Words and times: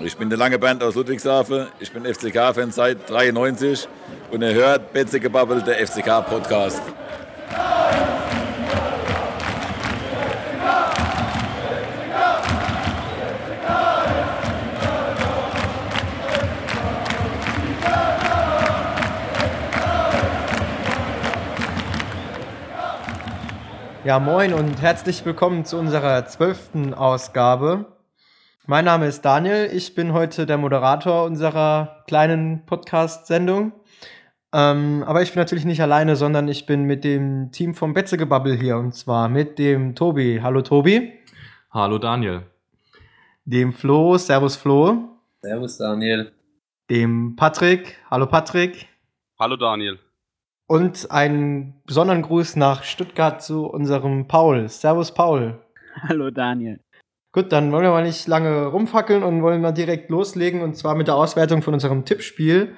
Ich 0.00 0.16
bin 0.16 0.28
der 0.28 0.38
lange 0.38 0.58
Bernd 0.58 0.82
aus 0.82 0.96
Ludwigshafen. 0.96 1.68
Ich 1.78 1.92
bin 1.92 2.04
FCK-Fan 2.04 2.72
seit 2.72 3.08
93 3.08 3.88
und 4.32 4.42
ihr 4.42 4.52
hört 4.52 4.92
Betzegebabbel, 4.92 5.62
der 5.62 5.86
FCK-Podcast. 5.86 6.82
Ja, 24.04 24.18
moin 24.18 24.52
und 24.52 24.82
herzlich 24.82 25.24
willkommen 25.24 25.64
zu 25.64 25.78
unserer 25.78 26.26
zwölften 26.26 26.92
Ausgabe. 26.92 27.86
Mein 28.66 28.86
Name 28.86 29.06
ist 29.06 29.26
Daniel, 29.26 29.68
ich 29.74 29.94
bin 29.94 30.14
heute 30.14 30.46
der 30.46 30.56
Moderator 30.56 31.24
unserer 31.26 32.02
kleinen 32.06 32.64
Podcast-Sendung. 32.64 33.72
Ähm, 34.54 35.04
aber 35.06 35.20
ich 35.20 35.32
bin 35.32 35.40
natürlich 35.40 35.66
nicht 35.66 35.82
alleine, 35.82 36.16
sondern 36.16 36.48
ich 36.48 36.64
bin 36.64 36.84
mit 36.84 37.04
dem 37.04 37.52
Team 37.52 37.74
vom 37.74 37.92
Betzegebabbel 37.92 38.56
hier 38.56 38.78
und 38.78 38.94
zwar 38.94 39.28
mit 39.28 39.58
dem 39.58 39.94
Tobi. 39.94 40.40
Hallo 40.42 40.62
Tobi. 40.62 41.12
Hallo 41.72 41.98
Daniel. 41.98 42.44
Dem 43.44 43.74
Flo. 43.74 44.16
Servus 44.16 44.56
Flo. 44.56 45.10
Servus 45.42 45.76
Daniel. 45.76 46.32
Dem 46.88 47.36
Patrick. 47.36 47.98
Hallo 48.10 48.24
Patrick. 48.26 48.88
Hallo 49.38 49.56
Daniel. 49.56 49.98
Und 50.66 51.10
einen 51.10 51.82
besonderen 51.84 52.22
Gruß 52.22 52.56
nach 52.56 52.82
Stuttgart 52.82 53.42
zu 53.42 53.66
unserem 53.66 54.26
Paul. 54.26 54.70
Servus, 54.70 55.12
Paul. 55.12 55.60
Hallo, 56.08 56.30
Daniel. 56.30 56.80
Gut, 57.34 57.50
dann 57.50 57.72
wollen 57.72 57.82
wir 57.82 57.90
mal 57.90 58.04
nicht 58.04 58.28
lange 58.28 58.66
rumfackeln 58.66 59.24
und 59.24 59.42
wollen 59.42 59.60
mal 59.60 59.72
direkt 59.72 60.08
loslegen 60.08 60.62
und 60.62 60.76
zwar 60.76 60.94
mit 60.94 61.08
der 61.08 61.16
Auswertung 61.16 61.62
von 61.62 61.74
unserem 61.74 62.04
Tippspiel. 62.04 62.76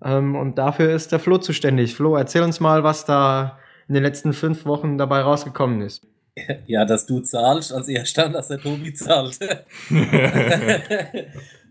Ähm, 0.00 0.36
und 0.36 0.58
dafür 0.58 0.94
ist 0.94 1.10
der 1.10 1.18
Flo 1.18 1.38
zuständig. 1.38 1.96
Flo, 1.96 2.14
erzähl 2.14 2.42
uns 2.42 2.60
mal, 2.60 2.84
was 2.84 3.04
da 3.04 3.58
in 3.88 3.94
den 3.94 4.04
letzten 4.04 4.32
fünf 4.32 4.64
Wochen 4.64 4.96
dabei 4.96 5.20
rausgekommen 5.20 5.82
ist. 5.82 6.06
Ja, 6.66 6.84
dass 6.84 7.06
du 7.06 7.20
zahlst, 7.20 7.72
als 7.72 7.88
erster, 7.88 8.28
dass 8.32 8.48
der 8.48 8.58
Tobi 8.58 8.92
zahlt. 8.92 9.38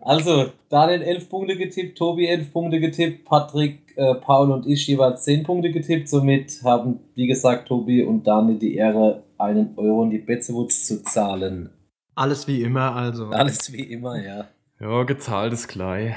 also, 0.02 0.52
Daniel 0.70 1.03
11 1.03 1.30
Punkte 1.30 1.55
getippt, 1.55 1.97
Tobi 1.97 2.25
11 2.25 2.52
Punkte 2.52 2.80
getippt, 2.80 3.25
Patrick 3.25 3.94
äh, 3.95 4.16
Paul 4.16 4.52
und 4.52 4.66
ich 4.66 4.88
jeweils 4.88 5.23
10 5.23 5.44
Punkte 5.44 5.70
getippt. 5.70 6.09
Somit 6.09 6.61
haben, 6.64 6.99
wie 7.14 7.27
gesagt, 7.27 7.67
Tobi 7.67 8.02
und 8.03 8.25
Daniel 8.25 8.58
die 8.58 8.75
Ehre, 8.75 9.22
einen 9.38 9.77
Euro 9.77 10.03
in 10.03 10.09
die 10.09 10.17
Betzewutz 10.17 10.88
zu 10.88 11.03
zahlen. 11.03 11.70
Alles 12.16 12.47
wie 12.47 12.61
immer, 12.61 12.95
also. 12.95 13.30
Alles 13.30 13.71
wie 13.73 13.83
immer, 13.83 14.23
ja. 14.23 14.45
Ja, 14.80 15.03
gezahlt 15.03 15.53
ist 15.53 15.67
gleich. 15.67 16.16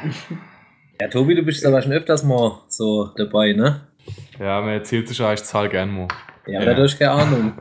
Ja, 1.00 1.08
Tobi, 1.08 1.34
du 1.34 1.42
bist 1.42 1.64
aber 1.66 1.82
schon 1.82 1.92
öfters 1.92 2.24
mal 2.24 2.60
so 2.68 3.10
dabei, 3.16 3.52
ne? 3.52 3.80
Ja, 4.38 4.60
man 4.60 4.70
erzählt 4.70 5.08
sich 5.08 5.18
ja, 5.18 5.32
ich 5.32 5.42
zahle 5.42 5.68
gern 5.68 5.90
mal. 5.90 6.08
Ja, 6.46 6.60
aber 6.60 6.70
ja. 6.70 6.76
durch 6.76 6.98
keine 6.98 7.12
Ahnung. 7.12 7.52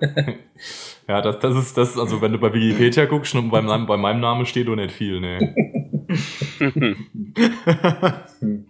ja, 1.08 1.21
das, 1.21 1.39
das 1.39 1.55
ist 1.55 1.77
das, 1.77 1.97
also 1.97 2.21
wenn 2.21 2.31
du 2.31 2.39
bei 2.39 2.53
Wikipedia 2.53 3.05
guckst 3.05 3.35
und 3.35 3.49
bei, 3.49 3.61
bei 3.61 3.97
meinem 3.97 4.21
Namen 4.21 4.45
steht, 4.45 4.67
doch 4.67 4.75
nicht 4.75 4.91
viel, 4.91 5.19
ne. 5.19 5.55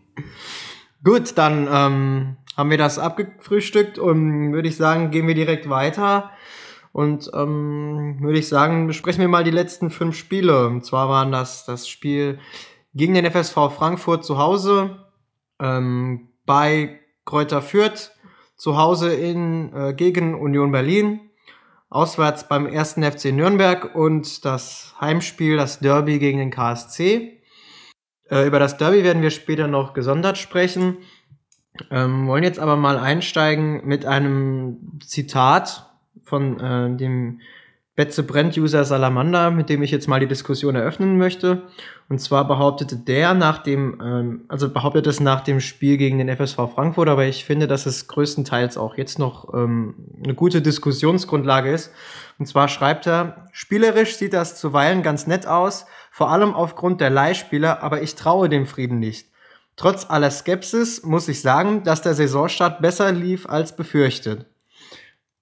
Gut, 1.03 1.37
dann 1.37 1.67
ähm, 1.71 2.37
haben 2.57 2.69
wir 2.69 2.77
das 2.77 2.99
abgefrühstückt 2.99 3.99
und 3.99 4.53
würde 4.53 4.67
ich 4.67 4.75
sagen, 4.75 5.11
gehen 5.11 5.27
wir 5.27 5.35
direkt 5.35 5.69
weiter. 5.69 6.31
Und 6.97 7.29
ähm, 7.35 8.17
würde 8.21 8.39
ich 8.39 8.47
sagen, 8.47 8.87
besprechen 8.87 9.21
wir 9.21 9.27
mal 9.27 9.43
die 9.43 9.51
letzten 9.51 9.91
fünf 9.91 10.17
Spiele. 10.17 10.65
Und 10.65 10.83
zwar 10.83 11.09
waren 11.09 11.31
das 11.31 11.63
das 11.63 11.87
Spiel 11.87 12.39
gegen 12.95 13.13
den 13.13 13.23
FSV 13.23 13.53
Frankfurt 13.69 14.25
zu 14.25 14.39
Hause, 14.39 15.05
ähm, 15.59 16.29
bei 16.47 16.99
Kräuter 17.23 17.61
Fürth, 17.61 18.13
zu 18.55 18.77
Hause 18.79 19.13
in, 19.13 19.71
äh, 19.75 19.93
gegen 19.93 20.33
Union 20.41 20.71
Berlin, 20.71 21.19
auswärts 21.91 22.47
beim 22.47 22.65
ersten 22.65 23.03
FC 23.03 23.25
Nürnberg 23.25 23.93
und 23.93 24.43
das 24.43 24.95
Heimspiel, 24.99 25.55
das 25.55 25.77
Derby 25.77 26.17
gegen 26.17 26.39
den 26.39 26.49
KSC. 26.49 27.43
Äh, 28.27 28.47
über 28.47 28.57
das 28.57 28.77
Derby 28.77 29.03
werden 29.03 29.21
wir 29.21 29.29
später 29.29 29.67
noch 29.67 29.93
gesondert 29.93 30.39
sprechen. 30.39 30.97
Ähm, 31.91 32.25
wollen 32.25 32.43
jetzt 32.43 32.57
aber 32.57 32.75
mal 32.75 32.97
einsteigen 32.97 33.85
mit 33.85 34.03
einem 34.07 34.99
Zitat 35.05 35.86
von 36.23 36.59
äh, 36.59 36.95
dem 36.95 37.39
Betze 37.97 38.21
Brent-User 38.21 38.85
Salamander, 38.85 39.49
mit 39.49 39.69
dem 39.69 39.81
ich 39.81 39.89
jetzt 39.89 40.07
mal 40.07 40.19
die 40.19 40.27
Diskussion 40.27 40.75
eröffnen 40.75 41.17
möchte. 41.17 41.63
Und 42.09 42.19
zwar 42.19 42.47
behauptete 42.47 42.95
der 42.95 43.33
nach 43.33 43.57
dem, 43.57 43.99
ähm, 43.99 44.41
also 44.49 44.69
behauptet 44.71 45.07
es 45.07 45.19
nach 45.19 45.41
dem 45.41 45.59
Spiel 45.59 45.97
gegen 45.97 46.19
den 46.19 46.29
FSV 46.29 46.57
Frankfurt, 46.75 47.09
aber 47.09 47.25
ich 47.25 47.43
finde, 47.43 47.65
dass 47.65 47.87
es 47.87 48.07
größtenteils 48.07 48.77
auch 48.77 48.97
jetzt 48.97 49.17
noch 49.17 49.51
ähm, 49.51 49.95
eine 50.23 50.35
gute 50.35 50.61
Diskussionsgrundlage 50.61 51.71
ist. 51.71 51.91
Und 52.37 52.45
zwar 52.45 52.67
schreibt 52.67 53.07
er, 53.07 53.47
spielerisch 53.51 54.15
sieht 54.15 54.33
das 54.33 54.59
zuweilen 54.59 55.01
ganz 55.01 55.25
nett 55.25 55.47
aus, 55.47 55.87
vor 56.11 56.29
allem 56.29 56.53
aufgrund 56.53 57.01
der 57.01 57.09
Leihspieler, 57.09 57.81
aber 57.81 58.03
ich 58.03 58.13
traue 58.13 58.47
dem 58.47 58.67
Frieden 58.67 58.99
nicht. 58.99 59.31
Trotz 59.75 60.07
aller 60.07 60.29
Skepsis 60.29 61.01
muss 61.01 61.27
ich 61.27 61.41
sagen, 61.41 61.83
dass 61.83 62.03
der 62.03 62.13
Saisonstart 62.13 62.79
besser 62.79 63.11
lief 63.11 63.49
als 63.49 63.75
befürchtet. 63.75 64.45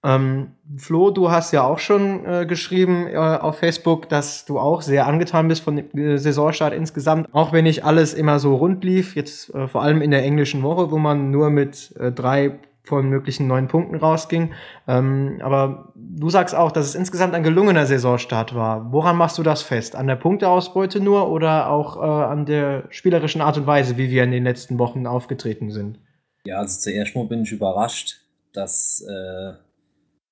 Ähm, 0.04 0.52
Flo, 0.76 1.10
du 1.10 1.30
hast 1.30 1.52
ja 1.52 1.64
auch 1.64 1.78
schon 1.78 2.24
äh, 2.24 2.46
geschrieben 2.46 3.08
äh, 3.08 3.16
auf 3.16 3.58
Facebook, 3.58 4.08
dass 4.08 4.44
du 4.44 4.58
auch 4.58 4.82
sehr 4.82 5.06
angetan 5.06 5.48
bist 5.48 5.62
von 5.62 5.76
dem 5.76 5.98
äh, 5.98 6.18
Saisonstart 6.18 6.74
insgesamt. 6.74 7.28
Auch 7.32 7.52
wenn 7.52 7.64
nicht 7.64 7.84
alles 7.84 8.14
immer 8.14 8.38
so 8.38 8.54
rund 8.54 8.84
lief, 8.84 9.16
jetzt 9.16 9.52
äh, 9.54 9.68
vor 9.68 9.82
allem 9.82 10.02
in 10.02 10.10
der 10.10 10.22
englischen 10.22 10.62
Woche, 10.62 10.90
wo 10.90 10.98
man 10.98 11.30
nur 11.30 11.50
mit 11.50 11.94
äh, 11.98 12.12
drei 12.12 12.58
von 12.84 13.08
möglichen 13.08 13.48
neun 13.48 13.66
Punkten 13.66 13.96
rausging. 13.96 14.52
Ähm, 14.86 15.38
aber 15.42 15.92
du 15.96 16.30
sagst 16.30 16.54
auch, 16.54 16.70
dass 16.70 16.86
es 16.86 16.94
insgesamt 16.94 17.34
ein 17.34 17.42
gelungener 17.42 17.84
Saisonstart 17.84 18.54
war. 18.54 18.92
Woran 18.92 19.16
machst 19.16 19.38
du 19.38 19.42
das 19.42 19.62
fest? 19.62 19.96
An 19.96 20.06
der 20.06 20.14
Punkteausbeute 20.14 21.00
nur 21.00 21.28
oder 21.28 21.68
auch 21.68 21.96
äh, 21.96 22.00
an 22.00 22.46
der 22.46 22.84
spielerischen 22.90 23.40
Art 23.40 23.58
und 23.58 23.66
Weise, 23.66 23.96
wie 23.96 24.10
wir 24.10 24.22
in 24.22 24.30
den 24.30 24.44
letzten 24.44 24.78
Wochen 24.78 25.06
aufgetreten 25.06 25.70
sind? 25.72 25.98
Ja, 26.44 26.58
also 26.58 26.78
zuerst 26.78 27.16
mal 27.16 27.26
bin 27.26 27.42
ich 27.42 27.50
überrascht, 27.50 28.20
dass, 28.52 29.04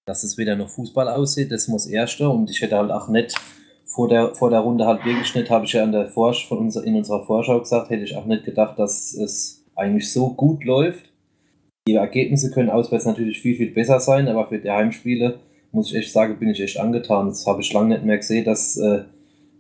dass 0.06 0.24
es 0.24 0.38
wieder 0.38 0.56
noch 0.56 0.68
Fußball 0.68 1.08
aussieht. 1.08 1.50
Das 1.50 1.68
muss 1.68 1.86
erste 1.86 2.28
und 2.28 2.50
ich 2.50 2.60
hätte 2.60 2.76
halt 2.76 2.90
auch 2.90 3.08
nicht 3.08 3.34
vor 3.84 4.08
der, 4.08 4.34
vor 4.34 4.50
der 4.50 4.60
Runde 4.60 4.86
halt 4.86 5.04
wirklich 5.04 5.34
nicht, 5.34 5.50
habe 5.50 5.64
ich 5.66 5.72
ja 5.72 5.84
in, 5.84 5.92
der 5.92 6.08
Vorsch 6.08 6.46
von 6.48 6.58
unser, 6.58 6.84
in 6.84 6.96
unserer 6.96 7.24
Vorschau 7.24 7.60
gesagt, 7.60 7.90
hätte 7.90 8.04
ich 8.04 8.16
auch 8.16 8.26
nicht 8.26 8.44
gedacht, 8.44 8.78
dass 8.78 9.14
es 9.14 9.64
eigentlich 9.76 10.12
so 10.12 10.30
gut 10.30 10.64
läuft 10.64 11.04
die 11.86 11.94
Ergebnisse 11.94 12.50
können 12.50 12.70
auswärts 12.70 13.04
natürlich 13.04 13.40
viel, 13.40 13.56
viel 13.56 13.70
besser 13.70 14.00
sein, 14.00 14.28
aber 14.28 14.46
für 14.46 14.58
die 14.58 14.70
Heimspiele 14.70 15.40
muss 15.72 15.90
ich 15.90 15.98
echt 15.98 16.12
sagen, 16.12 16.38
bin 16.38 16.48
ich 16.48 16.60
echt 16.60 16.78
angetan. 16.78 17.28
Das 17.28 17.46
habe 17.46 17.60
ich 17.60 17.72
lange 17.72 17.94
nicht 17.94 18.04
mehr 18.04 18.16
gesehen, 18.16 18.44
dass 18.44 18.76
äh, 18.76 19.04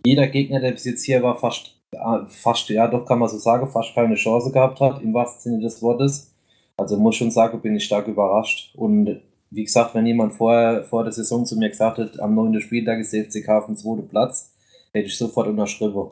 jeder 0.06 0.26
Gegner, 0.28 0.60
der 0.60 0.72
bis 0.72 0.84
jetzt 0.84 1.04
hier 1.04 1.22
war, 1.22 1.36
fast, 1.36 1.76
äh, 1.92 2.26
fast, 2.28 2.68
ja 2.70 2.88
doch 2.88 3.04
kann 3.04 3.18
man 3.18 3.28
so 3.28 3.36
sagen, 3.36 3.68
fast 3.68 3.94
keine 3.94 4.14
Chance 4.14 4.52
gehabt 4.52 4.80
hat, 4.80 5.02
im 5.02 5.12
wahrsten 5.12 5.40
Sinne 5.40 5.62
des 5.62 5.82
Wortes. 5.82 6.32
Also 6.76 6.96
muss 6.96 7.16
schon 7.16 7.30
sagen, 7.30 7.60
bin 7.60 7.76
ich 7.76 7.84
stark 7.84 8.08
überrascht. 8.08 8.74
Und 8.74 9.20
wie 9.54 9.64
gesagt, 9.64 9.94
wenn 9.94 10.06
jemand 10.06 10.32
vorher, 10.32 10.84
vor 10.84 11.04
der 11.04 11.12
Saison 11.12 11.46
zu 11.46 11.56
mir 11.56 11.68
gesagt 11.68 11.98
hat, 11.98 12.20
am 12.20 12.34
9. 12.34 12.60
Spieltag 12.60 12.98
ist 12.98 13.12
der 13.12 13.24
FCK 13.24 13.48
auf 13.50 13.66
dem 13.66 13.76
zweiten 13.76 14.08
Platz, 14.08 14.52
hätte 14.92 15.06
ich 15.06 15.16
sofort 15.16 15.46
unterschrieben. 15.46 16.10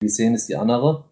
Wie 0.00 0.08
sehen 0.08 0.34
es 0.34 0.46
die 0.46 0.56
anderen? 0.56 1.04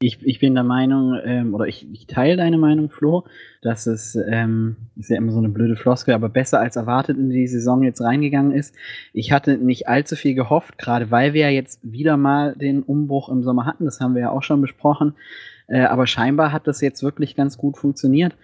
Ich, 0.00 0.22
ich 0.22 0.38
bin 0.38 0.54
der 0.54 0.64
Meinung, 0.64 1.18
ähm, 1.24 1.54
oder 1.54 1.66
ich, 1.66 1.84
ich 1.92 2.06
teile 2.06 2.36
deine 2.36 2.56
Meinung, 2.56 2.88
Flo, 2.88 3.24
dass 3.62 3.88
es, 3.88 4.16
ähm, 4.30 4.76
ist 4.96 5.10
ja 5.10 5.16
immer 5.16 5.32
so 5.32 5.38
eine 5.38 5.48
blöde 5.48 5.74
Floskel, 5.74 6.14
aber 6.14 6.28
besser 6.28 6.60
als 6.60 6.76
erwartet 6.76 7.18
in 7.18 7.30
die 7.30 7.48
Saison 7.48 7.82
jetzt 7.82 8.00
reingegangen 8.00 8.52
ist. 8.52 8.76
Ich 9.12 9.32
hatte 9.32 9.58
nicht 9.58 9.88
allzu 9.88 10.14
viel 10.14 10.34
gehofft, 10.34 10.78
gerade 10.78 11.10
weil 11.10 11.32
wir 11.32 11.42
ja 11.42 11.48
jetzt 11.48 11.80
wieder 11.82 12.16
mal 12.16 12.54
den 12.54 12.84
Umbruch 12.84 13.28
im 13.28 13.42
Sommer 13.42 13.66
hatten, 13.66 13.86
das 13.86 13.98
haben 14.00 14.14
wir 14.14 14.22
ja 14.22 14.30
auch 14.30 14.44
schon 14.44 14.60
besprochen. 14.60 15.14
Äh, 15.66 15.80
aber 15.80 16.06
scheinbar 16.06 16.52
hat 16.52 16.68
das 16.68 16.80
jetzt 16.80 17.02
wirklich 17.02 17.34
ganz 17.34 17.58
gut 17.58 17.76
funktioniert. 17.76 18.36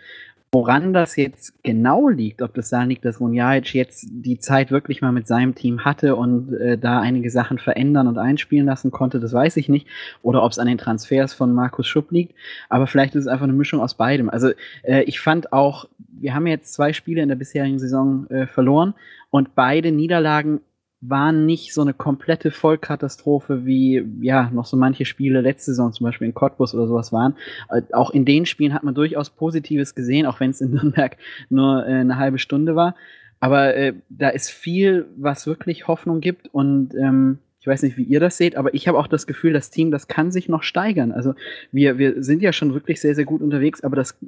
Woran 0.54 0.92
das 0.92 1.16
jetzt 1.16 1.64
genau 1.64 2.08
liegt, 2.08 2.40
ob 2.40 2.54
das 2.54 2.70
daran 2.70 2.88
liegt, 2.88 3.04
dass 3.04 3.18
Runjajic 3.18 3.74
jetzt 3.74 4.06
die 4.08 4.38
Zeit 4.38 4.70
wirklich 4.70 5.02
mal 5.02 5.10
mit 5.10 5.26
seinem 5.26 5.56
Team 5.56 5.84
hatte 5.84 6.14
und 6.14 6.54
äh, 6.54 6.78
da 6.78 7.00
einige 7.00 7.28
Sachen 7.28 7.58
verändern 7.58 8.06
und 8.06 8.18
einspielen 8.18 8.64
lassen 8.64 8.92
konnte, 8.92 9.18
das 9.18 9.32
weiß 9.32 9.56
ich 9.56 9.68
nicht. 9.68 9.88
Oder 10.22 10.44
ob 10.44 10.52
es 10.52 10.60
an 10.60 10.68
den 10.68 10.78
Transfers 10.78 11.34
von 11.34 11.52
Markus 11.52 11.88
Schupp 11.88 12.12
liegt. 12.12 12.36
Aber 12.68 12.86
vielleicht 12.86 13.16
ist 13.16 13.22
es 13.22 13.26
einfach 13.26 13.42
eine 13.42 13.52
Mischung 13.52 13.80
aus 13.80 13.94
beidem. 13.94 14.30
Also 14.30 14.50
äh, 14.84 15.02
ich 15.02 15.18
fand 15.18 15.52
auch, 15.52 15.88
wir 16.20 16.36
haben 16.36 16.46
jetzt 16.46 16.72
zwei 16.72 16.92
Spiele 16.92 17.20
in 17.20 17.28
der 17.28 17.34
bisherigen 17.34 17.80
Saison 17.80 18.28
äh, 18.28 18.46
verloren 18.46 18.94
und 19.30 19.56
beide 19.56 19.90
Niederlagen 19.90 20.60
waren 21.08 21.46
nicht 21.46 21.74
so 21.74 21.82
eine 21.82 21.94
komplette 21.94 22.50
Vollkatastrophe 22.50 23.66
wie 23.66 24.04
ja 24.20 24.50
noch 24.50 24.66
so 24.66 24.76
manche 24.76 25.04
Spiele 25.04 25.40
letzte 25.40 25.72
Saison 25.72 25.92
zum 25.92 26.04
Beispiel 26.04 26.28
in 26.28 26.34
Cottbus 26.34 26.74
oder 26.74 26.86
sowas 26.86 27.12
waren. 27.12 27.36
Äh, 27.70 27.82
auch 27.92 28.10
in 28.10 28.24
den 28.24 28.46
Spielen 28.46 28.74
hat 28.74 28.84
man 28.84 28.94
durchaus 28.94 29.30
Positives 29.30 29.94
gesehen, 29.94 30.26
auch 30.26 30.40
wenn 30.40 30.50
es 30.50 30.60
in 30.60 30.70
Nürnberg 30.72 31.16
nur 31.48 31.86
äh, 31.86 31.92
eine 31.92 32.18
halbe 32.18 32.38
Stunde 32.38 32.76
war. 32.76 32.94
Aber 33.40 33.74
äh, 33.74 33.94
da 34.08 34.30
ist 34.30 34.50
viel, 34.50 35.06
was 35.16 35.46
wirklich 35.46 35.86
Hoffnung 35.86 36.20
gibt 36.20 36.48
und 36.52 36.94
ähm, 36.94 37.38
Ich 37.60 37.66
weiß 37.66 37.82
nicht, 37.82 37.96
wie 37.96 38.04
ihr 38.04 38.20
das 38.20 38.36
seht, 38.36 38.56
aber 38.56 38.74
ich 38.74 38.88
habe 38.88 38.98
auch 38.98 39.06
das 39.06 39.26
Gefühl, 39.26 39.52
das 39.52 39.70
Team, 39.70 39.90
das 39.90 40.06
kann 40.06 40.30
sich 40.30 40.48
noch 40.48 40.62
steigern. 40.62 41.12
Also 41.12 41.34
wir, 41.72 41.98
wir 41.98 42.22
sind 42.22 42.42
ja 42.42 42.52
schon 42.52 42.74
wirklich 42.74 43.00
sehr, 43.00 43.14
sehr 43.14 43.24
gut 43.24 43.42
unterwegs, 43.42 43.82
aber 43.82 43.96
das 43.96 44.18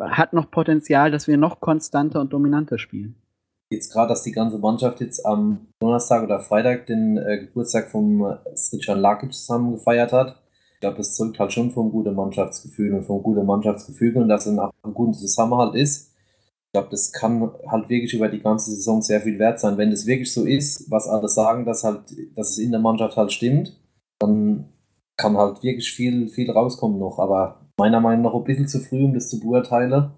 hat 0.00 0.32
noch 0.32 0.50
Potenzial, 0.50 1.10
dass 1.10 1.26
wir 1.26 1.36
noch 1.36 1.60
konstanter 1.60 2.20
und 2.20 2.32
dominanter 2.32 2.78
spielen. 2.78 3.14
Jetzt 3.72 3.90
gerade, 3.90 4.10
dass 4.10 4.22
die 4.22 4.32
ganze 4.32 4.58
Mannschaft 4.58 5.00
jetzt 5.00 5.24
am 5.24 5.68
Donnerstag 5.80 6.22
oder 6.22 6.40
Freitag 6.40 6.86
den 6.86 7.16
äh, 7.16 7.38
Geburtstag 7.38 7.90
vom 7.90 8.22
äh, 8.22 8.36
Sritjan 8.54 9.00
Lakic 9.00 9.32
zusammen 9.32 9.72
gefeiert 9.72 10.12
hat. 10.12 10.36
Ich 10.74 10.80
glaube, 10.80 10.98
das 10.98 11.14
zeugt 11.14 11.38
halt 11.38 11.54
schon 11.54 11.70
vom 11.70 11.90
guten 11.90 12.14
Mannschaftsgefühl 12.14 12.92
und 12.92 13.04
vom 13.04 13.22
guten 13.22 13.46
Mannschaftsgefühl 13.46 14.14
und 14.18 14.28
dass 14.28 14.44
es 14.44 14.52
nach 14.52 14.70
einem 14.82 14.92
guten 14.92 15.14
Zusammenhalt 15.14 15.74
ist. 15.74 16.10
Ich 16.66 16.72
glaube, 16.74 16.88
das 16.90 17.12
kann 17.12 17.50
halt 17.66 17.88
wirklich 17.88 18.12
über 18.12 18.28
die 18.28 18.40
ganze 18.40 18.72
Saison 18.72 19.00
sehr 19.00 19.22
viel 19.22 19.38
wert 19.38 19.58
sein. 19.58 19.78
Wenn 19.78 19.90
es 19.90 20.06
wirklich 20.06 20.32
so 20.32 20.44
ist, 20.44 20.90
was 20.90 21.08
alle 21.08 21.28
sagen, 21.28 21.64
dass 21.64 21.82
halt, 21.82 22.02
dass 22.36 22.50
es 22.50 22.58
in 22.58 22.72
der 22.72 22.80
Mannschaft 22.80 23.16
halt 23.16 23.32
stimmt, 23.32 23.80
dann 24.18 24.68
kann 25.16 25.38
halt 25.38 25.62
wirklich 25.62 25.90
viel, 25.92 26.28
viel 26.28 26.50
rauskommen 26.50 26.98
noch. 26.98 27.18
Aber 27.18 27.62
meiner 27.78 28.00
Meinung 28.00 28.22
nach 28.22 28.34
ein 28.34 28.44
bisschen 28.44 28.68
zu 28.68 28.80
früh, 28.80 29.04
um 29.04 29.14
das 29.14 29.28
zu 29.28 29.40
beurteilen. 29.40 30.10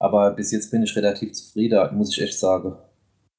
Aber 0.00 0.32
bis 0.32 0.50
jetzt 0.50 0.72
bin 0.72 0.82
ich 0.82 0.96
relativ 0.96 1.32
zufrieden, 1.32 1.96
muss 1.96 2.16
ich 2.16 2.22
echt 2.22 2.38
sagen. 2.38 2.76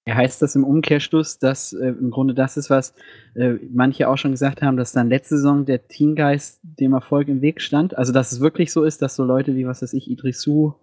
Ja, 0.07 0.15
heißt 0.15 0.41
das 0.41 0.55
im 0.55 0.63
Umkehrschluss, 0.63 1.37
dass 1.37 1.73
äh, 1.73 1.89
im 1.89 2.11
Grunde 2.11 2.33
das 2.33 2.55
ist, 2.55 2.69
was 2.69 2.93
äh, 3.35 3.55
manche 3.69 4.07
auch 4.07 4.17
schon 4.17 4.31
gesagt 4.31 4.61
haben, 4.61 4.77
dass 4.77 4.93
dann 4.93 5.09
letzte 5.09 5.35
Saison 5.35 5.65
der 5.65 5.89
Teamgeist 5.89 6.61
dem 6.63 6.93
Erfolg 6.93 7.27
im 7.27 7.41
Weg 7.41 7.61
stand? 7.61 7.97
Also, 7.97 8.13
dass 8.13 8.31
es 8.31 8.39
wirklich 8.39 8.71
so 8.71 8.85
ist, 8.85 9.01
dass 9.01 9.17
so 9.17 9.25
Leute 9.25 9.57
wie, 9.57 9.67
was 9.67 9.81
weiß 9.81 9.91
ich, 9.91 10.09
Idrisu, 10.09 10.75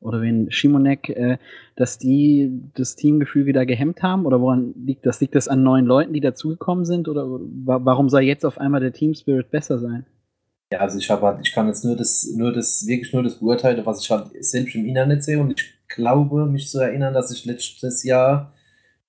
oder 0.00 0.20
wenn 0.20 0.50
Shimonek, 0.50 1.10
äh, 1.10 1.38
dass 1.76 1.96
die 1.98 2.50
das 2.74 2.96
Teamgefüge 2.96 3.52
da 3.52 3.64
gehemmt 3.64 4.02
haben? 4.02 4.26
Oder 4.26 4.40
woran 4.40 4.74
liegt 4.84 5.06
das? 5.06 5.20
Liegt 5.20 5.36
das 5.36 5.46
an 5.46 5.62
neuen 5.62 5.86
Leuten, 5.86 6.12
die 6.12 6.20
dazugekommen 6.20 6.84
sind? 6.84 7.08
Oder 7.08 7.24
warum 7.28 8.08
soll 8.08 8.22
jetzt 8.22 8.44
auf 8.44 8.58
einmal 8.58 8.80
der 8.80 8.92
Team 8.92 9.14
Spirit 9.14 9.52
besser 9.52 9.78
sein? 9.78 10.06
Ja, 10.72 10.80
also 10.80 10.98
ich 10.98 11.08
habe 11.08 11.24
halt, 11.24 11.38
ich 11.46 11.52
kann 11.52 11.68
jetzt 11.68 11.84
nur 11.84 11.94
das, 11.94 12.28
nur 12.34 12.52
das, 12.52 12.84
wirklich 12.84 13.12
nur 13.12 13.22
das 13.22 13.38
beurteilen, 13.38 13.86
was 13.86 14.02
ich 14.02 14.10
halt 14.10 14.30
selbst 14.40 14.74
im 14.74 14.86
Internet 14.86 15.22
sehe 15.22 15.38
und 15.38 15.52
ich 15.52 15.72
glaube, 15.86 16.46
mich 16.46 16.68
zu 16.68 16.80
erinnern, 16.80 17.14
dass 17.14 17.30
ich 17.30 17.44
letztes 17.44 18.02
Jahr 18.02 18.52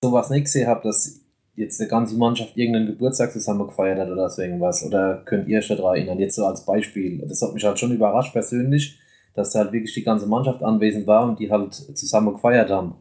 sowas 0.03 0.29
nicht 0.29 0.45
gesehen 0.45 0.67
habe, 0.67 0.81
dass 0.83 1.21
jetzt 1.55 1.79
die 1.79 1.87
ganze 1.87 2.17
Mannschaft 2.17 2.57
irgendeinen 2.57 2.87
Geburtstag 2.87 3.31
zusammen 3.31 3.67
gefeiert 3.67 3.99
hat 3.99 4.09
oder 4.09 4.29
so 4.29 4.41
irgendwas. 4.41 4.85
Oder 4.85 5.21
könnt 5.25 5.47
ihr 5.47 5.59
euch 5.59 5.67
daran 5.67 5.95
erinnern? 5.95 6.19
Jetzt 6.19 6.35
so 6.35 6.45
als 6.45 6.65
Beispiel. 6.65 7.19
Das 7.27 7.41
hat 7.41 7.53
mich 7.53 7.63
halt 7.63 7.79
schon 7.79 7.91
überrascht 7.91 8.33
persönlich, 8.33 8.99
dass 9.35 9.55
halt 9.55 9.71
wirklich 9.71 9.93
die 9.93 10.03
ganze 10.03 10.27
Mannschaft 10.27 10.63
anwesend 10.63 11.07
war 11.07 11.27
und 11.27 11.39
die 11.39 11.51
halt 11.51 11.73
zusammen 11.73 12.33
gefeiert 12.33 12.69
haben. 12.69 12.95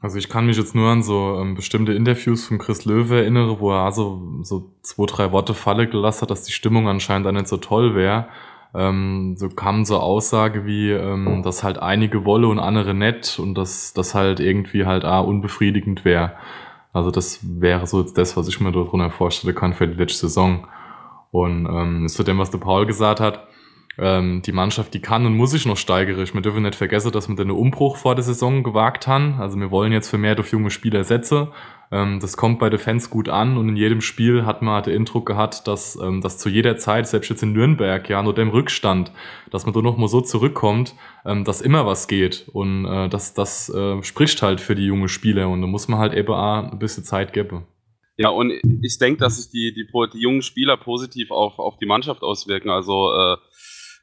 Also 0.00 0.18
ich 0.18 0.28
kann 0.28 0.44
mich 0.44 0.58
jetzt 0.58 0.74
nur 0.74 0.90
an 0.90 1.02
so 1.02 1.38
ähm, 1.40 1.54
bestimmte 1.54 1.94
Interviews 1.94 2.44
von 2.44 2.58
Chris 2.58 2.84
Löwe 2.84 3.22
erinnere, 3.22 3.58
wo 3.58 3.70
er 3.70 3.84
also 3.84 4.20
so 4.42 4.70
zwei, 4.82 5.06
drei 5.06 5.32
Worte 5.32 5.54
Falle 5.54 5.88
gelassen 5.88 6.22
hat, 6.22 6.30
dass 6.30 6.42
die 6.42 6.52
Stimmung 6.52 6.88
anscheinend 6.88 7.26
auch 7.26 7.32
nicht 7.32 7.48
so 7.48 7.56
toll 7.56 7.94
wäre. 7.94 8.28
Ähm, 8.74 9.36
so 9.36 9.48
kam 9.48 9.84
so 9.84 9.98
Aussage 9.98 10.66
wie, 10.66 10.90
ähm, 10.90 11.42
dass 11.42 11.62
halt 11.62 11.78
einige 11.78 12.24
wolle 12.24 12.48
und 12.48 12.58
andere 12.58 12.92
nett 12.92 13.38
und 13.38 13.54
dass 13.54 13.92
das 13.92 14.14
halt 14.14 14.40
irgendwie 14.40 14.84
halt 14.84 15.04
ah, 15.04 15.20
unbefriedigend 15.20 16.04
wäre. 16.04 16.32
Also 16.92 17.10
das 17.10 17.40
wäre 17.42 17.86
so 17.86 18.00
jetzt 18.00 18.18
das, 18.18 18.36
was 18.36 18.48
ich 18.48 18.60
mir 18.60 18.72
darunter 18.72 19.10
vorstellen 19.10 19.54
kann 19.54 19.74
für 19.74 19.86
die 19.86 19.94
letzte 19.94 20.28
Saison. 20.28 20.66
Und 21.30 21.66
ähm, 21.66 22.08
zu 22.08 22.22
dem, 22.22 22.38
was 22.38 22.50
der 22.50 22.58
Paul 22.58 22.86
gesagt 22.86 23.20
hat, 23.20 23.48
ähm, 23.98 24.42
die 24.42 24.52
Mannschaft, 24.52 24.94
die 24.94 25.00
kann 25.00 25.26
und 25.26 25.36
muss 25.36 25.52
sich 25.52 25.66
noch 25.66 25.76
steigern. 25.76 26.16
Wir 26.16 26.40
dürfen 26.42 26.62
nicht 26.62 26.74
vergessen, 26.74 27.12
dass 27.12 27.28
wir 27.28 27.36
den 27.36 27.50
Umbruch 27.50 27.96
vor 27.96 28.14
der 28.14 28.24
Saison 28.24 28.62
gewagt 28.62 29.06
haben. 29.06 29.40
Also 29.40 29.58
wir 29.58 29.70
wollen 29.70 29.92
jetzt 29.92 30.08
für 30.08 30.18
mehr 30.18 30.34
durch 30.34 30.50
junge 30.50 30.70
Spieler 30.70 31.04
setzen. 31.04 31.48
Ähm, 31.92 32.18
das 32.20 32.36
kommt 32.36 32.58
bei 32.58 32.70
den 32.70 32.80
Fans 32.80 33.10
gut 33.10 33.28
an 33.28 33.56
und 33.56 33.68
in 33.68 33.76
jedem 33.76 34.00
Spiel 34.00 34.44
hat 34.44 34.62
man 34.62 34.82
den 34.82 34.96
Eindruck 34.96 35.26
gehabt, 35.26 35.68
dass 35.68 35.96
ähm, 35.96 36.20
das 36.20 36.38
zu 36.38 36.48
jeder 36.48 36.76
Zeit, 36.76 37.06
selbst 37.06 37.28
jetzt 37.28 37.42
in 37.42 37.52
Nürnberg, 37.52 38.08
ja, 38.08 38.22
nur 38.22 38.34
dem 38.34 38.48
Rückstand, 38.48 39.12
dass 39.50 39.64
man 39.64 39.74
da 39.74 39.80
noch 39.80 39.96
mal 39.96 40.08
so 40.08 40.20
zurückkommt, 40.20 40.94
ähm, 41.24 41.44
dass 41.44 41.60
immer 41.60 41.86
was 41.86 42.08
geht. 42.08 42.48
Und 42.52 42.86
äh, 42.86 43.08
das, 43.08 43.34
das 43.34 43.68
äh, 43.68 44.02
spricht 44.02 44.42
halt 44.42 44.60
für 44.60 44.74
die 44.74 44.86
junge 44.86 45.08
Spieler 45.08 45.48
und 45.48 45.60
da 45.60 45.66
muss 45.66 45.86
man 45.88 46.00
halt 46.00 46.14
eben 46.14 46.32
auch 46.32 46.72
ein 46.72 46.78
bisschen 46.78 47.04
Zeit 47.04 47.32
geben. 47.32 47.66
Ja, 48.16 48.28
und 48.28 48.52
ich 48.82 48.98
denke, 48.98 49.20
dass 49.20 49.36
sich 49.36 49.50
die, 49.50 49.74
die, 49.74 49.88
die 50.12 50.20
jungen 50.20 50.42
Spieler 50.42 50.76
positiv 50.76 51.30
auf, 51.32 51.58
auf 51.58 51.78
die 51.78 51.86
Mannschaft 51.86 52.22
auswirken. 52.22 52.70
Also 52.70 53.12
äh, 53.12 53.36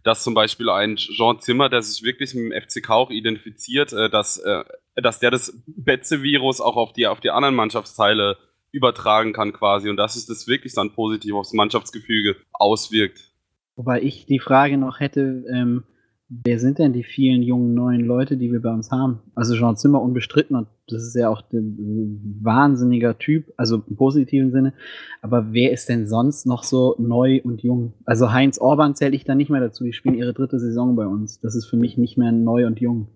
dass 0.03 0.23
zum 0.23 0.33
Beispiel 0.33 0.69
ein 0.69 0.95
Jean 0.95 1.39
Zimmer, 1.39 1.69
der 1.69 1.81
sich 1.81 2.03
wirklich 2.03 2.33
mit 2.33 2.51
dem 2.51 2.61
FCK 2.61 2.89
auch 2.89 3.09
identifiziert, 3.09 3.93
äh, 3.93 4.09
dass, 4.09 4.37
äh, 4.37 4.63
dass 4.95 5.19
der 5.19 5.31
das 5.31 5.61
Betze-Virus 5.67 6.61
auch 6.61 6.75
auf 6.75 6.93
die, 6.93 7.07
auf 7.07 7.19
die 7.19 7.29
anderen 7.29 7.55
Mannschaftsteile 7.55 8.37
übertragen 8.71 9.33
kann 9.33 9.53
quasi 9.53 9.89
und 9.89 9.97
dass 9.97 10.15
es 10.15 10.25
das 10.25 10.47
wirklich 10.47 10.73
dann 10.73 10.93
positiv 10.93 11.33
aufs 11.35 11.53
Mannschaftsgefüge 11.53 12.37
auswirkt. 12.53 13.31
Wobei 13.75 14.01
ich 14.01 14.25
die 14.25 14.39
Frage 14.39 14.77
noch 14.77 14.99
hätte, 14.99 15.43
ähm, 15.53 15.83
wer 16.31 16.59
sind 16.59 16.79
denn 16.79 16.93
die 16.93 17.03
vielen 17.03 17.43
jungen 17.43 17.73
neuen 17.73 18.01
Leute, 18.01 18.37
die 18.37 18.51
wir 18.51 18.61
bei 18.61 18.71
uns 18.71 18.89
haben? 18.89 19.19
Also 19.35 19.55
Jean 19.55 19.75
Zimmer 19.75 20.01
unbestritten 20.01 20.55
und 20.55 20.67
das 20.87 21.03
ist 21.03 21.15
ja 21.15 21.29
auch 21.29 21.43
ein 21.51 22.39
wahnsinniger 22.41 23.17
Typ, 23.17 23.51
also 23.57 23.83
im 23.87 23.97
positiven 23.97 24.51
Sinne. 24.51 24.73
Aber 25.21 25.51
wer 25.51 25.71
ist 25.71 25.89
denn 25.89 26.07
sonst 26.07 26.45
noch 26.45 26.63
so 26.63 26.95
neu 26.97 27.41
und 27.43 27.63
jung? 27.63 27.93
Also 28.05 28.31
Heinz 28.31 28.59
Orban 28.59 28.95
zähle 28.95 29.15
ich 29.15 29.25
da 29.25 29.35
nicht 29.35 29.49
mehr 29.49 29.59
dazu. 29.59 29.83
Die 29.83 29.93
spielen 29.93 30.15
ihre 30.15 30.33
dritte 30.33 30.59
Saison 30.59 30.95
bei 30.95 31.05
uns. 31.05 31.41
Das 31.41 31.53
ist 31.55 31.65
für 31.65 31.77
mich 31.77 31.97
nicht 31.97 32.17
mehr 32.17 32.31
neu 32.31 32.65
und 32.65 32.79
jung. 32.79 33.07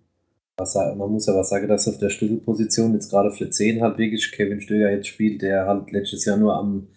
Man 0.57 1.11
muss 1.11 1.27
aber 1.27 1.43
sagen, 1.43 1.67
dass 1.67 1.87
auf 1.87 1.97
der 1.97 2.09
Schlüsselposition 2.09 2.93
jetzt 2.93 3.09
gerade 3.09 3.31
für 3.31 3.49
10 3.49 3.81
halt 3.81 3.97
wirklich 3.97 4.31
Kevin 4.31 4.61
Stöger 4.61 4.91
jetzt 4.91 5.07
spielt, 5.07 5.41
der 5.41 5.67
halt 5.67 5.91
letztes 5.91 6.25
Jahr 6.25 6.37
nur 6.37 6.57
am 6.57 6.87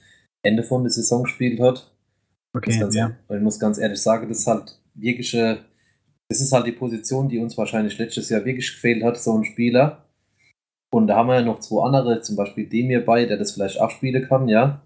Ende 0.42 0.62
von 0.62 0.82
der 0.82 0.90
Saison 0.90 1.24
gespielt 1.24 1.60
hat. 1.60 1.92
Okay, 2.54 2.88
ja. 2.92 3.12
Ich 3.28 3.42
muss 3.42 3.58
ganz 3.58 3.78
ehrlich 3.78 4.00
sagen, 4.00 4.28
das 4.28 4.40
ist 4.40 4.46
halt 4.46 4.80
wirkliche 4.94 5.58
das 6.28 6.40
ist 6.40 6.52
halt 6.52 6.66
die 6.66 6.72
Position, 6.72 7.28
die 7.28 7.38
uns 7.38 7.56
wahrscheinlich 7.56 7.98
letztes 7.98 8.28
Jahr 8.28 8.44
wirklich 8.44 8.70
gefehlt 8.70 9.02
hat, 9.02 9.18
so 9.18 9.36
ein 9.36 9.44
Spieler. 9.44 10.04
Und 10.90 11.06
da 11.06 11.16
haben 11.16 11.28
wir 11.28 11.36
ja 11.36 11.42
noch 11.42 11.60
zwei 11.60 11.84
andere, 11.84 12.20
zum 12.20 12.36
Beispiel 12.36 12.66
Demir 12.66 13.04
bei, 13.04 13.24
der 13.24 13.38
das 13.38 13.52
vielleicht 13.52 13.80
abspielen 13.80 14.26
kann, 14.26 14.48
ja. 14.48 14.82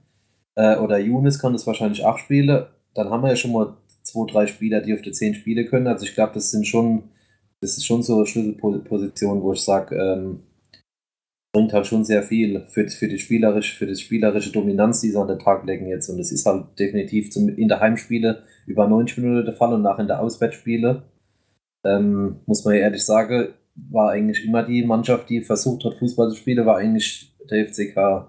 Äh, 0.55 0.77
oder 0.77 0.99
Younes 0.99 1.39
kann 1.39 1.53
das 1.53 1.67
wahrscheinlich 1.67 2.05
abspielen. 2.05 2.67
Dann 2.94 3.11
haben 3.11 3.23
wir 3.23 3.31
ja 3.31 3.37
schon 3.37 3.53
mal 3.53 3.77
zwei, 4.03 4.31
drei 4.31 4.47
Spieler, 4.47 4.81
die 4.81 4.94
auf 4.94 5.03
der 5.03 5.12
10 5.12 5.35
spielen 5.35 5.67
können. 5.67 5.87
Also 5.87 6.05
ich 6.05 6.15
glaube, 6.15 6.35
das 6.35 6.50
sind 6.50 6.67
schon, 6.67 7.05
das 7.61 7.77
ist 7.77 7.87
schon 7.87 8.03
so 8.03 8.17
eine 8.17 8.27
Schlüsselposition, 8.27 9.43
wo 9.43 9.53
ich 9.53 9.61
sage, 9.61 9.97
ähm, 9.97 10.41
bringt 11.53 11.73
halt 11.73 11.87
schon 11.87 12.05
sehr 12.05 12.23
viel 12.23 12.65
für, 12.69 12.89
für, 12.89 13.09
die 13.09 13.19
spielerische, 13.19 13.77
für 13.77 13.87
die 13.87 13.97
spielerische 13.97 14.53
Dominanz, 14.53 15.00
die 15.00 15.11
sie 15.11 15.19
an 15.19 15.29
den 15.29 15.39
Tag 15.39 15.65
legen 15.67 15.87
jetzt. 15.87 16.09
Und 16.09 16.19
das 16.19 16.33
ist 16.33 16.47
halt 16.47 16.79
definitiv 16.79 17.31
zum, 17.31 17.49
in 17.49 17.69
der 17.69 17.81
Heimspiele 17.81 18.43
über 18.67 18.89
90 18.89 19.19
Minuten 19.19 19.44
der 19.44 19.55
Fall 19.55 19.73
und 19.75 19.83
nach 19.83 19.99
in 19.99 20.06
der 20.06 20.20
Auswärtsspiele 20.20 21.03
ähm, 21.84 22.41
muss 22.46 22.65
man 22.65 22.74
ehrlich 22.74 23.05
sagen, 23.05 23.48
war 23.74 24.10
eigentlich 24.10 24.44
immer 24.44 24.62
die 24.62 24.84
Mannschaft, 24.84 25.31
die 25.31 25.41
versucht 25.43 25.84
hat, 25.84 25.94
Fußball 25.94 26.31
zu 26.31 26.36
spielen, 26.36 26.67
war 26.67 26.77
eigentlich 26.77 27.34
der 27.51 27.67
FCK. 27.67 28.29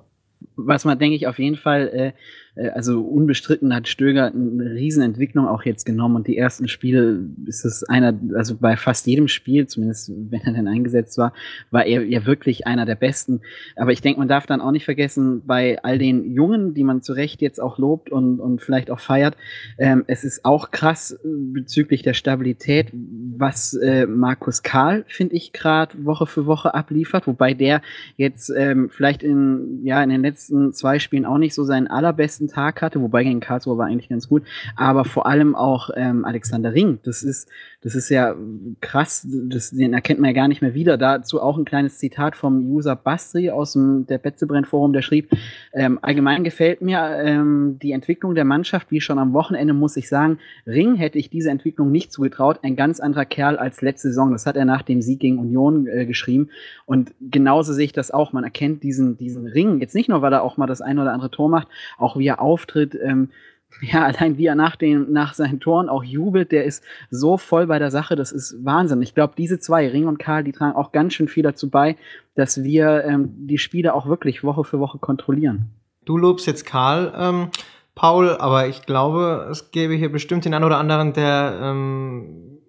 Was 0.56 0.86
man, 0.86 1.00
denke 1.00 1.16
ich, 1.16 1.28
auf 1.28 1.40
jeden 1.40 1.58
Fall 1.58 1.88
äh, 1.90 2.12
äh, 2.56 2.70
also 2.70 3.02
unbestritten 3.02 3.74
hat 3.74 3.88
Stöger 3.88 4.28
eine 4.28 4.72
Riesenentwicklung 4.72 5.48
auch 5.48 5.64
jetzt 5.64 5.86
genommen 5.86 6.16
und 6.16 6.28
die 6.28 6.38
ersten 6.38 6.68
Spiele 6.68 7.20
ist 7.46 7.66
es 7.66 7.84
einer, 7.84 8.18
also 8.36 8.56
bei 8.56 8.76
fast 8.76 9.08
jedem 9.08 9.28
Spiel, 9.28 9.68
zumindest 9.68 10.12
wenn 10.30 10.42
er 10.42 10.54
dann 10.54 10.68
eingesetzt 10.68 11.18
war, 11.18 11.34
war 11.72 11.86
er 11.86 12.04
ja 12.04 12.26
wirklich 12.26 12.68
einer 12.68 12.86
der 12.86 12.96
besten. 12.96 13.42
Aber 13.76 13.92
ich 13.92 14.02
denke, 14.02 14.20
man 14.20 14.28
darf 14.28 14.46
dann 14.46 14.62
auch 14.62 14.72
nicht 14.72 14.86
vergessen, 14.86 15.42
bei 15.46 15.82
all 15.84 15.98
den 15.98 16.34
Jungen, 16.34 16.74
die 16.74 16.84
man 16.84 17.02
zu 17.02 17.14
Recht 17.14 17.42
jetzt 17.42 17.60
auch 17.60 17.78
lobt 17.78 18.12
und, 18.12 18.40
und 18.40 18.62
vielleicht 18.62 18.92
auch 18.92 19.00
feiert, 19.00 19.36
ähm, 19.78 20.04
es 20.08 20.24
ist 20.24 20.46
auch 20.46 20.72
krass 20.72 21.20
bezüglich 21.24 22.02
der 22.02 22.14
Stabilität, 22.14 22.92
was 22.94 23.74
äh, 23.74 24.06
Markus 24.06 24.64
Karl, 24.64 25.06
finde 25.08 25.36
ich, 25.36 25.54
gerade 25.54 26.06
Woche 26.06 26.28
für 26.28 26.46
Woche 26.46 26.74
abliefert, 26.74 27.28
wobei 27.28 27.54
der 27.54 27.82
jetzt 28.18 28.52
ähm, 28.56 28.90
vielleicht 28.90 29.24
in, 29.24 29.82
ja, 29.84 30.04
in 30.04 30.10
den 30.10 30.22
letzten 30.22 30.43
zwei 30.72 31.00
Spielen 31.00 31.26
auch 31.26 31.38
nicht 31.38 31.54
so 31.54 31.64
seinen 31.64 31.88
allerbesten 31.88 32.34
besten 32.34 32.48
Tag 32.48 32.82
hatte, 32.82 33.02
wobei 33.02 33.24
gegen 33.24 33.40
Karlsruhe 33.40 33.78
war 33.78 33.88
eigentlich 33.88 34.10
ganz 34.10 34.28
gut, 34.28 34.44
aber 34.76 35.06
vor 35.06 35.26
allem 35.26 35.56
auch 35.56 35.90
ähm, 35.96 36.26
Alexander 36.26 36.74
Ring. 36.74 37.00
Das 37.04 37.24
ist, 37.24 37.50
das 37.82 37.96
ist 37.96 38.10
ja 38.10 38.36
krass, 38.82 39.28
das, 39.30 39.72
den 39.72 39.94
erkennt 39.94 40.20
man 40.20 40.30
ja 40.30 40.34
gar 40.34 40.48
nicht 40.48 40.62
mehr 40.62 40.74
wieder. 40.74 40.98
Dazu 40.98 41.42
auch 41.42 41.58
ein 41.58 41.66
kleines 41.66 41.98
Zitat 41.98 42.36
vom 42.36 42.66
User 42.72 42.96
Bastri 42.96 43.50
aus 43.50 43.74
dem 43.74 44.06
der 44.08 44.18
Betzebrand 44.18 44.68
Forum, 44.68 44.94
der 44.94 45.02
schrieb, 45.02 45.32
ähm, 45.74 46.00
allgemein 46.02 46.44
gefällt 46.44 46.82
mir 46.82 47.00
ähm, 47.24 47.78
die 47.82 47.92
Entwicklung 47.92 48.36
der 48.36 48.46
Mannschaft, 48.46 48.92
wie 48.92 49.02
schon 49.02 49.20
am 49.20 49.34
Wochenende 49.34 49.74
muss 49.74 49.98
ich 49.98 50.10
sagen, 50.10 50.40
Ring 50.66 50.96
hätte 50.96 51.20
ich 51.20 51.30
diese 51.30 51.50
Entwicklung 51.50 51.92
nicht 51.92 52.12
zugetraut, 52.12 52.60
ein 52.64 52.76
ganz 52.76 53.00
anderer 53.00 53.26
Kerl 53.26 53.58
als 53.58 53.82
letzte 53.82 54.10
Saison. 54.10 54.32
Das 54.32 54.46
hat 54.46 54.56
er 54.56 54.66
nach 54.66 54.82
dem 54.82 55.02
Sieg 55.02 55.20
gegen 55.20 55.40
Union 55.40 55.88
äh, 55.88 56.06
geschrieben 56.06 56.50
und 56.86 57.14
genauso 57.22 57.74
sehe 57.74 57.86
ich 57.86 57.94
das 57.94 58.12
auch. 58.12 58.34
Man 58.34 58.44
erkennt 58.44 58.84
diesen, 58.84 59.18
diesen 59.18 59.46
Ring, 59.46 59.80
jetzt 59.80 59.96
nicht 59.96 60.10
nur, 60.10 60.22
weil 60.22 60.33
er 60.34 60.44
auch 60.44 60.58
mal 60.58 60.68
das 60.68 60.82
ein 60.82 61.00
oder 61.00 61.14
andere 61.14 61.32
Tor 61.32 61.50
macht, 61.50 61.68
auch 61.98 62.18
wie 62.18 62.28
er 62.28 62.42
auftritt, 62.42 62.98
ähm, 63.02 63.30
ja, 63.82 64.06
allein 64.06 64.38
wie 64.38 64.46
er 64.46 64.56
nach, 64.56 64.76
den, 64.76 65.12
nach 65.12 65.34
seinen 65.34 65.60
Toren 65.60 65.90
auch 65.90 66.04
jubelt, 66.04 66.52
der 66.52 66.64
ist 66.64 66.84
so 67.10 67.38
voll 67.38 67.68
bei 67.68 67.80
der 67.80 67.92
Sache, 67.92 68.16
das 68.16 68.32
ist 68.32 68.64
Wahnsinn. 68.64 69.02
Ich 69.02 69.16
glaube, 69.16 69.34
diese 69.38 69.60
zwei, 69.60 69.88
Ring 69.88 70.08
und 70.08 70.20
Karl, 70.20 70.44
die 70.44 70.52
tragen 70.52 70.76
auch 70.76 70.92
ganz 70.92 71.14
schön 71.14 71.28
viel 71.28 71.44
dazu 71.44 71.70
bei, 71.70 71.98
dass 72.36 72.64
wir 72.64 73.04
ähm, 73.06 73.34
die 73.36 73.58
Spiele 73.58 73.94
auch 73.94 74.08
wirklich 74.08 74.44
Woche 74.44 74.64
für 74.64 74.80
Woche 74.80 75.00
kontrollieren. 75.00 75.72
du 76.06 76.18
lobst 76.18 76.46
jetzt 76.46 76.66
Karl, 76.66 77.14
ähm, 77.18 77.50
Paul, 77.96 78.38
aber 78.38 78.68
ich 78.68 78.86
glaube, 78.86 79.48
es 79.52 79.72
gäbe 79.72 79.94
hier 79.94 80.12
bestimmt 80.12 80.46
den 80.46 80.54
einen 80.54 80.66
oder 80.66 80.78
anderen, 80.78 81.14
der 81.14 81.60
ähm, 81.62 82.60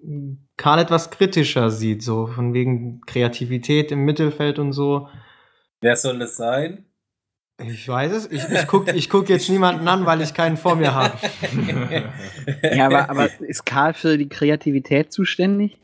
Karl 0.56 0.78
etwas 0.78 1.10
kritischer 1.10 1.70
sieht, 1.70 2.02
so 2.02 2.26
von 2.26 2.52
wegen 2.52 3.00
Kreativität 3.06 3.90
im 3.90 4.04
Mittelfeld 4.04 4.58
und 4.58 4.72
so. 4.72 5.08
Wer 5.80 5.96
soll 5.96 6.18
das 6.18 6.36
sein? 6.36 6.84
Ich 7.58 7.88
weiß 7.88 8.12
es. 8.12 8.30
Ich, 8.30 8.42
ich 8.48 8.66
gucke 8.66 8.92
ich 8.92 9.08
guck 9.08 9.28
jetzt 9.28 9.48
niemanden 9.48 9.86
an, 9.86 10.04
weil 10.06 10.20
ich 10.22 10.34
keinen 10.34 10.56
vor 10.56 10.74
mir 10.74 10.94
habe. 10.94 11.16
ja, 12.74 12.86
aber, 12.86 13.08
aber 13.08 13.30
ist 13.40 13.64
Karl 13.64 13.94
für 13.94 14.18
die 14.18 14.28
Kreativität 14.28 15.12
zuständig? 15.12 15.78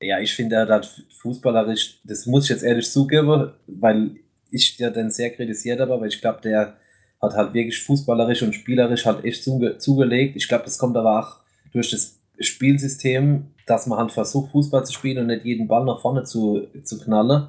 Ja, 0.00 0.20
ich 0.20 0.34
finde, 0.34 0.56
er 0.56 0.68
hat 0.68 1.02
fußballerisch, 1.22 2.00
das 2.04 2.26
muss 2.26 2.44
ich 2.44 2.50
jetzt 2.50 2.62
ehrlich 2.62 2.90
zugeben, 2.90 3.52
weil 3.66 4.16
ich 4.50 4.78
ja 4.78 4.90
dann 4.90 5.10
sehr 5.10 5.30
kritisiert 5.30 5.80
habe, 5.80 5.94
aber 5.94 6.06
ich 6.06 6.20
glaube, 6.20 6.40
der 6.42 6.76
hat 7.22 7.34
halt 7.34 7.54
wirklich 7.54 7.80
fußballerisch 7.82 8.42
und 8.42 8.54
spielerisch 8.54 9.06
halt 9.06 9.24
echt 9.24 9.42
zuge 9.42 9.78
zugelegt. 9.78 10.36
Ich 10.36 10.46
glaube, 10.46 10.64
das 10.64 10.78
kommt 10.78 10.96
aber 10.96 11.20
auch 11.20 11.36
durch 11.72 11.90
das 11.90 12.18
Spielsystem, 12.38 13.46
dass 13.66 13.86
man 13.86 13.98
halt 13.98 14.12
versucht, 14.12 14.52
Fußball 14.52 14.84
zu 14.84 14.92
spielen 14.92 15.18
und 15.18 15.26
nicht 15.28 15.44
jeden 15.44 15.68
Ball 15.68 15.84
nach 15.84 16.00
vorne 16.00 16.24
zu, 16.24 16.66
zu 16.82 17.00
knallen. 17.00 17.48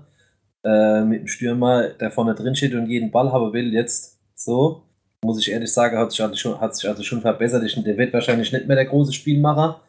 Äh, 0.65 1.03
mit 1.03 1.21
dem 1.21 1.27
Stürmer, 1.27 1.89
der 1.89 2.09
vorne 2.09 2.33
drin 2.33 2.55
steht 2.55 2.73
und 2.73 2.89
jeden 2.89 3.11
Ball 3.11 3.31
haben 3.31 3.53
will, 3.53 3.71
jetzt 3.71 4.17
so. 4.33 4.81
Muss 5.23 5.39
ich 5.39 5.51
ehrlich 5.51 5.71
sagen, 5.71 5.97
hat 5.97 6.11
sich 6.11 6.21
also 6.23 6.35
schon, 6.35 6.59
hat 6.59 6.75
sich 6.75 6.89
also 6.89 7.03
schon 7.03 7.21
verbessert. 7.21 7.63
Ich, 7.63 7.81
der 7.83 7.97
wird 7.97 8.13
wahrscheinlich 8.13 8.51
nicht 8.51 8.67
mehr 8.67 8.75
der 8.75 8.85
große 8.85 9.13
Spielmacher. 9.13 9.79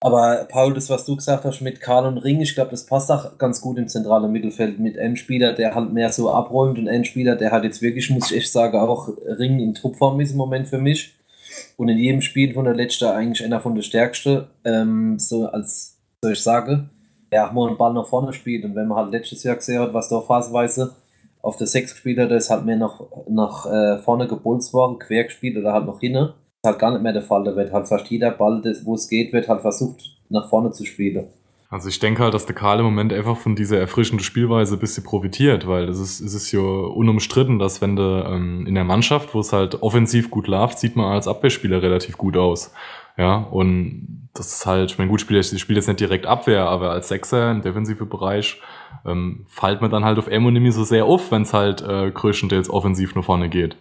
Aber 0.00 0.46
Paul, 0.50 0.74
das, 0.74 0.90
was 0.90 1.06
du 1.06 1.16
gesagt 1.16 1.44
hast 1.44 1.62
mit 1.62 1.80
Karl 1.80 2.06
und 2.06 2.18
Ring, 2.18 2.42
ich 2.42 2.54
glaube, 2.54 2.72
das 2.72 2.84
passt 2.84 3.10
auch 3.10 3.38
ganz 3.38 3.62
gut 3.62 3.78
im 3.78 3.88
zentralen 3.88 4.30
Mittelfeld 4.30 4.78
mit 4.78 4.98
einem 4.98 5.16
Spieler, 5.16 5.54
der 5.54 5.74
halt 5.74 5.92
mehr 5.92 6.12
so 6.12 6.30
abräumt 6.30 6.78
und 6.78 6.88
einem 6.88 7.04
Spieler, 7.04 7.34
der 7.34 7.50
halt 7.50 7.64
jetzt 7.64 7.80
wirklich, 7.80 8.10
muss 8.10 8.30
ich 8.30 8.36
echt 8.36 8.52
sagen, 8.52 8.78
auch 8.78 9.08
Ring 9.26 9.58
in 9.60 9.74
Truppform 9.74 10.20
ist 10.20 10.32
im 10.32 10.36
Moment 10.36 10.68
für 10.68 10.78
mich. 10.78 11.14
Und 11.78 11.88
in 11.88 11.96
jedem 11.96 12.20
Spiel 12.20 12.52
von 12.52 12.66
der 12.66 12.74
letzten 12.74 13.06
eigentlich 13.06 13.42
einer 13.42 13.60
von 13.60 13.74
der 13.74 13.82
stärksten, 13.82 14.44
ähm, 14.64 15.18
so 15.18 15.46
als 15.46 15.96
soll 16.22 16.32
ich 16.34 16.42
sagen, 16.42 16.90
auch 17.32 17.52
mal 17.52 17.68
einen 17.68 17.76
Ball 17.76 17.92
nach 17.92 18.06
vorne 18.06 18.32
spielt. 18.32 18.64
Und 18.64 18.74
wenn 18.74 18.88
man 18.88 18.98
halt 18.98 19.10
letztes 19.10 19.42
Jahr 19.42 19.56
gesehen 19.56 19.80
hat, 19.80 19.94
was 19.94 20.08
da 20.08 20.20
phasenweise 20.20 20.94
auf 21.42 21.56
der 21.56 21.66
Sechs 21.66 21.92
gespielt 21.92 22.18
hat, 22.18 22.30
ist 22.30 22.50
halt 22.50 22.64
mehr 22.64 22.76
nach, 22.76 23.00
nach 23.28 23.66
äh, 23.66 23.98
vorne 23.98 24.26
gebulzt 24.26 24.72
worden, 24.72 24.98
quer 24.98 25.24
gespielt 25.24 25.56
oder 25.56 25.72
halt 25.72 25.86
noch 25.86 26.00
hinne 26.00 26.34
halt 26.66 26.78
gar 26.78 26.90
nicht 26.90 27.02
mehr 27.02 27.12
der 27.12 27.22
Fall. 27.22 27.44
Da 27.44 27.56
wird 27.56 27.72
halt 27.72 27.88
fast 27.88 28.08
jeder 28.08 28.30
Ball, 28.30 28.62
wo 28.84 28.94
es 28.94 29.08
geht, 29.08 29.32
wird 29.32 29.48
halt 29.48 29.62
versucht, 29.62 30.10
nach 30.28 30.48
vorne 30.50 30.72
zu 30.72 30.84
spielen. 30.84 31.28
Also 31.68 31.88
ich 31.88 31.98
denke 31.98 32.22
halt, 32.22 32.32
dass 32.32 32.46
der 32.46 32.54
Karl 32.54 32.78
im 32.78 32.84
Moment 32.84 33.12
einfach 33.12 33.36
von 33.36 33.56
dieser 33.56 33.80
erfrischenden 33.80 34.22
Spielweise 34.22 34.76
ein 34.76 34.78
bisschen 34.78 35.02
profitiert, 35.02 35.66
weil 35.66 35.88
es 35.88 35.98
ist, 35.98 36.20
ist 36.20 36.52
ja 36.52 36.60
unumstritten, 36.60 37.58
dass 37.58 37.80
wenn 37.80 37.96
du 37.96 38.02
ähm, 38.02 38.66
in 38.66 38.74
der 38.76 38.84
Mannschaft, 38.84 39.34
wo 39.34 39.40
es 39.40 39.52
halt 39.52 39.82
offensiv 39.82 40.30
gut 40.30 40.46
läuft, 40.46 40.78
sieht 40.78 40.94
man 40.94 41.06
als 41.06 41.26
Abwehrspieler 41.26 41.82
relativ 41.82 42.18
gut 42.18 42.36
aus. 42.36 42.72
Ja, 43.16 43.36
und 43.36 44.28
das 44.34 44.52
ist 44.52 44.66
halt, 44.66 44.90
ich 44.90 44.98
meine, 44.98 45.10
gut, 45.10 45.20
ich 45.22 45.58
spiele 45.60 45.78
jetzt 45.78 45.88
nicht 45.88 46.00
direkt 46.00 46.26
Abwehr, 46.26 46.68
aber 46.68 46.90
als 46.90 47.08
Sechser 47.08 47.50
im 47.50 47.62
defensiven 47.62 48.08
Bereich 48.08 48.60
ähm, 49.06 49.46
fällt 49.48 49.80
man 49.80 49.90
dann 49.90 50.04
halt 50.04 50.18
auf 50.18 50.28
Emo 50.28 50.50
nicht 50.50 50.74
so 50.74 50.84
sehr 50.84 51.06
auf, 51.06 51.30
wenn 51.30 51.42
es 51.42 51.54
halt 51.54 51.82
äh, 51.82 52.10
größtenteils 52.10 52.68
offensiv 52.68 53.14
nach 53.14 53.24
vorne 53.24 53.48
geht. 53.48 53.76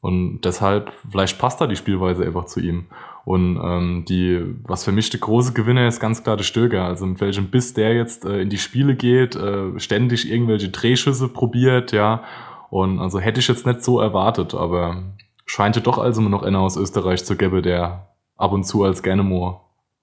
Und 0.00 0.40
deshalb, 0.40 0.92
vielleicht 1.10 1.38
passt 1.38 1.60
da 1.60 1.68
die 1.68 1.76
Spielweise 1.76 2.24
einfach 2.24 2.46
zu 2.46 2.58
ihm. 2.58 2.86
Und 3.24 3.56
ähm, 3.62 4.04
die, 4.08 4.42
was 4.64 4.84
für 4.84 4.90
mich 4.90 5.10
der 5.10 5.20
große 5.20 5.52
Gewinner 5.52 5.86
ist, 5.86 6.00
ganz 6.00 6.24
klar 6.24 6.36
der 6.36 6.42
Stöger. 6.42 6.84
Also 6.84 7.06
mit 7.06 7.20
welchem 7.20 7.50
Biss 7.50 7.72
der 7.72 7.94
jetzt 7.94 8.24
äh, 8.24 8.40
in 8.40 8.50
die 8.50 8.58
Spiele 8.58 8.96
geht, 8.96 9.36
äh, 9.36 9.78
ständig 9.78 10.28
irgendwelche 10.28 10.70
Drehschüsse 10.70 11.28
probiert, 11.28 11.92
ja. 11.92 12.24
Und 12.68 12.98
also 12.98 13.20
hätte 13.20 13.38
ich 13.38 13.46
jetzt 13.46 13.64
nicht 13.64 13.84
so 13.84 14.00
erwartet, 14.00 14.54
aber 14.54 15.04
scheint 15.46 15.76
ja 15.76 15.82
doch 15.82 15.98
also 15.98 16.20
noch 16.20 16.42
einer 16.42 16.60
aus 16.60 16.76
Österreich 16.76 17.24
zu 17.24 17.36
geben, 17.36 17.62
der 17.62 18.08
ab 18.42 18.52
und 18.52 18.64
zu 18.64 18.82
als 18.82 19.02
gerne 19.02 19.22
mit 19.22 19.54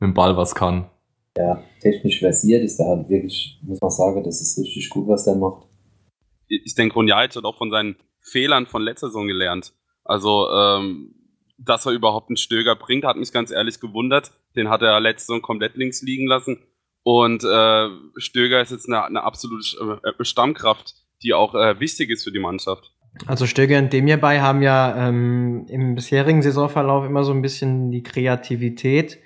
dem 0.02 0.14
Ball 0.14 0.38
was 0.38 0.56
kann. 0.56 0.90
Ja, 1.38 1.62
technisch 1.82 2.20
versiert 2.20 2.64
ist 2.64 2.80
er 2.80 2.88
halt 2.88 3.10
wirklich, 3.10 3.60
muss 3.62 3.82
man 3.82 3.92
sagen, 3.92 4.24
das 4.24 4.42
ist 4.42 4.58
richtig 4.58 4.90
gut, 4.90 5.08
was 5.08 5.26
der 5.26 5.36
macht. 5.36 5.68
Ich 6.48 6.74
denke, 6.74 6.96
Ronjait 6.96 7.36
hat 7.36 7.44
auch 7.44 7.58
von 7.58 7.70
seinen 7.70 7.98
Fehlern 8.20 8.66
von 8.66 8.82
letzter 8.82 9.08
Saison 9.08 9.28
gelernt. 9.28 9.74
Also, 10.04 10.50
ähm, 10.52 11.16
dass 11.58 11.86
er 11.86 11.92
überhaupt 11.92 12.30
einen 12.30 12.38
Stöger 12.38 12.76
bringt, 12.76 13.04
hat 13.04 13.18
mich 13.18 13.32
ganz 13.32 13.52
ehrlich 13.52 13.80
gewundert. 13.80 14.32
Den 14.56 14.70
hat 14.70 14.82
er 14.82 15.00
letzte 15.00 15.28
Saison 15.28 15.42
komplett 15.42 15.76
links 15.76 16.02
liegen 16.02 16.26
lassen. 16.26 16.60
Und 17.04 17.44
äh, 17.44 17.90
Stöger 18.16 18.62
ist 18.62 18.72
jetzt 18.72 18.88
eine, 18.88 19.04
eine 19.04 19.24
absolute 19.24 20.02
äh, 20.04 20.24
Stammkraft, 20.24 20.96
die 21.22 21.34
auch 21.34 21.54
äh, 21.54 21.80
wichtig 21.80 22.10
ist 22.10 22.24
für 22.24 22.32
die 22.32 22.40
Mannschaft. 22.40 22.94
Also 23.26 23.46
Stöger 23.46 23.80
und 23.80 23.92
Demirbay 23.92 24.40
haben 24.40 24.62
ja 24.62 25.08
ähm, 25.08 25.66
im 25.68 25.96
bisherigen 25.96 26.42
Saisonverlauf 26.42 27.06
immer 27.06 27.24
so 27.24 27.34
ein 27.34 27.42
bisschen 27.42 27.92
die 27.92 28.04
Kreativität 28.04 29.20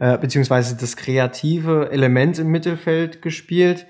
äh, 0.00 0.18
beziehungsweise 0.18 0.76
das 0.76 0.96
kreative 0.96 1.90
Element 1.90 2.38
im 2.38 2.48
Mittelfeld 2.48 3.22
gespielt. 3.22 3.86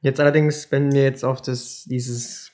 Jetzt 0.00 0.20
allerdings, 0.20 0.70
wenn 0.72 0.92
wir 0.92 1.02
jetzt 1.02 1.24
auf 1.24 1.42
das 1.42 1.84
dieses 1.84 2.52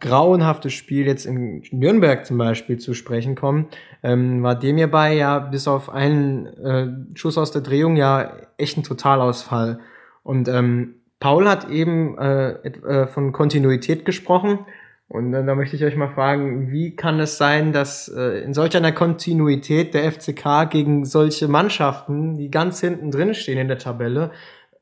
grauenhaftes 0.00 0.72
Spiel 0.72 1.06
jetzt 1.06 1.24
in 1.24 1.62
Nürnberg 1.70 2.26
zum 2.26 2.36
Beispiel 2.36 2.78
zu 2.78 2.94
sprechen 2.94 3.34
kommen, 3.34 3.68
ähm, 4.02 4.42
war 4.42 4.58
dem 4.58 4.76
hierbei 4.76 5.14
ja 5.14 5.38
bis 5.38 5.68
auf 5.68 5.88
einen 5.88 6.46
äh, 6.46 7.16
Schuss 7.16 7.38
aus 7.38 7.52
der 7.52 7.62
Drehung 7.62 7.96
ja 7.96 8.36
echt 8.58 8.76
ein 8.76 8.82
Totalausfall. 8.82 9.80
Und 10.22 10.48
ähm, 10.48 10.96
Paul 11.20 11.48
hat 11.48 11.70
eben 11.70 12.18
äh, 12.18 12.50
äh, 12.50 13.06
von 13.06 13.32
Kontinuität 13.32 14.04
gesprochen. 14.04 14.60
Und 15.08 15.34
äh, 15.34 15.44
da 15.44 15.54
möchte 15.54 15.76
ich 15.76 15.84
euch 15.84 15.96
mal 15.96 16.12
fragen, 16.12 16.70
wie 16.72 16.96
kann 16.96 17.20
es 17.20 17.36
sein, 17.36 17.72
dass 17.72 18.08
äh, 18.08 18.42
in 18.42 18.54
solch 18.54 18.76
einer 18.76 18.92
Kontinuität 18.92 19.94
der 19.94 20.10
FCK 20.10 20.70
gegen 20.70 21.04
solche 21.04 21.48
Mannschaften, 21.48 22.36
die 22.36 22.50
ganz 22.50 22.80
hinten 22.80 23.10
drin 23.10 23.34
stehen 23.34 23.58
in 23.58 23.68
der 23.68 23.78
Tabelle, 23.78 24.30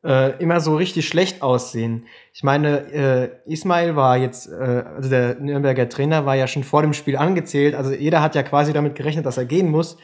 äh, 0.04 0.40
immer 0.42 0.60
so 0.60 0.76
richtig 0.76 1.06
schlecht 1.06 1.42
aussehen. 1.42 2.06
Ich 2.32 2.42
meine, 2.42 2.92
äh, 2.92 3.30
Ismail 3.46 3.96
war 3.96 4.16
jetzt, 4.16 4.48
äh, 4.50 4.84
also 4.96 5.08
der 5.08 5.36
Nürnberger 5.36 5.88
Trainer 5.88 6.26
war 6.26 6.34
ja 6.34 6.46
schon 6.46 6.64
vor 6.64 6.82
dem 6.82 6.92
Spiel 6.92 7.16
angezählt, 7.16 7.74
also 7.74 7.92
jeder 7.92 8.22
hat 8.22 8.34
ja 8.34 8.42
quasi 8.42 8.72
damit 8.72 8.94
gerechnet, 8.94 9.26
dass 9.26 9.38
er 9.38 9.44
gehen 9.44 9.70
muss. 9.70 9.96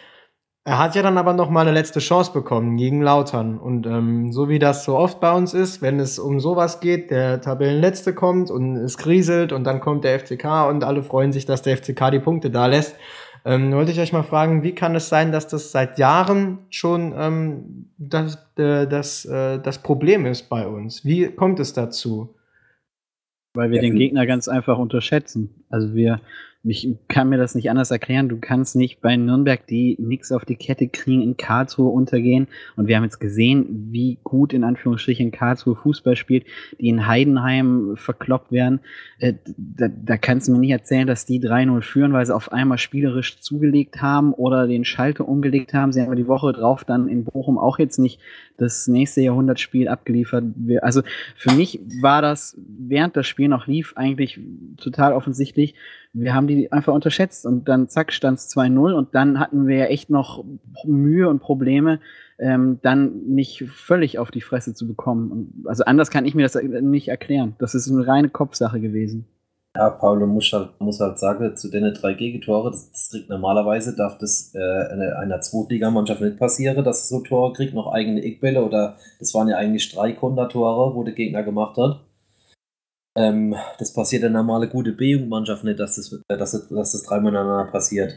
Er 0.69 0.79
hat 0.79 0.95
ja 0.95 1.01
dann 1.01 1.17
aber 1.17 1.33
noch 1.33 1.49
mal 1.49 1.63
eine 1.63 1.73
letzte 1.73 1.99
Chance 1.99 2.31
bekommen 2.31 2.77
gegen 2.77 3.01
Lautern. 3.01 3.57
Und 3.57 3.87
ähm, 3.87 4.33
so 4.33 4.51
wie 4.51 4.59
das 4.59 4.85
so 4.85 4.99
oft 4.99 5.19
bei 5.19 5.33
uns 5.33 5.55
ist, 5.55 5.81
wenn 5.81 5.99
es 5.99 6.19
um 6.19 6.41
sowas 6.41 6.81
geht, 6.81 7.11
der 7.11 7.41
Tabellenletzte 7.41 8.13
kommt 8.13 8.51
und 8.51 8.77
es 8.77 8.99
kriselt 8.99 9.53
und 9.53 9.65
dann 9.65 9.81
kommt 9.81 10.05
der 10.05 10.21
FCK 10.21 10.69
und 10.69 10.85
alle 10.85 11.03
freuen 11.03 11.33
sich, 11.33 11.47
dass 11.47 11.63
der 11.63 11.75
FCK 11.79 12.11
die 12.11 12.19
Punkte 12.19 12.51
da 12.51 12.67
lässt. 12.67 12.97
Ähm, 13.47 13.73
wollte 13.73 13.93
ich 13.93 13.99
euch 13.99 14.13
mal 14.13 14.25
fragen, 14.25 14.63
wie 14.63 14.75
kann 14.75 14.95
es 14.95 15.09
sein, 15.09 15.33
dass 15.33 15.49
das 15.49 15.73
seit 15.73 15.99
Jahren 15.99 16.59
schon 16.69 17.15
ähm, 17.17 17.87
das, 17.97 18.35
äh, 18.59 18.87
das, 18.87 19.25
äh, 19.25 19.59
das 19.61 19.79
Problem 19.79 20.27
ist 20.27 20.51
bei 20.51 20.67
uns? 20.67 21.03
Wie 21.03 21.29
kommt 21.29 21.61
es 21.61 21.73
dazu? 21.73 22.35
Weil 23.55 23.71
wir 23.71 23.81
den 23.81 23.97
Gegner 23.97 24.27
ganz 24.27 24.49
einfach 24.49 24.77
unterschätzen. 24.77 25.65
Also 25.71 25.95
wir 25.95 26.21
ich 26.65 26.97
kann 27.07 27.29
mir 27.29 27.39
das 27.39 27.55
nicht 27.55 27.71
anders 27.71 27.93
erklären. 27.93 28.29
Du 28.29 28.39
kannst 28.39 28.75
nicht 28.75 29.01
bei 29.01 29.17
Nürnberg, 29.17 29.65
die 29.69 29.97
nichts 30.01 30.33
auf 30.33 30.45
die 30.45 30.57
Kette 30.57 30.89
kriegen, 30.89 31.23
in 31.23 31.37
Karlsruhe 31.37 31.89
untergehen. 31.89 32.49
Und 32.75 32.89
wir 32.89 32.97
haben 32.97 33.05
jetzt 33.05 33.21
gesehen, 33.21 33.89
wie 33.93 34.19
gut 34.25 34.53
in 34.53 34.65
Anführungsstrichen 34.65 35.31
Karlsruhe 35.31 35.77
Fußball 35.77 36.17
spielt, 36.17 36.47
die 36.81 36.89
in 36.89 37.07
Heidenheim 37.07 37.95
verkloppt 37.97 38.51
werden. 38.51 38.81
Äh, 39.21 39.35
da, 39.57 39.89
da 39.89 40.17
kannst 40.17 40.49
du 40.49 40.53
mir 40.53 40.59
nicht 40.59 40.73
erzählen, 40.73 41.07
dass 41.07 41.27
die 41.27 41.41
3-0 41.41 41.81
führen, 41.83 42.13
weil 42.13 42.27
sie 42.27 42.35
auf 42.35 42.51
einmal 42.51 42.79
spielerisch 42.79 43.41
zugelegt 43.41 44.03
haben 44.03 44.33
oder 44.33 44.67
den 44.67 44.85
Schalter 44.85 45.29
umgelegt 45.29 45.75
haben. 45.75 45.93
Sie 45.93 46.03
haben 46.03 46.17
die 46.17 46.27
Woche 46.27 46.53
drauf 46.53 46.85
dann 46.85 47.09
in 47.09 47.25
Bochum 47.25 47.57
auch 47.57 47.79
jetzt 47.79 47.99
nicht 47.99 48.21
das 48.57 48.89
nächste 48.89 49.21
Jahrhundertspiel 49.21 49.87
abgeliefert. 49.87 50.45
Also 50.83 51.03
für 51.37 51.53
mich 51.53 51.81
war 52.03 52.21
das, 52.21 52.61
während 52.67 53.17
das 53.17 53.29
Spiel 53.29 53.47
noch 53.47 53.69
lief, 53.69 53.93
eigentlich 53.97 54.41
total 54.77 55.13
offensichtlich, 55.13 55.77
wir 56.13 56.35
haben 56.35 56.48
die 56.49 56.73
einfach 56.73 56.93
unterschätzt 56.93 57.47
und 57.47 57.69
dann 57.69 57.89
zack 57.89 58.13
stand 58.13 58.39
es 58.39 58.51
2-0 58.55 58.93
und 58.93 59.15
dann 59.15 59.39
hatten 59.39 59.69
wir 59.69 59.77
ja 59.77 59.85
echt 59.87 60.11
noch 60.11 60.45
Mühe 60.85 61.29
und 61.29 61.39
Probleme, 61.41 62.01
ähm, 62.39 62.79
dann 62.83 63.27
nicht 63.27 63.65
völlig 63.69 64.19
auf 64.19 64.31
die 64.31 64.41
Fresse 64.41 64.75
zu 64.75 64.87
bekommen. 64.87 65.63
Also 65.67 65.85
anders 65.85 66.11
kann 66.11 66.25
ich 66.25 66.35
mir 66.35 66.43
das 66.43 66.61
nicht 66.63 67.09
erklären. 67.09 67.55
Das 67.59 67.75
ist 67.75 67.91
eine 67.91 68.07
reine 68.07 68.29
Kopfsache 68.29 68.81
gewesen. 68.81 69.27
Ja, 69.77 69.91
Paulo 69.91 70.27
muss 70.27 70.53
halt, 70.53 70.71
muss 70.81 70.99
halt 70.99 71.19
sagen, 71.19 71.57
zu 71.57 71.71
den 71.71 71.95
drei 71.95 72.15
Gegentore, 72.15 72.71
das, 72.71 72.91
das 72.91 73.11
kriegt 73.11 73.29
normalerweise, 73.29 73.95
darf 73.95 74.19
das 74.19 74.53
äh, 74.55 74.59
einer, 74.59 75.19
einer 75.19 75.41
Zweitligamannschaft 75.41 76.21
nicht 76.21 76.39
passieren, 76.39 76.85
dass 76.85 77.03
es 77.03 77.09
so 77.09 77.21
Tore 77.21 77.53
kriegt, 77.53 77.75
noch 77.75 77.93
eigene 77.93 78.23
Eckbälle 78.25 78.65
oder 78.65 78.97
das 79.21 79.35
waren 79.35 79.49
ja 79.49 79.57
eigentlich 79.57 79.93
drei 79.95 80.13
Kontertore, 80.13 80.97
wo 80.97 81.05
der 81.05 81.15
Gegner 81.15 81.45
gemacht 81.45 81.77
hat. 81.77 82.01
Ähm, 83.17 83.55
das 83.79 83.93
passiert 83.93 84.23
der 84.23 84.31
normale 84.31 84.69
gute 84.69 84.93
B-Jugendmannschaft 84.93 85.65
nicht, 85.65 85.81
dass 85.81 85.97
das, 85.97 86.11
dass, 86.29 86.53
das, 86.53 86.69
dass 86.69 86.93
das 86.93 87.03
dreimal 87.03 87.33
ineinander 87.33 87.71
passiert. 87.71 88.15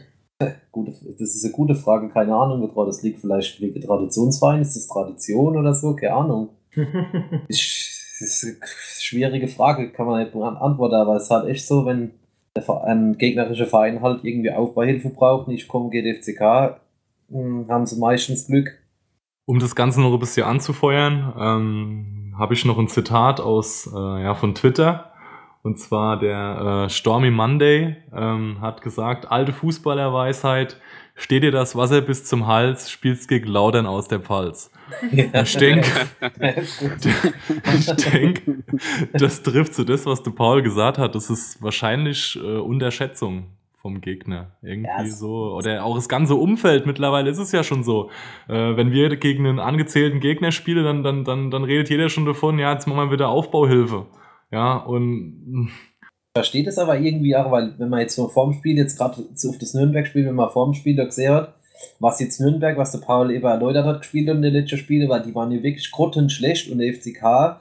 Gute, 0.72 0.92
das 1.18 1.34
ist 1.34 1.44
eine 1.44 1.52
gute 1.52 1.74
Frage, 1.74 2.08
keine 2.08 2.34
Ahnung, 2.34 2.68
das 2.86 3.02
liegt 3.02 3.20
vielleicht 3.20 3.60
wegen 3.60 3.80
Traditionsverein, 3.80 4.60
ist 4.62 4.74
das 4.74 4.88
Tradition 4.88 5.56
oder 5.56 5.74
so, 5.74 5.94
keine 5.94 6.14
Ahnung. 6.14 6.48
ich, 7.48 8.16
das 8.18 8.42
ist 8.42 8.44
eine 8.44 8.56
schwierige 8.98 9.48
Frage, 9.48 9.90
kann 9.92 10.06
man 10.06 10.24
nicht 10.24 10.34
antworten, 10.34 10.94
aber 10.94 11.16
es 11.16 11.24
ist 11.24 11.30
halt 11.30 11.48
echt 11.48 11.66
so, 11.66 11.86
wenn, 11.86 12.12
der 12.56 12.84
ein 12.84 13.16
gegnerischer 13.18 13.66
Verein 13.66 14.02
halt 14.02 14.24
irgendwie 14.24 14.50
Aufbauhilfe 14.50 15.10
braucht, 15.10 15.48
nicht 15.48 15.68
kommen 15.68 15.90
geht 15.90 16.22
FCK, 16.22 16.80
hm, 17.30 17.66
haben 17.68 17.86
sie 17.86 17.98
meistens 17.98 18.46
Glück. 18.46 18.78
Um 19.44 19.58
das 19.58 19.74
Ganze 19.74 20.00
noch 20.00 20.12
ein 20.12 20.18
bisschen 20.18 20.46
anzufeuern, 20.46 21.32
ähm, 21.38 22.21
habe 22.38 22.54
ich 22.54 22.64
noch 22.64 22.78
ein 22.78 22.88
Zitat 22.88 23.40
aus 23.40 23.90
äh, 23.92 24.22
ja, 24.22 24.34
von 24.34 24.54
Twitter. 24.54 25.12
Und 25.62 25.78
zwar 25.78 26.18
der 26.18 26.86
äh, 26.86 26.90
Stormy 26.90 27.30
Monday 27.30 27.96
ähm, 28.12 28.60
hat 28.60 28.82
gesagt, 28.82 29.30
alte 29.30 29.52
Fußballerweisheit, 29.52 30.76
steht 31.14 31.44
dir 31.44 31.52
das 31.52 31.76
Wasser 31.76 32.00
bis 32.00 32.24
zum 32.24 32.46
Hals, 32.46 32.90
spielst 32.90 33.28
gegen 33.28 33.46
Laudern 33.48 33.86
aus 33.86 34.08
der 34.08 34.20
Pfalz. 34.20 34.72
Ja, 35.12 35.42
ich 35.42 35.56
denke, 35.56 35.88
ich 37.74 37.86
denk, 37.86 38.42
das 39.12 39.42
trifft 39.42 39.74
so 39.74 39.84
das, 39.84 40.04
was 40.04 40.22
der 40.22 40.32
Paul 40.32 40.62
gesagt 40.62 40.98
hat. 40.98 41.14
Das 41.14 41.30
ist 41.30 41.62
wahrscheinlich 41.62 42.38
äh, 42.42 42.58
Unterschätzung 42.58 43.46
vom 43.82 44.00
Gegner. 44.00 44.56
Irgendwie 44.62 44.88
ja, 44.88 45.04
so. 45.04 45.54
Oder 45.56 45.84
auch 45.84 45.96
das 45.96 46.08
ganze 46.08 46.36
Umfeld 46.36 46.86
mittlerweile 46.86 47.28
ist 47.28 47.38
es 47.38 47.50
ja 47.50 47.64
schon 47.64 47.82
so. 47.82 48.10
Äh, 48.48 48.76
wenn 48.76 48.92
wir 48.92 49.16
gegen 49.16 49.44
einen 49.44 49.58
angezählten 49.58 50.20
Gegner 50.20 50.52
spielen, 50.52 50.84
dann, 50.84 51.02
dann, 51.02 51.24
dann, 51.24 51.50
dann 51.50 51.64
redet 51.64 51.90
jeder 51.90 52.08
schon 52.08 52.24
davon, 52.24 52.58
ja, 52.60 52.72
jetzt 52.72 52.86
machen 52.86 53.08
wir 53.08 53.12
wieder 53.12 53.28
Aufbauhilfe. 53.28 54.06
Ja, 54.52 54.76
und 54.76 55.70
verstehe 56.34 56.64
das 56.64 56.78
aber 56.78 56.98
irgendwie 56.98 57.36
auch, 57.36 57.50
weil 57.50 57.74
wenn 57.78 57.88
man 57.88 58.00
jetzt 58.00 58.14
so 58.14 58.28
vorm 58.28 58.52
Spiel, 58.54 58.76
jetzt 58.76 58.96
gerade 58.96 59.20
auf 59.20 59.58
das 59.58 59.74
Nürnberg-Spiel, 59.74 60.26
wenn 60.26 60.34
man 60.34 60.50
vorm 60.50 60.74
Spiel 60.74 60.96
da 60.96 61.04
gesehen 61.04 61.32
hat, 61.32 61.54
was 61.98 62.20
jetzt 62.20 62.40
Nürnberg, 62.40 62.76
was 62.76 62.92
der 62.92 62.98
Paul 62.98 63.32
eben 63.32 63.44
erläutert 63.44 63.84
hat, 63.84 64.00
gespielt 64.02 64.30
und 64.30 64.42
die 64.42 64.50
letzten 64.50 64.78
Spiele, 64.78 65.08
weil 65.08 65.22
die 65.22 65.34
waren 65.34 65.50
ja 65.50 65.62
wirklich 65.62 65.90
grottenschlecht 65.90 66.70
und 66.70 66.78
der 66.78 66.94
FCK, 66.94 67.60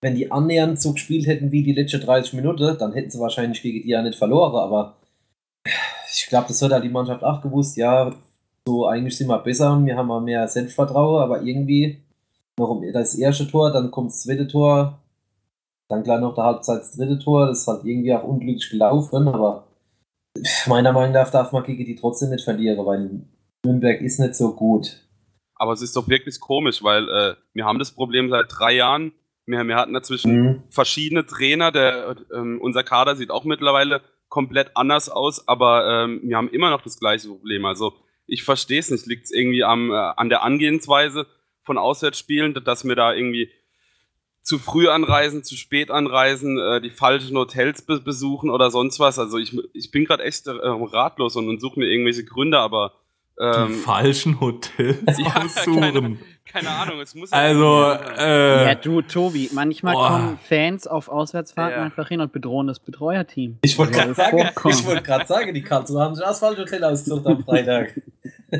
wenn 0.00 0.14
die 0.14 0.30
annähernd 0.30 0.80
so 0.80 0.92
gespielt 0.92 1.26
hätten 1.26 1.50
wie 1.50 1.64
die 1.64 1.72
letzten 1.72 2.00
30 2.00 2.34
Minuten, 2.34 2.76
dann 2.78 2.92
hätten 2.92 3.10
sie 3.10 3.18
wahrscheinlich 3.18 3.60
gegen 3.60 3.82
die 3.82 3.90
ja 3.90 4.02
nicht 4.02 4.16
verloren, 4.16 4.54
aber 4.54 4.99
glaube, 6.30 6.48
das 6.48 6.62
hat 6.62 6.72
halt 6.72 6.84
die 6.84 6.88
Mannschaft 6.88 7.22
auch 7.22 7.42
gewusst, 7.42 7.76
ja, 7.76 8.12
so 8.66 8.86
eigentlich 8.86 9.16
sind 9.16 9.28
wir 9.28 9.38
besser 9.38 9.72
und 9.72 9.86
wir 9.86 9.96
haben 9.96 10.08
mal 10.08 10.20
mehr 10.20 10.48
Selbstvertrauen, 10.48 11.22
aber 11.22 11.42
irgendwie 11.42 11.98
noch 12.58 12.80
das 12.92 13.14
erste 13.14 13.46
Tor, 13.46 13.72
dann 13.72 13.90
kommt 13.90 14.10
das 14.10 14.22
zweite 14.22 14.46
Tor, 14.46 14.98
dann 15.88 16.02
gleich 16.02 16.20
noch 16.20 16.34
der 16.34 16.44
Halbzeit 16.44 16.80
das 16.80 16.96
dritte 16.96 17.18
Tor, 17.18 17.46
das 17.46 17.60
ist 17.60 17.68
halt 17.68 17.84
irgendwie 17.84 18.14
auch 18.14 18.24
unglücklich 18.24 18.70
gelaufen, 18.70 19.28
aber 19.28 19.66
meiner 20.66 20.92
Meinung 20.92 21.12
nach 21.12 21.30
darf 21.30 21.52
man 21.52 21.64
gegen 21.64 21.84
die 21.84 21.96
trotzdem 21.96 22.30
nicht 22.30 22.44
verlieren, 22.44 22.84
weil 22.86 23.22
Nürnberg 23.64 24.00
ist 24.00 24.20
nicht 24.20 24.34
so 24.34 24.54
gut. 24.54 24.96
Aber 25.56 25.72
es 25.72 25.82
ist 25.82 25.96
doch 25.96 26.08
wirklich 26.08 26.40
komisch, 26.40 26.82
weil 26.82 27.08
äh, 27.08 27.34
wir 27.52 27.64
haben 27.64 27.78
das 27.78 27.90
Problem 27.90 28.30
seit 28.30 28.46
drei 28.48 28.72
Jahren. 28.72 29.12
Wir, 29.46 29.62
wir 29.64 29.76
hatten 29.76 29.92
dazwischen 29.92 30.42
mhm. 30.42 30.62
verschiedene 30.70 31.26
Trainer. 31.26 31.70
Der, 31.70 32.16
äh, 32.30 32.58
unser 32.60 32.82
Kader 32.82 33.16
sieht 33.16 33.30
auch 33.30 33.44
mittlerweile 33.44 34.00
komplett 34.30 34.76
anders 34.76 35.10
aus, 35.10 35.46
aber 35.46 36.04
ähm, 36.04 36.20
wir 36.22 36.38
haben 36.38 36.48
immer 36.48 36.70
noch 36.70 36.80
das 36.80 36.98
gleiche 36.98 37.28
Problem. 37.28 37.66
Also 37.66 37.94
ich 38.26 38.44
verstehe 38.44 38.78
es 38.78 38.90
nicht. 38.90 39.06
Liegt 39.06 39.26
es 39.26 39.32
irgendwie 39.32 39.64
am, 39.64 39.90
äh, 39.90 39.94
an 39.94 40.30
der 40.30 40.42
Angehensweise 40.42 41.26
von 41.62 41.76
Auswärtsspielen, 41.76 42.54
dass 42.64 42.84
wir 42.86 42.96
da 42.96 43.12
irgendwie 43.12 43.50
zu 44.42 44.58
früh 44.58 44.88
anreisen, 44.88 45.44
zu 45.44 45.56
spät 45.56 45.90
anreisen, 45.90 46.58
äh, 46.58 46.80
die 46.80 46.90
falschen 46.90 47.36
Hotels 47.36 47.82
be 47.82 48.00
besuchen 48.00 48.50
oder 48.50 48.70
sonst 48.70 48.98
was. 48.98 49.18
Also 49.18 49.36
ich, 49.36 49.56
ich 49.74 49.90
bin 49.90 50.06
gerade 50.06 50.22
echt 50.22 50.46
äh, 50.46 50.52
ratlos 50.52 51.36
und, 51.36 51.48
und 51.48 51.60
suche 51.60 51.78
mir 51.78 51.86
irgendwelche 51.86 52.24
Gründe, 52.24 52.58
aber 52.58 52.94
die 53.40 53.72
falschen 53.74 54.40
Hotels 54.40 54.98
ja, 55.18 55.36
aussuchen. 55.36 55.80
Keine, 55.80 56.18
keine, 56.44 56.70
Ahnung, 56.70 57.00
es 57.00 57.14
muss 57.14 57.32
also 57.32 57.92
äh, 58.18 58.66
ja 58.66 58.74
du 58.74 59.02
Tobi, 59.02 59.50
manchmal 59.52 59.94
boah. 59.94 60.08
kommen 60.08 60.38
Fans 60.46 60.86
auf 60.86 61.08
Auswärtsfahrten 61.08 61.78
ja. 61.78 61.84
einfach 61.84 62.08
hin 62.08 62.20
und 62.20 62.32
bedrohen 62.32 62.66
das 62.66 62.80
Betreuerteam. 62.80 63.58
Ich 63.62 63.78
wollte 63.78 63.92
gerade 63.92 64.14
sagen, 64.14 64.38
ich 64.68 64.86
wollte 64.86 65.02
gerade 65.02 65.26
sagen, 65.26 65.54
die 65.54 65.62
Karlsruhe 65.62 66.02
haben 66.02 66.14
sich 66.14 66.24
das 66.24 66.38
falsche 66.38 66.62
Hotel 66.62 66.84
ausgesucht 66.84 67.26
am 67.26 67.42
Freitag. 67.44 68.00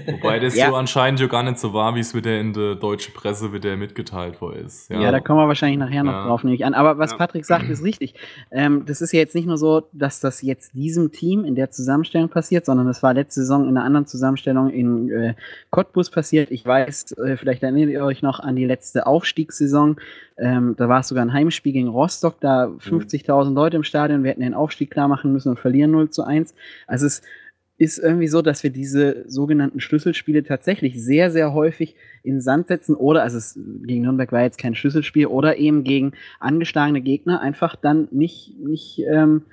Wobei 0.06 0.38
das 0.38 0.56
ja. 0.56 0.68
so 0.68 0.76
anscheinend 0.76 1.20
ja 1.20 1.26
gar 1.26 1.42
nicht 1.42 1.58
so 1.58 1.72
war, 1.72 1.94
wie 1.94 2.00
es 2.00 2.14
wieder 2.14 2.38
in 2.38 2.52
der 2.52 2.74
deutschen 2.74 3.14
Presse 3.14 3.52
wieder 3.52 3.76
mitgeteilt 3.76 4.40
worden 4.40 4.66
ist. 4.66 4.90
Ja. 4.90 5.00
ja, 5.00 5.10
da 5.10 5.20
kommen 5.20 5.40
wir 5.40 5.48
wahrscheinlich 5.48 5.78
nachher 5.78 6.04
noch 6.04 6.12
ja. 6.12 6.26
drauf, 6.26 6.44
nehme 6.44 6.54
ich 6.54 6.64
an. 6.64 6.74
Aber 6.74 6.98
was 6.98 7.16
Patrick 7.16 7.44
sagt, 7.44 7.68
ist 7.68 7.82
richtig. 7.82 8.14
Ähm, 8.50 8.84
das 8.86 9.00
ist 9.00 9.12
ja 9.12 9.18
jetzt 9.18 9.34
nicht 9.34 9.46
nur 9.46 9.58
so, 9.58 9.88
dass 9.92 10.20
das 10.20 10.42
jetzt 10.42 10.74
diesem 10.74 11.12
Team 11.12 11.44
in 11.44 11.54
der 11.54 11.70
Zusammenstellung 11.70 12.28
passiert, 12.28 12.66
sondern 12.66 12.86
das 12.86 13.02
war 13.02 13.14
letzte 13.14 13.40
Saison 13.40 13.68
in 13.68 13.76
einer 13.76 13.84
anderen 13.84 14.06
Zusammenstellung 14.06 14.70
in 14.70 15.10
äh, 15.10 15.34
Cottbus 15.70 16.10
passiert. 16.10 16.50
Ich 16.50 16.64
weiß, 16.64 17.12
äh, 17.12 17.36
vielleicht 17.36 17.62
erinnert 17.62 17.90
ihr 17.90 18.04
euch 18.04 18.22
noch 18.22 18.40
an 18.40 18.56
die 18.56 18.66
letzte 18.66 19.06
Aufstiegssaison. 19.06 19.96
Ähm, 20.36 20.74
da 20.76 20.88
war 20.88 21.00
es 21.00 21.08
sogar 21.08 21.24
ein 21.24 21.32
Heimspiel 21.32 21.72
gegen 21.72 21.88
Rostock, 21.88 22.40
da 22.40 22.66
50.000 22.66 23.52
Leute 23.54 23.76
im 23.76 23.84
Stadion. 23.84 24.22
Wir 24.22 24.30
hätten 24.30 24.40
den 24.40 24.54
Aufstieg 24.54 24.90
klar 24.90 25.08
machen 25.08 25.32
müssen 25.32 25.50
und 25.50 25.58
verlieren 25.58 25.90
0 25.90 26.10
zu 26.10 26.22
1. 26.22 26.54
Also 26.86 27.06
es 27.06 27.22
ist 27.80 27.98
irgendwie 27.98 28.28
so, 28.28 28.42
dass 28.42 28.62
wir 28.62 28.68
diese 28.68 29.24
sogenannten 29.26 29.80
Schlüsselspiele 29.80 30.44
tatsächlich 30.44 31.02
sehr, 31.02 31.30
sehr 31.30 31.54
häufig 31.54 31.96
in 32.22 32.42
Sand 32.42 32.68
setzen 32.68 32.94
oder, 32.94 33.22
also 33.22 33.38
es, 33.38 33.58
gegen 33.84 34.02
Nürnberg 34.02 34.30
war 34.32 34.42
jetzt 34.42 34.58
kein 34.58 34.74
Schlüsselspiel, 34.74 35.26
oder 35.26 35.56
eben 35.56 35.82
gegen 35.82 36.12
angeschlagene 36.40 37.00
Gegner 37.00 37.40
einfach 37.40 37.76
dann 37.76 38.06
nicht, 38.10 38.54
nicht 38.60 39.02
ähm, 39.10 39.44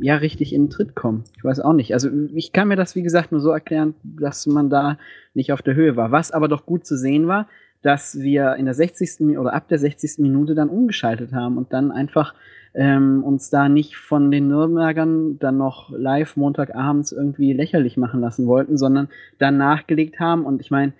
ja, 0.00 0.16
richtig 0.16 0.54
in 0.54 0.64
den 0.64 0.70
Tritt 0.70 0.94
kommen. 0.94 1.24
Ich 1.36 1.44
weiß 1.44 1.60
auch 1.60 1.74
nicht. 1.74 1.92
Also 1.92 2.08
ich 2.34 2.54
kann 2.54 2.68
mir 2.68 2.76
das, 2.76 2.96
wie 2.96 3.02
gesagt, 3.02 3.32
nur 3.32 3.42
so 3.42 3.50
erklären, 3.50 3.92
dass 4.02 4.46
man 4.46 4.70
da 4.70 4.96
nicht 5.34 5.52
auf 5.52 5.60
der 5.60 5.74
Höhe 5.74 5.94
war. 5.94 6.10
Was 6.10 6.30
aber 6.30 6.48
doch 6.48 6.64
gut 6.64 6.86
zu 6.86 6.96
sehen 6.96 7.28
war, 7.28 7.48
dass 7.82 8.18
wir 8.18 8.56
in 8.56 8.64
der 8.64 8.72
60. 8.72 9.36
oder 9.36 9.52
ab 9.52 9.68
der 9.68 9.78
60. 9.78 10.20
Minute 10.20 10.54
dann 10.54 10.70
umgeschaltet 10.70 11.34
haben 11.34 11.58
und 11.58 11.74
dann 11.74 11.92
einfach 11.92 12.32
ähm, 12.74 13.22
uns 13.22 13.50
da 13.50 13.68
nicht 13.68 13.96
von 13.96 14.30
den 14.30 14.48
Nürnbergern 14.48 15.38
dann 15.38 15.56
noch 15.56 15.90
live 15.90 16.36
Montagabends 16.36 17.12
irgendwie 17.12 17.52
lächerlich 17.52 17.96
machen 17.96 18.20
lassen 18.20 18.46
wollten, 18.46 18.76
sondern 18.76 19.08
dann 19.38 19.56
nachgelegt 19.56 20.18
haben. 20.18 20.44
Und 20.44 20.60
ich 20.60 20.70
meine, 20.70 20.92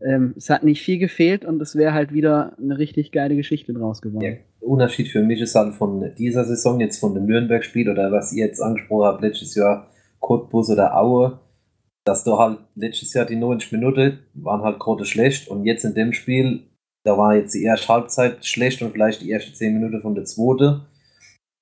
ähm, 0.00 0.34
es 0.36 0.50
hat 0.50 0.64
nicht 0.64 0.82
viel 0.82 0.98
gefehlt 0.98 1.44
und 1.44 1.62
es 1.62 1.76
wäre 1.76 1.92
halt 1.92 2.12
wieder 2.12 2.56
eine 2.58 2.78
richtig 2.78 3.12
geile 3.12 3.36
Geschichte 3.36 3.72
draus 3.72 4.02
geworden. 4.02 4.24
Ja, 4.24 4.32
Unterschied 4.60 5.08
für 5.08 5.22
mich 5.22 5.40
ist 5.40 5.54
dann 5.54 5.72
von 5.72 6.12
dieser 6.18 6.44
Saison, 6.44 6.80
jetzt 6.80 6.98
von 6.98 7.14
dem 7.14 7.26
Nürnberg-Spiel 7.26 7.88
oder 7.88 8.10
was 8.10 8.32
ihr 8.32 8.46
jetzt 8.46 8.60
angesprochen 8.60 9.06
habt, 9.06 9.22
letztes 9.22 9.54
Jahr 9.54 9.88
Cottbus 10.18 10.70
oder 10.70 10.96
Aue, 10.96 11.38
dass 12.04 12.24
du 12.24 12.38
halt 12.38 12.58
letztes 12.74 13.14
Jahr 13.14 13.26
die 13.26 13.36
90 13.36 13.72
Minuten 13.72 14.18
waren 14.34 14.62
halt 14.62 14.78
gerade 14.80 15.04
schlecht 15.04 15.48
und 15.48 15.64
jetzt 15.64 15.84
in 15.84 15.94
dem 15.94 16.12
Spiel, 16.12 16.64
da 17.04 17.16
war 17.16 17.36
jetzt 17.36 17.54
die 17.54 17.62
erste 17.62 17.88
Halbzeit 17.88 18.44
schlecht 18.44 18.82
und 18.82 18.92
vielleicht 18.92 19.22
die 19.22 19.30
erste 19.30 19.52
10 19.52 19.74
Minuten 19.74 20.00
von 20.00 20.14
der 20.14 20.24
zweiten 20.24 20.82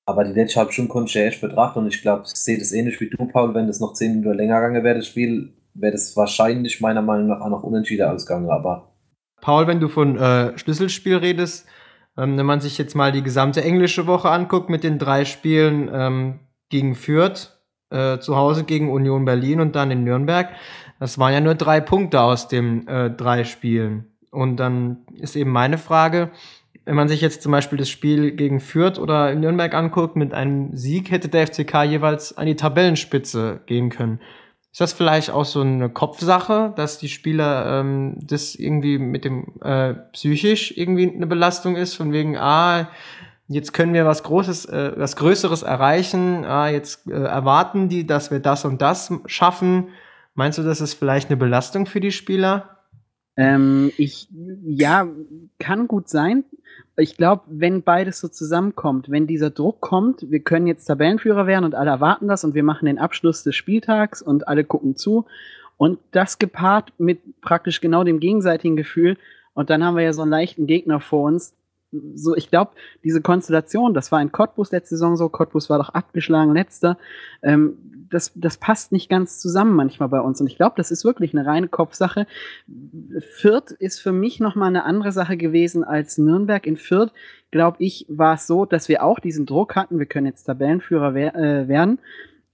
aber 0.09 0.25
die 0.25 0.33
letzte 0.33 0.61
halbe 0.61 0.73
Stunde 0.73 0.91
konnte 0.91 1.11
ich 1.11 1.15
ja 1.15 1.23
echt 1.23 1.43
betrachten 1.43 1.81
und 1.81 1.89
ich 1.89 2.01
glaube, 2.01 2.23
ich 2.25 2.33
sehe 2.35 2.59
das 2.59 2.73
ähnlich 2.73 2.99
wie 3.01 3.11
du, 3.11 3.27
Paul. 3.27 3.55
Wenn 3.55 3.67
das 3.67 3.79
noch 3.79 3.93
10 3.93 4.21
Minuten 4.21 4.39
länger 4.39 4.61
gegangen 4.61 4.83
wäre, 4.83 4.97
das 4.97 5.07
Spiel, 5.07 5.53
wäre 5.75 5.93
das 5.93 6.17
wahrscheinlich 6.17 6.81
meiner 6.81 7.03
Meinung 7.03 7.27
nach 7.27 7.43
auch 7.43 7.51
noch 7.51 7.63
unentschieden 7.63 8.09
ausgegangen. 8.09 8.49
Aber 8.49 8.95
Paul, 9.43 9.67
wenn 9.67 9.81
du 9.81 9.89
von 9.89 10.17
äh, 10.17 10.57
Schlüsselspiel 10.57 11.17
redest, 11.17 11.67
ähm, 12.17 12.39
wenn 12.39 12.47
man 12.47 12.61
sich 12.61 12.79
jetzt 12.79 12.95
mal 12.95 13.13
die 13.13 13.23
gesamte 13.23 13.63
englische 13.63 14.07
Woche 14.07 14.31
anguckt 14.31 14.71
mit 14.71 14.83
den 14.83 14.99
drei 14.99 15.27
Spielen 15.27 15.91
ähm, 15.93 16.41
gegen 16.71 16.95
Fürth, 16.95 17.59
äh, 17.91 18.19
zu 18.19 18.35
Hause 18.35 18.65
gegen 18.65 18.91
Union 18.91 19.27
Berlin 19.27 19.61
und 19.61 19.77
dann 19.77 19.91
in 19.91 20.05
Nürnberg, 20.05 20.49
das 21.01 21.19
waren 21.19 21.35
ja 21.35 21.41
nur 21.41 21.55
drei 21.55 21.81
Punkte 21.81 22.23
aus 22.23 22.49
den 22.49 22.89
äh, 22.89 23.11
drei 23.11 23.45
Spielen. 23.45 24.07
Und 24.31 24.57
dann 24.57 25.07
ist 25.15 25.37
eben 25.37 25.51
meine 25.51 25.79
Frage, 25.79 26.31
wenn 26.89 26.97
man 26.97 27.09
sich 27.09 27.21
jetzt 27.21 27.43
zum 27.43 27.53
Beispiel 27.53 27.77
das 27.77 27.91
Spiel 27.91 28.31
gegen 28.31 28.61
Fürth 28.61 28.99
oder 28.99 29.35
Nürnberg 29.35 29.75
anguckt, 29.75 30.17
mit 30.17 30.33
einem 30.33 30.75
Sieg 30.75 31.11
hätte 31.11 31.29
der 31.29 31.47
FCK 31.47 31.83
jeweils 31.83 32.39
an 32.39 32.47
die 32.47 32.57
Tabellenspitze 32.57 33.61
gehen 33.67 33.91
können. 33.91 34.21
Ist 34.73 34.81
das 34.81 34.95
vielleicht 34.95 35.29
auch 35.29 35.45
so 35.45 35.61
eine 35.61 35.91
Kopfsache, 35.91 36.73
dass 36.77 36.99
die 36.99 37.11
Spieler 37.11 37.81
ähm, 37.81 38.17
das 38.23 38.55
irgendwie 38.55 38.99
mit 38.99 39.27
dem 39.27 39.61
äh, 39.61 39.93
psychisch 40.15 40.73
irgendwie 40.79 41.15
eine 41.15 41.27
Belastung 41.27 41.77
ist, 41.77 41.93
von 41.93 42.11
wegen, 42.11 42.39
ah, 42.39 42.89
jetzt 43.49 43.75
können 43.75 43.93
wir 43.93 44.07
was 44.07 44.23
Großes, 44.23 44.65
äh, 44.65 44.93
was 44.97 45.17
Größeres 45.17 45.65
erreichen, 45.65 46.47
ah, 46.47 46.71
jetzt 46.71 47.07
äh, 47.07 47.13
erwarten 47.13 47.91
die, 47.91 48.07
dass 48.07 48.31
wir 48.31 48.41
das 48.41 48.65
und 48.65 48.81
das 48.81 49.13
schaffen. 49.27 49.89
Meinst 50.35 50.57
du, 50.57 50.63
das 50.63 50.81
ist 50.81 50.95
vielleicht 50.95 51.29
eine 51.29 51.37
Belastung 51.37 51.85
für 51.85 52.01
die 52.01 52.13
Spieler? 52.13 52.79
Ähm, 53.37 53.93
ich, 53.99 54.29
ja, 54.65 55.07
kann 55.59 55.87
gut 55.87 56.09
sein 56.09 56.45
ich 56.99 57.17
glaube, 57.17 57.43
wenn 57.47 57.83
beides 57.83 58.19
so 58.19 58.29
zusammenkommt, 58.29 59.09
wenn 59.09 59.27
dieser 59.27 59.51
Druck 59.51 59.81
kommt, 59.81 60.31
wir 60.31 60.41
können 60.41 60.67
jetzt 60.67 60.87
Tabellenführer 60.87 61.47
werden 61.47 61.65
und 61.65 61.75
alle 61.75 61.91
erwarten 61.91 62.27
das 62.27 62.45
und 62.45 62.55
wir 62.55 62.65
machen 62.65 62.87
den 62.87 62.99
Abschluss 62.99 63.45
des 63.45 63.55
Spieltags 63.55 64.21
und 64.21 64.49
alle 64.49 64.65
gucken 64.65 64.97
zu 64.97 65.27
und 65.77 66.01
das 66.11 66.39
gepaart 66.39 66.93
mit 66.99 67.41
praktisch 67.41 67.81
genau 67.81 68.03
dem 68.03 68.19
gegenseitigen 68.19 68.77
Gefühl 68.77 69.17
und 69.55 69.71
dann 69.71 69.85
haben 69.85 69.97
wir 69.97 70.03
ja 70.03 70.13
so 70.13 70.23
einen 70.23 70.31
leichten 70.33 70.67
Gegner 70.67 71.01
vor 71.01 71.25
uns. 71.25 71.55
So, 71.91 72.37
ich 72.37 72.51
glaube, 72.51 72.73
diese 73.03 73.23
Konstellation, 73.23 73.95
das 73.95 74.13
war 74.13 74.21
in 74.21 74.33
Cottbus 74.33 74.73
letzte 74.73 74.97
Saison 74.97 75.17
so, 75.17 75.29
Cottbus 75.29 75.71
war 75.71 75.79
doch 75.79 75.89
abgeschlagen 75.91 76.53
letzter, 76.53 76.99
ähm, 77.43 77.79
das, 78.11 78.33
das 78.35 78.57
passt 78.57 78.93
nicht 78.93 79.09
ganz 79.09 79.39
zusammen 79.39 79.75
manchmal 79.75 80.09
bei 80.09 80.21
uns. 80.21 80.41
Und 80.41 80.47
ich 80.47 80.57
glaube, 80.57 80.75
das 80.77 80.91
ist 80.91 81.05
wirklich 81.05 81.35
eine 81.35 81.47
reine 81.47 81.69
Kopfsache. 81.69 82.27
Fürth 83.37 83.71
ist 83.73 84.01
für 84.01 84.13
mich 84.13 84.41
nochmal 84.41 84.69
eine 84.69 84.85
andere 84.85 85.13
Sache 85.13 85.37
gewesen 85.37 85.85
als 85.85 86.19
Nürnberg. 86.19 86.67
In 86.67 86.77
Fürth, 86.77 87.13
glaube 87.51 87.77
ich, 87.81 88.07
war 88.09 88.35
es 88.35 88.47
so, 88.47 88.65
dass 88.65 88.89
wir 88.89 89.03
auch 89.03 89.19
diesen 89.19 89.47
Druck 89.47 89.77
hatten, 89.77 89.99
wir 89.99 90.07
können 90.07 90.27
jetzt 90.27 90.45
Tabellenführer 90.45 91.15
wer 91.15 91.35
äh, 91.35 91.69
werden. 91.69 91.99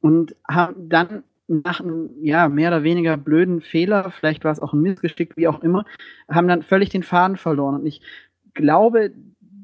und 0.00 0.34
haben 0.48 0.88
dann 0.88 1.22
nach 1.46 1.80
einem 1.80 2.10
ja, 2.22 2.48
mehr 2.48 2.70
oder 2.70 2.82
weniger 2.82 3.16
blöden 3.16 3.60
Fehler, 3.60 4.10
vielleicht 4.10 4.44
war 4.44 4.52
es 4.52 4.60
auch 4.60 4.72
ein 4.72 4.80
Missgeschick, 4.80 5.36
wie 5.36 5.48
auch 5.48 5.62
immer, 5.62 5.84
haben 6.28 6.48
dann 6.48 6.62
völlig 6.62 6.88
den 6.88 7.02
Faden 7.02 7.36
verloren. 7.36 7.74
Und 7.74 7.86
ich 7.86 8.00
glaube, 8.54 9.12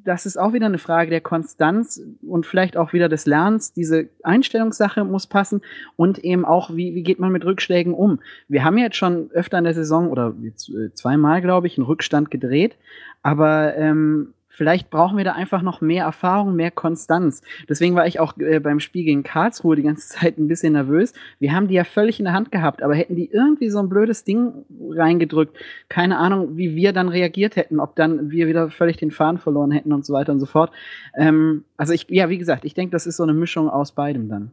das 0.05 0.26
ist 0.26 0.38
auch 0.38 0.53
wieder 0.53 0.66
eine 0.66 0.79
Frage 0.79 1.11
der 1.11 1.20
Konstanz 1.20 2.03
und 2.22 2.46
vielleicht 2.46 2.76
auch 2.76 2.92
wieder 2.92 3.09
des 3.09 3.26
Lernens. 3.26 3.72
Diese 3.72 4.09
Einstellungssache 4.22 5.05
muss 5.05 5.26
passen 5.26 5.62
und 5.96 6.18
eben 6.18 6.44
auch, 6.44 6.74
wie, 6.74 6.94
wie 6.94 7.03
geht 7.03 7.18
man 7.18 7.33
mit 7.33 7.44
Rückschlägen 7.44 7.94
um? 7.94 8.20
Wir 8.48 8.64
haben 8.64 8.79
jetzt 8.79 8.96
schon 8.96 9.31
öfter 9.33 9.59
in 9.59 9.64
der 9.64 9.74
Saison 9.74 10.11
oder 10.11 10.35
äh, 10.42 10.90
zweimal, 10.94 11.40
glaube 11.42 11.66
ich, 11.66 11.76
einen 11.79 11.87
Rückstand 11.87 12.31
gedreht, 12.31 12.76
aber 13.22 13.76
ähm, 13.76 14.35
vielleicht 14.50 14.90
brauchen 14.90 15.16
wir 15.16 15.24
da 15.24 15.32
einfach 15.32 15.62
noch 15.62 15.80
mehr 15.80 16.04
Erfahrung, 16.04 16.54
mehr 16.54 16.70
Konstanz. 16.70 17.40
Deswegen 17.68 17.94
war 17.94 18.06
ich 18.06 18.20
auch 18.20 18.36
äh, 18.36 18.58
beim 18.58 18.80
Spiel 18.80 19.04
gegen 19.04 19.22
Karlsruhe 19.22 19.76
die 19.76 19.82
ganze 19.82 20.08
Zeit 20.20 20.36
ein 20.36 20.48
bisschen 20.48 20.74
nervös. 20.74 21.14
Wir 21.38 21.52
haben 21.52 21.68
die 21.68 21.74
ja 21.74 21.84
völlig 21.84 22.18
in 22.18 22.24
der 22.24 22.34
Hand 22.34 22.52
gehabt, 22.52 22.82
aber 22.82 22.94
hätten 22.94 23.16
die 23.16 23.30
irgendwie 23.32 23.70
so 23.70 23.78
ein 23.78 23.88
blödes 23.88 24.24
Ding 24.24 24.66
reingedrückt, 24.90 25.56
keine 25.88 26.18
Ahnung, 26.18 26.56
wie 26.56 26.74
wir 26.74 26.92
dann 26.92 27.08
reagiert 27.08 27.56
hätten, 27.56 27.80
ob 27.80 27.96
dann 27.96 28.30
wir 28.30 28.48
wieder 28.48 28.70
völlig 28.70 28.96
den 28.96 29.10
Faden 29.10 29.38
verloren 29.38 29.70
hätten 29.70 29.92
und 29.92 30.04
so 30.04 30.12
weiter 30.12 30.32
und 30.32 30.40
so 30.40 30.46
fort. 30.46 30.72
Ähm, 31.16 31.64
also 31.76 31.92
ich, 31.92 32.06
ja, 32.10 32.28
wie 32.28 32.38
gesagt, 32.38 32.64
ich 32.64 32.74
denke, 32.74 32.92
das 32.92 33.06
ist 33.06 33.16
so 33.16 33.22
eine 33.22 33.34
Mischung 33.34 33.70
aus 33.70 33.92
beidem 33.92 34.28
dann. 34.28 34.50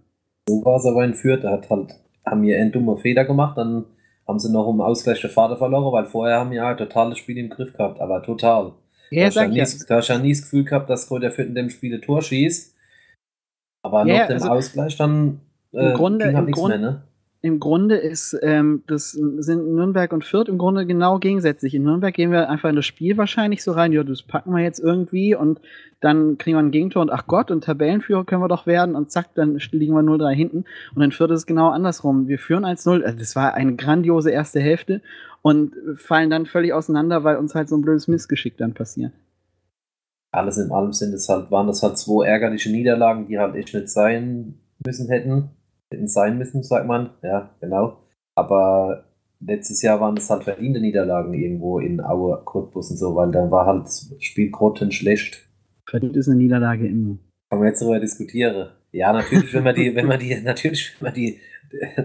So 0.47 0.63
war 0.63 0.77
es 0.77 0.85
aber 0.85 1.03
in 1.03 1.15
Fürth, 1.15 1.43
da 1.43 1.51
hat 1.51 1.69
halt, 1.69 1.95
haben 2.25 2.43
wir 2.43 2.57
einen 2.57 2.71
dummen 2.71 2.97
Fehler 2.97 3.25
gemacht, 3.25 3.57
dann 3.57 3.85
haben 4.27 4.39
sie 4.39 4.51
noch 4.51 4.67
um 4.67 4.81
Ausgleich 4.81 5.21
der 5.21 5.29
Vater 5.29 5.57
verloren, 5.57 5.91
weil 5.91 6.05
vorher 6.05 6.39
haben 6.39 6.51
wir 6.51 6.63
halt 6.63 6.77
total 6.79 7.09
das 7.09 7.17
Spiel 7.17 7.37
im 7.37 7.49
Griff 7.49 7.73
gehabt, 7.73 7.99
aber 7.99 8.21
total. 8.21 8.73
Ja, 9.09 9.29
da, 9.29 9.47
nie, 9.47 9.63
da 9.87 9.95
hast 9.95 10.07
ja 10.07 10.17
nie 10.17 10.33
das 10.33 10.41
Gefühl 10.43 10.63
gehabt, 10.63 10.89
dass 10.89 11.07
Kräuter 11.07 11.31
Fürth 11.31 11.47
in 11.47 11.55
dem 11.55 11.69
Spiel 11.69 11.93
ein 11.93 12.01
Tor 12.01 12.21
schießt. 12.21 12.75
Aber 13.83 14.05
ja, 14.05 14.19
nach 14.19 14.27
dem 14.27 14.35
also 14.35 14.49
Ausgleich 14.49 14.97
dann 14.97 15.41
äh, 15.73 15.91
im 15.91 15.93
Grunde, 15.93 16.25
ging 16.25 16.35
halt 16.35 16.45
nichts 16.45 16.59
Grund, 16.59 16.79
mehr, 16.79 16.91
ne? 16.91 17.03
Im 17.47 17.59
Grunde 17.61 17.95
ist 17.95 18.37
ähm, 18.41 18.83
das 18.87 19.11
sind 19.11 19.73
Nürnberg 19.73 20.11
und 20.11 20.25
Fürth 20.25 20.49
im 20.49 20.57
Grunde 20.57 20.85
genau 20.85 21.17
gegensätzlich. 21.17 21.73
In 21.73 21.83
Nürnberg 21.83 22.13
gehen 22.13 22.31
wir 22.31 22.49
einfach 22.49 22.69
in 22.69 22.75
das 22.75 22.85
Spiel 22.85 23.17
wahrscheinlich 23.17 23.63
so 23.63 23.71
rein, 23.71 23.93
ja, 23.93 24.03
das 24.03 24.21
packen 24.21 24.51
wir 24.53 24.61
jetzt 24.61 24.79
irgendwie 24.79 25.33
und 25.33 25.61
dann 26.01 26.37
kriegen 26.37 26.57
wir 26.57 26.61
ein 26.61 26.71
Gegentor 26.71 27.01
und 27.01 27.09
ach 27.09 27.25
Gott, 27.25 27.49
und 27.49 27.63
Tabellenführer 27.63 28.25
können 28.25 28.41
wir 28.41 28.49
doch 28.49 28.67
werden 28.67 28.95
und 28.95 29.11
zack, 29.11 29.33
dann 29.33 29.57
liegen 29.71 29.93
wir 29.93 30.01
0-3 30.01 30.33
hinten. 30.33 30.65
Und 30.93 31.01
in 31.01 31.11
Fürth 31.11 31.31
ist 31.31 31.39
es 31.39 31.45
genau 31.45 31.69
andersrum. 31.69 32.27
Wir 32.27 32.37
führen 32.37 32.65
1-0. 32.65 33.03
Also 33.03 33.17
das 33.17 33.35
war 33.35 33.53
eine 33.53 33.75
grandiose 33.75 34.29
erste 34.29 34.59
Hälfte 34.59 35.01
und 35.41 35.73
fallen 35.95 36.29
dann 36.29 36.45
völlig 36.45 36.73
auseinander, 36.73 37.23
weil 37.23 37.37
uns 37.37 37.55
halt 37.55 37.69
so 37.69 37.77
ein 37.77 37.81
blödes 37.81 38.07
Missgeschick 38.07 38.57
dann 38.57 38.73
passiert. 38.73 39.13
Alles 40.31 40.57
in 40.57 40.69
allem 40.69 40.91
sind 40.91 41.13
es 41.13 41.29
halt, 41.29 41.49
waren 41.49 41.67
das 41.67 41.81
halt 41.81 41.97
zwei 41.97 42.27
ärgerliche 42.27 42.69
Niederlagen, 42.69 43.27
die 43.27 43.39
halt 43.39 43.55
echt 43.55 43.73
nicht 43.73 43.89
sein 43.89 44.55
müssen 44.85 45.07
hätten. 45.07 45.51
Hätten 45.91 46.07
sein 46.07 46.37
müssen, 46.37 46.63
sagt 46.63 46.87
man. 46.87 47.11
Ja, 47.23 47.55
genau. 47.61 47.97
Aber 48.35 49.05
letztes 49.39 49.81
Jahr 49.81 49.99
waren 49.99 50.17
es 50.17 50.29
halt 50.29 50.43
verdiente 50.43 50.79
Niederlagen 50.79 51.33
irgendwo 51.33 51.79
in 51.79 52.01
Aue, 52.01 52.41
Cottbus 52.43 52.91
und 52.91 52.97
so, 52.97 53.15
weil 53.15 53.31
da 53.31 53.49
war 53.49 53.65
halt 53.65 53.85
das 53.85 54.13
Spiel 54.19 54.51
schlecht. 54.91 55.47
Verdient 55.89 56.17
ist 56.17 56.27
eine 56.27 56.37
Niederlage 56.37 56.87
immer. 56.87 57.17
Kann 57.49 57.59
man 57.59 57.69
jetzt 57.69 57.81
darüber 57.81 57.99
diskutieren. 57.99 58.69
Ja, 58.97 59.13
natürlich, 59.13 59.53
wenn 59.53 59.63
man 59.63 59.75
die, 59.75 59.95
wenn 59.95 60.07
man 60.07 60.19
die, 60.19 60.41
natürlich, 60.41 60.95
wenn 60.99 61.09
man 61.09 61.13
die 61.13 61.39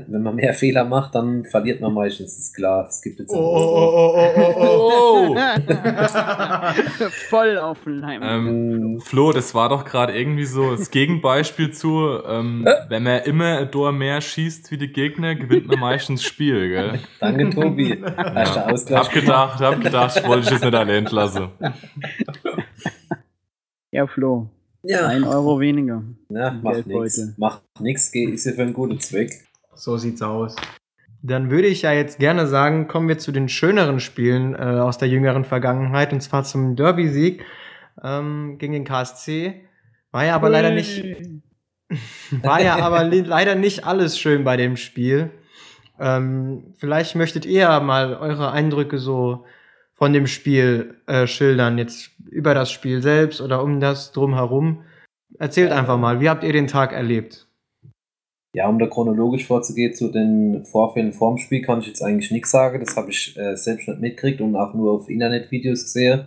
wenn 0.08 0.22
man 0.22 0.34
mehr 0.34 0.54
Fehler 0.54 0.84
macht, 0.84 1.14
dann 1.14 1.44
verliert 1.44 1.80
man 1.80 1.94
meistens, 1.94 2.36
ist 2.36 2.52
klar. 2.52 2.86
Es 2.88 3.00
gibt 3.00 3.20
jetzt 3.20 3.30
oh, 3.30 3.38
oh, 3.38 4.12
oh, 4.16 4.32
oh, 4.36 4.54
oh, 4.56 5.36
oh. 5.36 5.38
Voll 7.30 7.58
auf 7.58 7.78
Leim. 7.86 8.20
Ähm, 8.22 9.00
Flo, 9.00 9.32
das 9.32 9.54
war 9.54 9.68
doch 9.68 9.84
gerade 9.84 10.18
irgendwie 10.18 10.44
so 10.44 10.72
das 10.72 10.90
Gegenbeispiel 10.90 11.70
zu, 11.70 12.18
ähm, 12.26 12.66
wenn 12.88 13.04
man 13.04 13.22
immer 13.22 13.58
ein 13.58 13.70
Tor 13.70 13.92
mehr 13.92 14.20
schießt 14.20 14.72
wie 14.72 14.78
die 14.78 14.92
Gegner, 14.92 15.36
gewinnt 15.36 15.68
man 15.68 15.78
meistens 15.78 16.22
das 16.22 16.28
Spiel, 16.28 16.68
gell? 16.68 16.98
Danke, 17.20 17.50
Tobi. 17.50 18.00
Ja. 18.00 18.66
Hab 18.66 19.12
gedacht, 19.12 19.60
hab 19.60 19.80
gedacht, 19.80 20.26
wollte 20.26 20.48
ich 20.48 20.56
es 20.56 20.62
nicht 20.62 20.74
allein 20.74 21.04
lassen. 21.04 21.48
Ja, 23.92 24.06
Flo. 24.06 24.50
Ja. 24.82 25.06
Ein 25.06 25.24
Euro 25.24 25.60
weniger. 25.60 26.02
Ja, 26.28 26.52
macht 26.62 26.86
nichts. 26.86 27.34
Macht 27.36 27.62
nichts, 27.80 28.12
ist 28.14 28.44
ja 28.44 28.52
für 28.52 28.62
einen 28.62 28.72
guten 28.72 28.98
Zweck. 29.00 29.44
So 29.74 29.96
sieht's 29.96 30.22
aus. 30.22 30.56
Dann 31.22 31.50
würde 31.50 31.68
ich 31.68 31.82
ja 31.82 31.92
jetzt 31.92 32.18
gerne 32.18 32.48
sagen, 32.48 32.88
kommen 32.88 33.08
wir 33.08 33.18
zu 33.18 33.30
den 33.30 33.48
schöneren 33.48 34.00
Spielen 34.00 34.54
äh, 34.54 34.58
aus 34.58 34.98
der 34.98 35.08
jüngeren 35.08 35.44
Vergangenheit 35.44 36.12
und 36.12 36.20
zwar 36.20 36.42
zum 36.42 36.74
Derby-Sieg 36.74 37.44
ähm, 38.02 38.56
gegen 38.58 38.72
den 38.72 38.84
KSC. 38.84 39.60
War 40.10 40.24
ja 40.24 40.34
aber 40.34 40.48
hey. 40.48 40.52
leider 40.52 40.70
nicht, 40.72 41.04
war 42.42 42.60
ja 42.60 42.76
aber 42.76 43.04
leider 43.04 43.54
nicht 43.54 43.86
alles 43.86 44.18
schön 44.18 44.42
bei 44.42 44.56
dem 44.56 44.76
Spiel. 44.76 45.30
Ähm, 46.00 46.74
vielleicht 46.78 47.14
möchtet 47.14 47.46
ihr 47.46 47.78
mal 47.78 48.16
eure 48.16 48.50
Eindrücke 48.50 48.98
so 48.98 49.44
von 49.94 50.12
dem 50.12 50.26
Spiel 50.26 50.96
äh, 51.06 51.28
schildern, 51.28 51.78
jetzt 51.78 52.11
über 52.32 52.54
das 52.54 52.70
Spiel 52.70 53.02
selbst 53.02 53.40
oder 53.40 53.62
um 53.62 53.80
das 53.80 54.12
drumherum. 54.12 54.82
Erzählt 55.38 55.72
einfach 55.72 55.98
mal, 55.98 56.20
wie 56.20 56.28
habt 56.28 56.44
ihr 56.44 56.52
den 56.52 56.66
Tag 56.66 56.92
erlebt? 56.92 57.48
Ja, 58.54 58.68
um 58.68 58.78
da 58.78 58.86
chronologisch 58.86 59.46
vorzugehen 59.46 59.94
zu 59.94 60.08
den 60.08 60.64
Vorfällen 60.64 61.12
vorm 61.12 61.38
Spiel, 61.38 61.62
kann 61.62 61.80
ich 61.80 61.86
jetzt 61.86 62.02
eigentlich 62.02 62.30
nichts 62.30 62.50
sagen. 62.50 62.80
Das 62.80 62.96
habe 62.96 63.10
ich 63.10 63.36
äh, 63.38 63.56
selbst 63.56 63.88
nicht 63.88 64.00
mitgekriegt 64.00 64.40
und 64.42 64.56
auch 64.56 64.74
nur 64.74 64.92
auf 64.92 65.08
Internetvideos 65.08 65.84
gesehen 65.84 66.26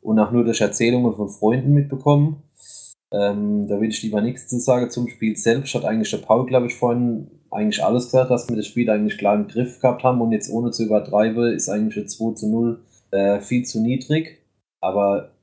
und 0.00 0.18
auch 0.20 0.30
nur 0.30 0.44
durch 0.44 0.60
Erzählungen 0.60 1.14
von 1.14 1.28
Freunden 1.28 1.72
mitbekommen. 1.72 2.42
Ähm, 3.12 3.66
da 3.66 3.80
will 3.80 3.88
ich 3.88 4.02
lieber 4.02 4.20
nichts 4.20 4.46
zu 4.46 4.60
sagen 4.60 4.90
zum 4.90 5.08
Spiel 5.08 5.36
selbst. 5.36 5.74
Hat 5.74 5.84
eigentlich 5.84 6.10
der 6.10 6.18
Paul, 6.18 6.46
glaube 6.46 6.66
ich, 6.66 6.74
vorhin 6.74 7.28
eigentlich 7.50 7.82
alles 7.82 8.04
gesagt, 8.06 8.30
dass 8.30 8.48
wir 8.48 8.56
das 8.56 8.66
Spiel 8.66 8.88
eigentlich 8.90 9.18
klar 9.18 9.34
im 9.34 9.48
Griff 9.48 9.80
gehabt 9.80 10.04
haben 10.04 10.20
und 10.20 10.32
jetzt 10.32 10.50
ohne 10.50 10.70
zu 10.70 10.84
übertreiben, 10.84 11.52
ist 11.52 11.68
eigentlich 11.68 11.96
ein 11.96 12.08
2 12.08 12.34
zu 12.34 12.48
0 12.48 12.80
äh, 13.10 13.40
viel 13.40 13.64
zu 13.64 13.80
niedrig. 13.80 14.40
Aber 14.80 15.33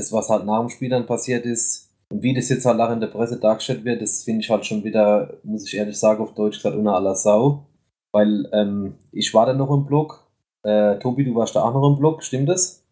das, 0.00 0.12
was 0.12 0.28
halt 0.28 0.46
nach 0.46 0.60
dem 0.60 0.70
Spiel 0.70 0.88
dann 0.88 1.06
passiert 1.06 1.44
ist, 1.44 1.90
und 2.10 2.22
wie 2.22 2.34
das 2.34 2.48
jetzt 2.48 2.66
halt 2.66 2.80
auch 2.80 2.90
in 2.90 3.00
der 3.00 3.06
Presse 3.06 3.38
dargestellt 3.38 3.84
wird, 3.84 4.02
das 4.02 4.24
finde 4.24 4.40
ich 4.40 4.50
halt 4.50 4.66
schon 4.66 4.82
wieder, 4.82 5.38
muss 5.44 5.66
ich 5.66 5.76
ehrlich 5.76 5.96
sagen, 5.96 6.20
auf 6.20 6.34
Deutsch 6.34 6.56
gesagt, 6.56 6.76
unter 6.76 6.94
aller 6.94 7.14
Sau. 7.14 7.66
Weil 8.12 8.48
ähm, 8.52 8.94
ich 9.12 9.32
war 9.32 9.46
da 9.46 9.52
noch 9.52 9.70
im 9.70 9.86
Blog. 9.86 10.26
Äh, 10.64 10.98
Tobi, 10.98 11.24
du 11.24 11.36
warst 11.36 11.54
da 11.54 11.62
auch 11.62 11.72
noch 11.72 11.88
im 11.88 11.98
Blog, 11.98 12.24
stimmt 12.24 12.48
das? 12.48 12.84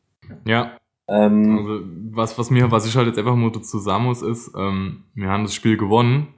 Ja. 0.46 0.76
Ähm, 1.08 1.58
also, 1.58 1.80
was, 2.12 2.38
was, 2.38 2.50
mir, 2.50 2.70
was 2.70 2.86
ich 2.86 2.94
halt 2.94 3.08
jetzt 3.08 3.18
einfach 3.18 3.34
mal 3.34 3.50
dazu 3.50 3.78
sagen 3.78 4.04
muss, 4.04 4.22
ist, 4.22 4.52
ähm, 4.56 5.04
wir 5.14 5.28
haben 5.28 5.42
das 5.42 5.54
Spiel 5.54 5.76
gewonnen 5.76 6.28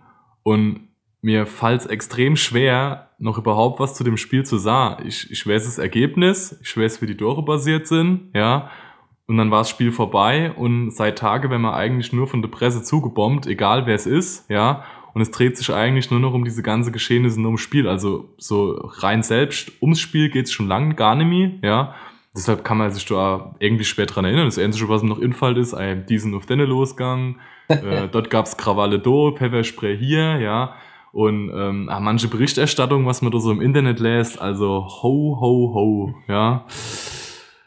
und 0.42 0.88
mir 1.20 1.44
fällt 1.44 1.82
es 1.82 1.86
extrem 1.86 2.36
schwer, 2.36 3.10
noch 3.18 3.36
überhaupt 3.36 3.78
was 3.78 3.94
zu 3.94 4.04
dem 4.04 4.16
Spiel 4.16 4.44
zu 4.46 4.56
sagen. 4.56 5.06
Ich, 5.06 5.30
ich 5.30 5.46
weiß 5.46 5.64
das 5.64 5.76
Ergebnis, 5.76 6.58
ich 6.62 6.74
weiß, 6.74 7.02
wie 7.02 7.06
die 7.06 7.16
Tore 7.16 7.42
basiert 7.42 7.86
sind, 7.86 8.30
ja, 8.34 8.70
und 9.30 9.36
dann 9.36 9.52
war 9.52 9.60
das 9.60 9.70
Spiel 9.70 9.92
vorbei 9.92 10.50
und 10.56 10.90
seit 10.90 11.16
Tage 11.16 11.50
werden 11.50 11.62
wir 11.62 11.74
eigentlich 11.76 12.12
nur 12.12 12.26
von 12.26 12.42
der 12.42 12.48
Presse 12.48 12.82
zugebombt, 12.82 13.46
egal 13.46 13.86
wer 13.86 13.94
es 13.94 14.04
ist, 14.04 14.50
ja. 14.50 14.82
Und 15.14 15.20
es 15.20 15.30
dreht 15.30 15.56
sich 15.56 15.72
eigentlich 15.72 16.10
nur 16.10 16.18
noch 16.18 16.34
um 16.34 16.44
diese 16.44 16.64
ganze 16.64 16.90
Geschehnisse 16.90 17.38
ums 17.38 17.60
Spiel. 17.60 17.86
Also 17.86 18.34
so 18.38 18.72
rein 18.98 19.22
selbst 19.22 19.70
ums 19.80 20.00
Spiel 20.00 20.30
geht 20.30 20.46
es 20.46 20.52
schon 20.52 20.66
lange 20.66 20.96
gar 20.96 21.14
nicht 21.14 21.28
mehr, 21.28 21.52
ja. 21.62 21.94
Deshalb 22.34 22.64
kann 22.64 22.78
man 22.78 22.90
sich 22.90 23.06
da 23.06 23.54
irgendwie 23.60 23.84
schwer 23.84 24.06
dran 24.06 24.24
erinnern. 24.24 24.46
Das 24.46 24.58
Einzige, 24.58 24.88
was 24.88 25.04
noch 25.04 25.20
infällt 25.20 25.58
ist, 25.58 25.74
ein 25.74 26.06
diesen 26.06 26.34
auf 26.34 26.46
denne 26.46 26.64
losgang. 26.64 27.36
äh, 27.68 28.08
dort 28.10 28.30
gab's 28.30 28.56
Krawalle 28.56 28.98
do, 28.98 29.36
Pfefferspray 29.36 29.96
hier, 29.96 30.40
ja. 30.40 30.74
Und 31.12 31.52
ähm, 31.54 31.88
manche 32.00 32.26
Berichterstattung, 32.26 33.06
was 33.06 33.22
man 33.22 33.30
da 33.30 33.38
so 33.38 33.52
im 33.52 33.60
Internet 33.60 34.00
lässt, 34.00 34.40
also 34.40 34.88
ho, 34.88 35.38
ho, 35.40 35.72
ho, 35.72 36.14
ja. 36.26 36.66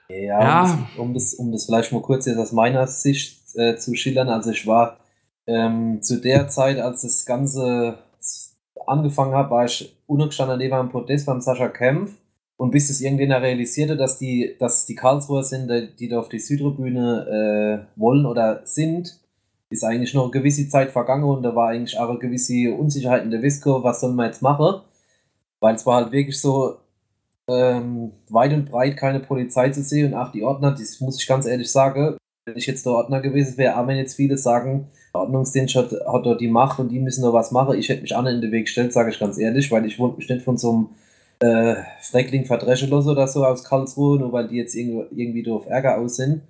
Ja, 0.09 0.41
ja. 0.41 0.87
Um, 0.97 1.13
das, 1.13 1.33
um, 1.33 1.51
das, 1.51 1.65
vielleicht 1.65 1.91
mal 1.91 2.01
kurz 2.01 2.25
jetzt 2.25 2.37
aus 2.37 2.51
meiner 2.51 2.87
Sicht 2.87 3.55
äh, 3.55 3.77
zu 3.77 3.95
schildern. 3.95 4.29
Also 4.29 4.51
ich 4.51 4.67
war 4.67 4.97
ähm, 5.47 6.01
zu 6.01 6.21
der 6.21 6.47
Zeit, 6.47 6.79
als 6.79 7.01
das 7.01 7.25
Ganze 7.25 7.97
angefangen 8.85 9.33
hat, 9.33 9.49
war 9.49 9.65
ich 9.65 9.95
unabgestanden 10.07 10.57
neben 10.57 10.73
einem 10.73 10.89
Podest 10.89 11.25
beim 11.25 11.41
Sascha 11.41 11.69
Kempf. 11.69 12.15
Und 12.55 12.71
bis 12.71 12.89
es 12.89 13.01
irgendwann 13.01 13.41
realisierte, 13.41 13.97
dass 13.97 14.19
die, 14.19 14.55
dass 14.59 14.85
die 14.85 14.95
Karlsruher 14.95 15.43
sind, 15.43 15.69
die 15.99 16.07
da 16.07 16.19
auf 16.19 16.29
die 16.29 16.39
Südtribüne 16.39 17.87
äh, 17.97 17.99
wollen 17.99 18.25
oder 18.25 18.61
sind, 18.63 19.19
ist 19.69 19.83
eigentlich 19.83 20.13
noch 20.13 20.23
eine 20.23 20.31
gewisse 20.31 20.69
Zeit 20.69 20.91
vergangen 20.91 21.23
und 21.23 21.43
da 21.43 21.55
war 21.55 21.69
eigentlich 21.69 21.97
auch 21.99 22.09
eine 22.09 22.19
gewisse 22.19 22.73
Unsicherheit 22.73 23.23
in 23.23 23.31
der 23.31 23.41
Visco, 23.41 23.83
was 23.83 24.01
soll 24.01 24.13
man 24.13 24.27
jetzt 24.27 24.41
machen? 24.41 24.81
Weil 25.59 25.75
es 25.75 25.85
war 25.85 26.03
halt 26.03 26.11
wirklich 26.11 26.39
so, 26.39 26.77
ähm, 27.47 28.11
weit 28.29 28.53
und 28.53 28.65
breit 28.69 28.97
keine 28.97 29.19
Polizei 29.19 29.69
zu 29.69 29.83
sehen 29.83 30.13
und 30.13 30.19
auch 30.19 30.31
die 30.31 30.43
Ordner, 30.43 30.71
das 30.71 30.99
muss 30.99 31.19
ich 31.19 31.27
ganz 31.27 31.45
ehrlich 31.45 31.71
sagen, 31.71 32.17
wenn 32.45 32.57
ich 32.57 32.67
jetzt 32.67 32.85
der 32.85 32.93
Ordner 32.93 33.21
gewesen 33.21 33.57
wäre, 33.57 33.77
auch 33.77 33.87
wenn 33.87 33.97
jetzt 33.97 34.15
viele 34.15 34.37
sagen, 34.37 34.87
der 35.13 35.21
Ordnungsdienst 35.21 35.75
hat, 35.75 35.91
hat 35.91 36.25
dort 36.25 36.41
die 36.41 36.47
Macht 36.47 36.79
und 36.79 36.89
die 36.89 36.99
müssen 36.99 37.21
noch 37.21 37.33
was 37.33 37.51
machen, 37.51 37.77
ich 37.77 37.89
hätte 37.89 38.01
mich 38.01 38.15
an 38.15 38.27
in 38.27 38.41
den 38.41 38.51
Weg 38.51 38.65
gestellt, 38.65 38.93
sage 38.93 39.11
ich 39.11 39.19
ganz 39.19 39.37
ehrlich, 39.37 39.71
weil 39.71 39.85
ich 39.85 39.99
wollte 39.99 40.17
mich 40.17 40.29
nicht 40.29 40.43
von 40.43 40.57
so 40.57 40.71
einem 40.71 40.89
äh, 41.39 41.75
Freckling 42.01 42.45
verdreschen 42.45 42.89
lassen 42.89 43.09
oder 43.09 43.27
so 43.27 43.45
aus 43.45 43.63
Karlsruhe, 43.63 44.19
nur 44.19 44.31
weil 44.31 44.47
die 44.47 44.57
jetzt 44.57 44.75
irgendwie, 44.75 45.21
irgendwie 45.21 45.49
auf 45.51 45.67
Ärger 45.67 45.97
aus 45.97 46.15
sind. 46.15 46.41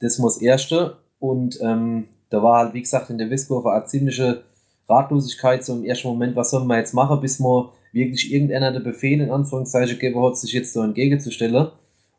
Das 0.00 0.18
muss 0.18 0.40
Erste 0.40 0.96
und 1.18 1.58
ähm, 1.62 2.06
da 2.30 2.42
war 2.42 2.64
halt, 2.64 2.74
wie 2.74 2.82
gesagt, 2.82 3.10
in 3.10 3.18
der 3.18 3.30
Wisskurve 3.30 3.72
eine 3.72 3.84
ziemliche 3.84 4.42
Ratlosigkeit, 4.88 5.64
so 5.64 5.74
im 5.74 5.84
ersten 5.84 6.08
Moment, 6.08 6.36
was 6.36 6.50
soll 6.50 6.64
man 6.64 6.78
jetzt 6.78 6.94
machen, 6.94 7.20
bis 7.20 7.38
man 7.38 7.68
wirklich 7.94 8.32
irgendeiner 8.32 8.72
der 8.72 8.80
Befehl 8.80 9.20
in 9.20 9.30
Anführungszeichen 9.30 9.98
gegeben 9.98 10.22
hat, 10.22 10.36
sich 10.36 10.52
jetzt 10.52 10.72
so 10.72 10.82
entgegenzustellen. 10.82 11.68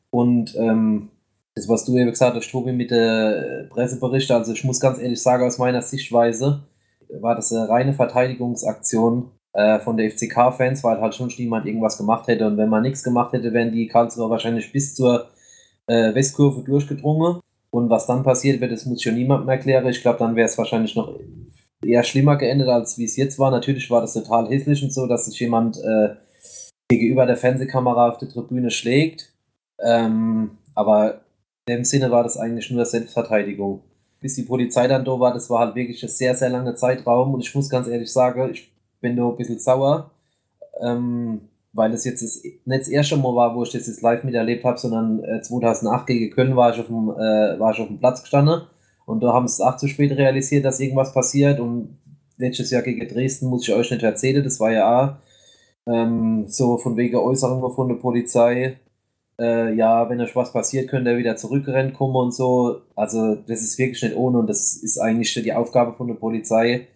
Und 0.10 0.56
ähm, 0.56 1.10
das, 1.54 1.70
was 1.70 1.86
du 1.86 1.98
eben 1.98 2.10
gesagt 2.10 2.36
hast, 2.36 2.50
Tobi, 2.50 2.72
mit 2.72 2.92
der 2.92 3.68
Presseberichte, 3.70 4.36
also 4.36 4.54
ich 4.54 4.64
muss 4.64 4.80
ganz 4.80 5.00
ehrlich 5.00 5.22
sagen, 5.22 5.46
aus 5.46 5.58
meiner 5.58 5.82
Sichtweise 5.82 6.64
war 7.22 7.36
das 7.36 7.52
eine 7.52 7.70
reine 7.70 7.94
Verteidigungsaktion 7.94 9.32
äh, 9.54 9.80
von 9.80 9.98
der 9.98 10.10
FCK-Fans, 10.10 10.84
weil 10.84 11.00
halt 11.00 11.16
schon 11.16 11.32
niemand 11.38 11.66
irgendwas 11.66 11.98
gemacht 11.98 12.28
hätte. 12.28 12.48
Und 12.48 12.58
wenn 12.58 12.70
man 12.70 12.82
nichts 12.82 13.04
gemacht 13.04 13.34
hätte, 13.34 13.54
wären 13.54 13.72
die 13.72 13.88
Karlsruher 13.88 14.30
wahrscheinlich 14.30 14.72
bis 14.72 14.96
zur 14.96 15.28
äh, 15.88 16.14
Westkurve 16.14 16.64
durchgedrungen. 16.64 17.40
Und 17.70 17.90
was 17.90 18.08
dann 18.08 18.24
passiert 18.24 18.62
wird, 18.62 18.72
das 18.72 18.86
muss 18.86 19.04
ja 19.04 19.12
niemandem 19.12 19.50
erklären. 19.50 19.88
Ich 19.88 20.02
glaube, 20.02 20.20
dann 20.20 20.36
wäre 20.36 20.46
es 20.46 20.58
wahrscheinlich 20.58 20.96
noch 20.96 21.14
eher 21.86 22.04
schlimmer 22.04 22.36
geendet, 22.38 22.68
als 22.68 22.98
wie 22.98 23.06
es 23.06 23.16
jetzt 23.16 23.40
war. 23.40 23.52
Natürlich 23.52 23.90
war 23.90 24.02
das 24.02 24.14
total 24.14 24.48
hässlich 24.50 24.84
und 24.84 24.94
so, 24.94 25.08
dass 25.08 25.26
sich 25.26 25.40
jemand 25.40 25.78
äh, 25.78 26.16
gegenüber 26.90 27.26
der 27.26 27.38
Fernsehkamera 27.38 28.10
auf 28.10 28.18
der 28.18 28.30
Tribüne 28.30 28.72
schlägt. 28.72 29.32
Ähm, 29.80 30.52
aber 30.74 31.22
in 31.68 31.78
dem 31.78 31.84
Sinne 31.84 32.12
war 32.12 32.24
das 32.24 32.38
eigentlich 32.38 32.70
nur 32.72 32.86
Selbstverteidigung. 32.86 33.82
Bis 34.20 34.36
die 34.36 34.44
Polizei 34.44 34.88
dann 34.88 35.06
da 35.06 35.20
war, 35.20 35.34
das 35.34 35.50
war 35.50 35.60
halt 35.60 35.76
wirklich 35.76 36.02
ein 36.04 36.10
sehr, 36.10 36.36
sehr 36.36 36.50
langer 36.50 36.76
Zeitraum. 36.76 37.34
Und 37.34 37.42
ich 37.42 37.54
muss 37.54 37.70
ganz 37.70 37.88
ehrlich 37.88 38.12
sagen, 38.12 38.50
ich 38.52 38.70
bin 39.02 39.16
da 39.16 39.28
ein 39.28 39.36
bisschen 39.36 39.60
sauer, 39.60 40.12
ähm, 40.82 41.42
weil 41.74 41.92
das 41.92 42.06
jetzt 42.06 42.24
das, 42.24 42.42
nicht 42.44 42.64
das 42.66 42.88
erste 42.88 43.18
Mal 43.18 43.36
war, 43.36 43.56
wo 43.56 43.64
ich 43.64 43.72
das 43.72 43.88
jetzt 43.88 44.02
live 44.02 44.24
miterlebt 44.24 44.64
habe, 44.64 44.78
sondern 44.78 45.24
äh, 45.24 45.42
2008 45.42 46.08
gegen 46.08 46.34
Köln 46.34 46.56
war 46.56 46.74
ich, 46.74 46.80
auf 46.80 46.88
dem, 46.88 47.10
äh, 47.10 47.60
war 47.60 47.74
ich 47.74 47.80
auf 47.80 47.88
dem 47.88 48.00
Platz 48.00 48.22
gestanden 48.22 48.62
und 49.06 49.22
da 49.22 49.34
haben 49.34 49.48
sie 49.48 49.54
es 49.54 49.62
auch 49.62 49.78
zu 49.78 49.88
spät 49.88 50.12
realisiert, 50.12 50.66
dass 50.66 50.80
irgendwas 50.80 51.14
passiert. 51.14 51.60
Und 51.60 51.98
letztes 52.38 52.72
Jahr 52.72 52.82
gegen 52.82 53.08
Dresden 53.08 53.48
muss 53.48 53.68
ich 53.68 53.74
euch 53.74 53.92
nicht 53.92 54.04
erzählen, 54.04 54.44
das 54.44 54.60
war 54.60 54.72
ja 54.72 55.04
auch 55.04 55.92
ähm, 55.92 56.46
so 56.48 56.78
von 56.78 56.98
wegen 56.98 57.16
Äußerungen 57.16 57.72
von 57.72 57.88
der 57.88 57.96
Polizei. 57.96 58.78
Äh, 59.40 59.76
ja, 59.76 60.10
wenn 60.10 60.22
euch 60.22 60.36
was 60.36 60.54
passiert, 60.54 60.90
könnt 60.90 61.08
ihr 61.08 61.18
wieder 61.18 61.36
zurückrennen 61.36 61.94
kommen 61.94 62.16
und 62.16 62.34
so. 62.34 62.82
Also, 62.96 63.36
das 63.36 63.62
ist 63.62 63.78
wirklich 63.78 64.02
nicht 64.02 64.16
ohne 64.16 64.40
und 64.40 64.48
das 64.48 64.76
ist 64.78 64.98
eigentlich 64.98 65.34
die 65.34 65.54
Aufgabe 65.54 65.94
von 65.94 66.08
der 66.08 66.16
Polizei, 66.16 66.88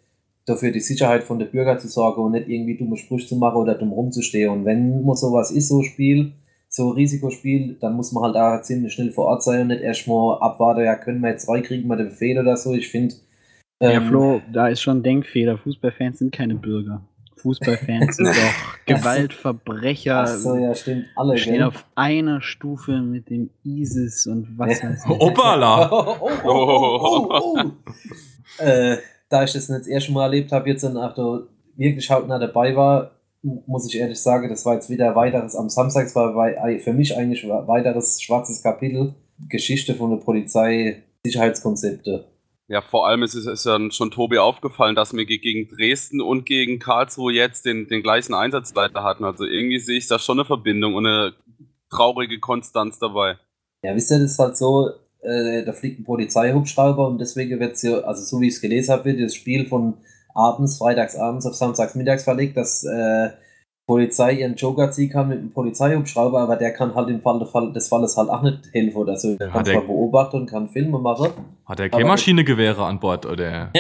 dafür 0.46 0.72
die 0.72 0.80
Sicherheit 0.80 1.24
von 1.24 1.38
der 1.38 1.48
Bürger 1.48 1.78
zu 1.78 1.88
sorgen 1.88 2.24
und 2.24 2.32
nicht 2.32 2.48
irgendwie 2.48 2.78
dumme 2.78 2.98
Sprüche 2.98 3.28
zu 3.28 3.36
machen 3.36 3.58
oder 3.58 3.76
dumm 3.76 3.92
rumzustehen. 3.92 4.50
Und 4.52 4.66
wenn 4.66 5.04
man 5.06 5.16
sowas 5.16 5.52
ist, 5.52 5.68
so 5.68 5.80
ein 5.80 5.84
Spiel, 5.84 6.32
so 6.70 6.92
ein 6.92 6.96
Risikospiel, 6.96 7.78
dann 7.82 7.96
muss 7.96 8.12
man 8.12 8.24
halt 8.24 8.36
auch 8.36 8.62
ziemlich 8.62 8.94
schnell 8.94 9.12
vor 9.12 9.26
Ort 9.26 9.44
sein 9.44 9.62
und 9.62 9.68
nicht 9.68 9.82
erstmal 9.82 10.38
abwarten, 10.40 10.86
ja, 10.86 10.96
können 10.96 11.20
wir 11.22 11.32
jetzt 11.32 11.46
zwei 11.48 11.62
kriegen, 11.62 11.88
mal 11.88 11.98
den 11.98 12.10
Befehl 12.10 12.40
oder 12.40 12.56
so. 12.56 12.74
Ich 12.74 12.90
finde. 12.90 13.16
Ähm, 13.82 13.92
ja, 13.92 14.02
Flo, 14.02 14.42
da 14.54 14.68
ist 14.68 14.82
schon 14.82 15.00
ein 15.00 15.04
Denkfehler. 15.04 15.58
Fußballfans 15.58 16.20
sind 16.20 16.32
keine 16.32 16.56
Bürger. 16.56 17.02
Fußballfans 17.38 18.18
sind 18.18 18.28
doch 18.28 18.86
Gewaltverbrecher. 18.86 20.24
Ach 20.24 20.28
so, 20.28 20.56
ja, 20.58 20.76
stimmt. 20.76 21.06
Alle 21.16 21.38
stehen 21.38 21.54
gell? 21.54 21.64
auf 21.64 21.86
einer 21.96 22.42
Stufe 22.42 23.02
mit 23.02 23.30
dem 23.30 23.50
ISIS 23.64 24.28
und 24.28 24.58
was 24.58 24.84
weiß 24.84 25.06
ich. 25.06 25.10
Opala! 25.10 25.90
oh, 25.92 26.18
oh, 26.44 27.30
oh, 27.30 27.42
oh, 27.42 28.64
äh, 28.64 28.98
da 29.30 29.44
ich 29.44 29.54
das 29.54 29.68
das 29.68 29.88
erste 29.88 30.12
Mal 30.12 30.26
erlebt 30.26 30.52
habe, 30.52 30.70
jetzt 30.70 30.84
nach 30.84 31.16
der 31.16 31.44
wirklich 31.78 32.10
hautnah 32.12 32.38
dabei 32.38 32.76
war, 32.76 33.12
muss 33.42 33.88
ich 33.88 34.00
ehrlich 34.00 34.20
sagen, 34.20 34.50
das 34.50 34.66
war 34.66 34.76
jetzt 34.76 34.90
wieder 34.90 35.16
weiteres, 35.16 35.56
am 35.56 35.70
Samstag 35.70 36.08
es 36.08 36.16
war 36.16 36.34
für 36.80 36.94
mich 36.94 37.16
eigentlich 37.16 37.48
weiteres 37.48 38.22
schwarzes 38.22 38.62
Kapitel, 38.62 39.14
Geschichte 39.48 39.96
von 39.96 40.12
der 40.12 40.18
Polizei, 40.18 41.04
Sicherheitskonzepte. 41.26 42.26
Ja, 42.68 42.84
vor 42.84 43.08
allem 43.08 43.24
ist 43.24 43.34
es 43.34 43.48
ist 43.48 43.66
ja 43.66 43.80
schon 43.90 44.12
Tobi 44.12 44.38
aufgefallen, 44.38 44.96
dass 44.96 45.14
wir 45.14 45.26
gegen 45.26 45.68
Dresden 45.70 46.22
und 46.22 46.46
gegen 46.46 46.78
Karlsruhe 46.78 47.34
jetzt 47.34 47.66
den, 47.66 47.88
den 47.88 48.04
gleichen 48.04 48.36
Einsatzleiter 48.36 49.04
hatten. 49.04 49.24
Also 49.24 49.46
irgendwie 49.46 49.80
sehe 49.80 49.98
ich 49.98 50.08
da 50.08 50.20
schon 50.20 50.38
eine 50.40 50.46
Verbindung 50.46 50.94
und 50.94 51.08
eine 51.08 51.34
traurige 51.90 52.40
Konstanz 52.40 53.00
dabei. 53.00 53.38
Ja, 53.84 53.96
wisst 53.96 54.12
ihr, 54.12 54.20
das 54.20 54.34
ist 54.34 54.40
halt 54.40 54.56
so, 54.56 54.92
äh, 55.22 55.64
da 55.64 55.74
fliegt 55.74 56.00
ein 56.00 56.04
Polizeihubschrauber 56.04 57.08
und 57.08 57.20
deswegen 57.20 57.60
wird 57.60 57.74
es 57.74 57.82
ja, 57.82 58.02
also 58.02 58.24
so 58.24 58.40
wie 58.40 58.48
ich 58.48 58.56
es 58.56 58.62
gelesen 58.62 58.92
habe, 58.92 59.06
wird 59.06 59.22
das 59.22 59.34
Spiel 59.34 59.66
von 59.66 59.96
abends, 60.34 60.78
freitags 60.78 61.16
abends 61.16 61.46
auf 61.46 61.56
samstags 61.56 61.96
mittags 61.96 62.24
verlegt, 62.24 62.58
dass 62.58 62.84
äh, 62.84 63.30
Polizei 63.90 64.34
ihren 64.34 64.54
Joker 64.54 64.92
ziehen 64.92 65.10
kann 65.10 65.30
mit 65.30 65.40
einem 65.40 65.52
Polizeihubschrauber, 65.52 66.42
aber 66.42 66.58
der 66.58 66.72
kann 66.74 66.94
halt 66.94 67.10
im 67.10 67.22
Fall 67.22 67.40
des 67.74 67.88
Falles 67.88 68.16
halt 68.16 68.30
auch 68.30 68.44
nicht 68.44 68.60
helfen 68.72 68.96
oder 68.96 69.18
so. 69.18 69.36
Der 69.36 69.50
kann 69.50 69.66
zwar 69.66 69.82
beobachten 69.82 70.42
und 70.42 70.46
kann 70.46 70.70
Filme 70.70 71.00
machen. 71.00 71.32
Hat 71.66 71.80
er 71.80 71.90
keine 71.90 72.06
Maschinegewehre 72.06 72.86
an 72.86 73.00
Bord 73.00 73.26
oder? 73.26 73.72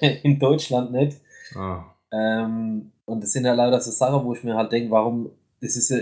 in 0.24 0.40
Deutschland 0.40 0.90
nicht. 0.90 1.18
Ah. 1.54 1.84
Ähm, 2.12 2.90
und 3.04 3.22
das 3.22 3.30
sind 3.30 3.44
ja 3.44 3.54
lauter 3.54 3.80
so 3.80 3.92
Sachen, 3.92 4.24
wo 4.24 4.34
ich 4.34 4.42
mir 4.42 4.56
halt 4.56 4.72
denke, 4.72 4.90
warum, 4.90 5.30
das 5.60 5.76
ist 5.76 5.90
ja, 5.90 5.98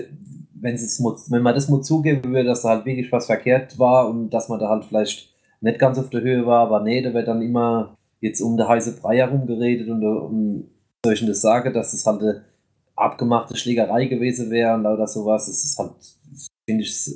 wenn, 0.54 0.76
wenn 0.76 1.42
man 1.42 1.54
das 1.54 1.68
mal 1.68 1.82
zugeben 1.82 2.24
würde, 2.24 2.44
dass 2.44 2.62
da 2.62 2.70
halt 2.70 2.86
wirklich 2.86 3.12
was 3.12 3.26
verkehrt 3.26 3.78
war 3.78 4.08
und 4.08 4.30
dass 4.30 4.48
man 4.48 4.58
da 4.58 4.70
halt 4.70 4.86
vielleicht 4.86 5.28
nicht 5.60 5.78
ganz 5.78 5.98
auf 5.98 6.08
der 6.08 6.22
Höhe 6.22 6.46
war, 6.46 6.60
aber 6.60 6.80
nee, 6.80 7.02
da 7.02 7.12
wird 7.12 7.28
dann 7.28 7.42
immer 7.42 7.97
jetzt 8.20 8.40
um 8.40 8.56
der 8.56 8.68
heiße 8.68 9.00
Brei 9.00 9.16
herum 9.18 9.46
geredet 9.46 9.88
und 9.88 10.04
um 10.04 10.70
solchen 11.04 11.28
das 11.28 11.40
sage, 11.40 11.72
dass 11.72 11.92
es 11.92 12.06
halt 12.06 12.22
eine 12.22 12.44
abgemachte 12.96 13.56
Schlägerei 13.56 14.06
gewesen 14.06 14.50
wäre 14.50 14.74
und 14.74 14.82
lauter 14.82 15.06
sowas. 15.06 15.48
Es 15.48 15.64
ist 15.64 15.78
halt, 15.78 15.92
finde 16.66 16.82
ich, 16.82 17.06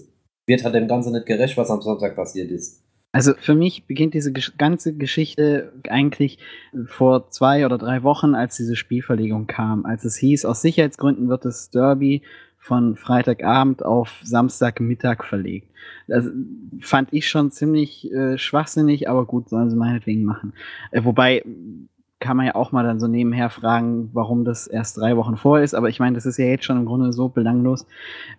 wird 0.46 0.64
halt 0.64 0.74
dem 0.74 0.88
Ganzen 0.88 1.12
nicht 1.12 1.26
gerecht, 1.26 1.56
was 1.56 1.70
am 1.70 1.82
Sonntag 1.82 2.14
passiert 2.14 2.50
ist. 2.50 2.82
Also 3.14 3.34
für 3.34 3.54
mich 3.54 3.86
beginnt 3.86 4.14
diese 4.14 4.32
ganze 4.32 4.94
Geschichte 4.94 5.74
eigentlich 5.86 6.38
vor 6.86 7.30
zwei 7.30 7.66
oder 7.66 7.76
drei 7.76 8.02
Wochen, 8.02 8.34
als 8.34 8.56
diese 8.56 8.74
Spielverlegung 8.74 9.46
kam, 9.46 9.84
als 9.84 10.04
es 10.04 10.16
hieß, 10.16 10.46
aus 10.46 10.62
Sicherheitsgründen 10.62 11.28
wird 11.28 11.44
das 11.44 11.70
Derby 11.70 12.22
von 12.62 12.94
Freitagabend 12.94 13.84
auf 13.84 14.20
Samstagmittag 14.22 15.24
verlegt. 15.24 15.68
Das 16.06 16.30
fand 16.80 17.12
ich 17.12 17.28
schon 17.28 17.50
ziemlich 17.50 18.10
äh, 18.12 18.38
schwachsinnig, 18.38 19.10
aber 19.10 19.26
gut, 19.26 19.48
sollen 19.48 19.68
sie 19.68 19.76
meinetwegen 19.76 20.22
machen. 20.22 20.52
Äh, 20.92 21.02
wobei 21.02 21.44
kann 22.20 22.36
man 22.36 22.46
ja 22.46 22.54
auch 22.54 22.70
mal 22.70 22.84
dann 22.84 23.00
so 23.00 23.08
nebenher 23.08 23.50
fragen, 23.50 24.10
warum 24.12 24.44
das 24.44 24.68
erst 24.68 24.96
drei 24.96 25.16
Wochen 25.16 25.36
vor 25.36 25.58
ist, 25.58 25.74
aber 25.74 25.88
ich 25.88 25.98
meine, 25.98 26.14
das 26.14 26.24
ist 26.24 26.38
ja 26.38 26.44
jetzt 26.44 26.64
schon 26.64 26.76
im 26.76 26.86
Grunde 26.86 27.12
so 27.12 27.28
belanglos. 27.28 27.84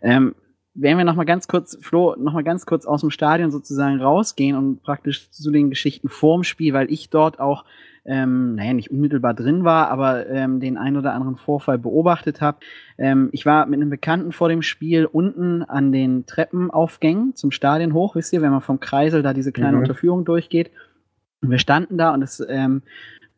Ähm, 0.01 0.36
werden 0.73 0.97
wir 0.97 1.03
nochmal 1.03 1.25
ganz 1.25 1.49
kurz, 1.49 1.77
Flo, 1.81 2.15
nochmal 2.17 2.45
ganz 2.45 2.65
kurz 2.65 2.86
aus 2.86 3.01
dem 3.01 3.09
Stadion 3.09 3.51
sozusagen 3.51 3.99
rausgehen 3.99 4.55
und 4.55 4.83
praktisch 4.83 5.29
zu 5.31 5.51
den 5.51 5.69
Geschichten 5.69 6.07
vorm 6.07 6.45
Spiel, 6.45 6.73
weil 6.73 6.89
ich 6.89 7.09
dort 7.09 7.41
auch 7.41 7.65
ähm, 8.06 8.56
naja, 8.56 8.74
nicht 8.74 8.92
unmittelbar 8.92 9.34
drin 9.34 9.63
war, 9.63 9.89
aber 9.89 10.28
ähm, 10.28 10.60
den 10.60 10.78
ein 10.78 10.98
oder 10.98 11.13
anderen 11.13 11.38
Vorfall 11.38 11.78
beobachtet 11.78 12.42
habe. 12.42 12.58
Ähm, 12.98 13.30
ich 13.32 13.46
war 13.46 13.66
mit 13.66 13.80
einem 13.80 13.89
Bekannten 13.89 14.32
vor 14.32 14.50
dem 14.50 14.62
Spiel 14.62 15.06
unten 15.06 15.63
an 15.63 15.92
den 15.92 16.26
Treppenaufgängen 16.26 17.36
zum 17.36 17.52
Stadion 17.52 17.94
hoch, 17.94 18.16
wisst 18.16 18.34
ihr, 18.34 18.42
wenn 18.42 18.52
man 18.52 18.62
vom 18.62 18.80
Kreisel 18.80 19.24
da 19.24 19.34
diese 19.34 19.52
kleine 19.52 19.78
mhm. 19.78 19.84
Unterführung 19.84 20.26
durchgeht. 20.26 20.72
Und 21.42 21.50
wir 21.52 21.60
standen 21.60 21.98
da 21.98 22.13
und 22.13 22.22
es 22.22 22.46
ähm, 22.48 22.82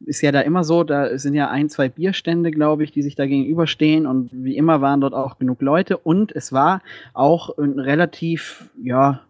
ist 0.06 0.21
ja 0.21 0.32
da 0.32 0.41
immer 0.41 0.63
so, 0.63 0.84
da 0.84 1.17
sind 1.17 1.36
ja 1.36 1.49
ein, 1.49 1.69
zwei 1.69 1.89
Bierstände, 1.89 2.51
glaube 2.51 2.84
ich, 2.84 2.91
die 2.91 3.01
sich 3.01 3.15
da 3.15 3.25
gegenüberstehen 3.25 4.06
und 4.06 4.30
wie 4.32 4.58
immer 4.58 4.82
waren 4.82 5.01
dort 5.01 5.13
auch 5.13 5.38
genug 5.38 5.62
Leute 5.62 5.97
und 5.97 6.36
es 6.36 6.51
war 6.51 6.82
auch 7.13 7.58
ein 7.58 7.80
relativ, 7.80 8.69
ja, 8.82 9.21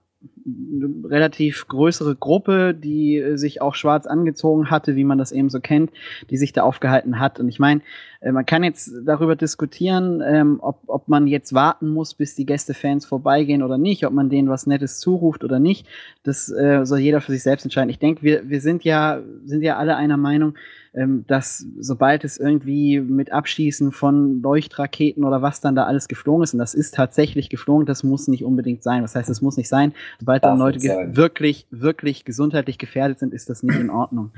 eine 0.46 1.10
relativ 1.10 1.68
größere 1.68 2.16
Gruppe, 2.16 2.76
die 2.76 3.18
äh, 3.18 3.38
sich 3.38 3.62
auch 3.62 3.74
schwarz 3.74 4.06
angezogen 4.06 4.70
hatte, 4.70 4.96
wie 4.96 5.04
man 5.04 5.18
das 5.18 5.32
eben 5.32 5.50
so 5.50 5.60
kennt, 5.60 5.92
die 6.30 6.38
sich 6.38 6.54
da 6.54 6.64
aufgehalten 6.64 7.20
hat. 7.20 7.40
Und 7.40 7.50
ich 7.50 7.58
meine, 7.58 7.82
äh, 8.22 8.32
man 8.32 8.46
kann 8.46 8.64
jetzt 8.64 8.92
darüber 9.06 9.36
diskutieren, 9.36 10.22
ähm, 10.26 10.60
ob, 10.62 10.82
ob 10.88 11.08
man 11.08 11.26
jetzt 11.28 11.54
warten 11.54 11.90
muss, 11.90 12.14
bis 12.14 12.36
die 12.36 12.46
Gästefans 12.46 13.06
vorbeigehen 13.06 13.64
oder 13.64 13.78
nicht, 13.78 14.06
ob 14.06 14.14
man 14.14 14.30
denen 14.30 14.50
was 14.50 14.68
Nettes 14.68 15.00
zuruft 15.00 15.44
oder 15.44 15.60
nicht. 15.60 15.88
Das 16.24 16.52
äh, 16.52 16.86
soll 16.86 17.00
jeder 17.00 17.22
für 17.22 17.32
sich 17.32 17.44
selbst 17.44 17.64
entscheiden. 17.66 17.90
Ich 17.90 18.00
denke, 18.00 18.22
wir, 18.22 18.48
wir 18.50 18.62
sind 18.62 18.84
ja, 18.84 19.22
sind 19.46 19.64
ja 19.64 19.78
alle 19.78 19.96
einer 19.96 20.18
Meinung, 20.18 20.56
ähm, 20.96 21.26
dass 21.28 21.66
sobald 21.78 22.24
es 22.24 22.38
irgendwie 22.38 23.00
mit 23.00 23.32
Abschießen 23.32 23.92
von 23.92 24.42
Leuchtraketen 24.42 25.24
oder 25.24 25.42
was 25.42 25.60
dann 25.60 25.76
da 25.76 25.84
alles 25.84 26.08
geflogen 26.08 26.44
ist, 26.44 26.54
und 26.54 26.60
das 26.60 26.74
ist 26.74 26.96
tatsächlich 26.96 27.50
geflogen, 27.50 27.86
das 27.86 28.04
muss 28.04 28.28
nicht 28.28 28.46
unbedingt 28.46 28.82
sein. 28.82 29.04
Was 29.04 29.16
heißt, 29.16 29.30
es 29.30 29.42
muss 29.42 29.58
nicht 29.58 29.70
sein. 29.70 29.94
Sobald 30.20 30.35
dann 30.44 30.58
Leute 30.58 30.80
wirklich, 31.16 31.68
wirklich 31.72 32.26
gesundheitlich 32.26 32.78
gefährdet 32.78 33.20
sind, 33.20 33.34
ist 33.34 33.50
das 33.50 33.64
nicht 33.64 33.80
in 33.80 33.90
Ordnung. 33.90 34.32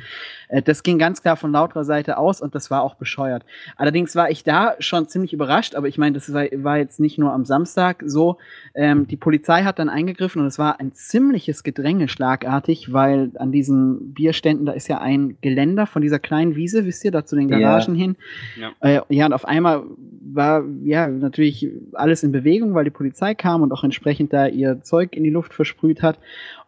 Äh, 0.49 0.61
das 0.61 0.83
ging 0.83 0.97
ganz 0.97 1.21
klar 1.21 1.35
von 1.35 1.51
lauterer 1.51 1.83
Seite 1.83 2.17
aus 2.17 2.41
und 2.41 2.55
das 2.55 2.71
war 2.71 2.81
auch 2.81 2.95
bescheuert. 2.95 3.43
Allerdings 3.75 4.15
war 4.15 4.29
ich 4.29 4.43
da 4.43 4.75
schon 4.79 5.07
ziemlich 5.07 5.33
überrascht, 5.33 5.75
aber 5.75 5.87
ich 5.87 5.97
meine, 5.97 6.13
das 6.13 6.31
war, 6.33 6.45
war, 6.51 6.77
jetzt 6.77 6.99
nicht 6.99 7.17
nur 7.17 7.33
am 7.33 7.45
Samstag 7.45 8.03
so. 8.05 8.37
Ähm, 8.73 9.07
die 9.07 9.17
Polizei 9.17 9.63
hat 9.63 9.79
dann 9.79 9.89
eingegriffen 9.89 10.41
und 10.41 10.47
es 10.47 10.59
war 10.59 10.79
ein 10.79 10.93
ziemliches 10.93 11.63
Gedränge 11.63 12.07
schlagartig, 12.07 12.93
weil 12.93 13.31
an 13.35 13.51
diesen 13.51 14.13
Bierständen, 14.13 14.65
da 14.65 14.73
ist 14.73 14.87
ja 14.87 14.99
ein 14.99 15.37
Geländer 15.41 15.87
von 15.87 16.01
dieser 16.01 16.19
kleinen 16.19 16.55
Wiese, 16.55 16.85
wisst 16.85 17.03
ihr, 17.03 17.11
da 17.11 17.25
zu 17.25 17.35
den 17.35 17.47
Garagen 17.47 17.95
ja. 17.95 18.01
hin. 18.01 18.15
Ja. 18.59 18.71
Äh, 18.79 19.01
ja, 19.09 19.25
und 19.25 19.33
auf 19.33 19.45
einmal 19.45 19.83
war 20.33 20.63
ja 20.83 21.07
natürlich 21.07 21.69
alles 21.93 22.23
in 22.23 22.31
Bewegung, 22.31 22.73
weil 22.73 22.83
die 22.83 22.91
Polizei 22.91 23.33
kam 23.33 23.61
und 23.61 23.71
auch 23.71 23.83
entsprechend 23.83 24.33
da 24.33 24.47
ihr 24.47 24.81
Zeug 24.81 25.15
in 25.15 25.23
die 25.23 25.29
Luft 25.29 25.53
versprüht 25.53 25.86
hat. 26.01 26.19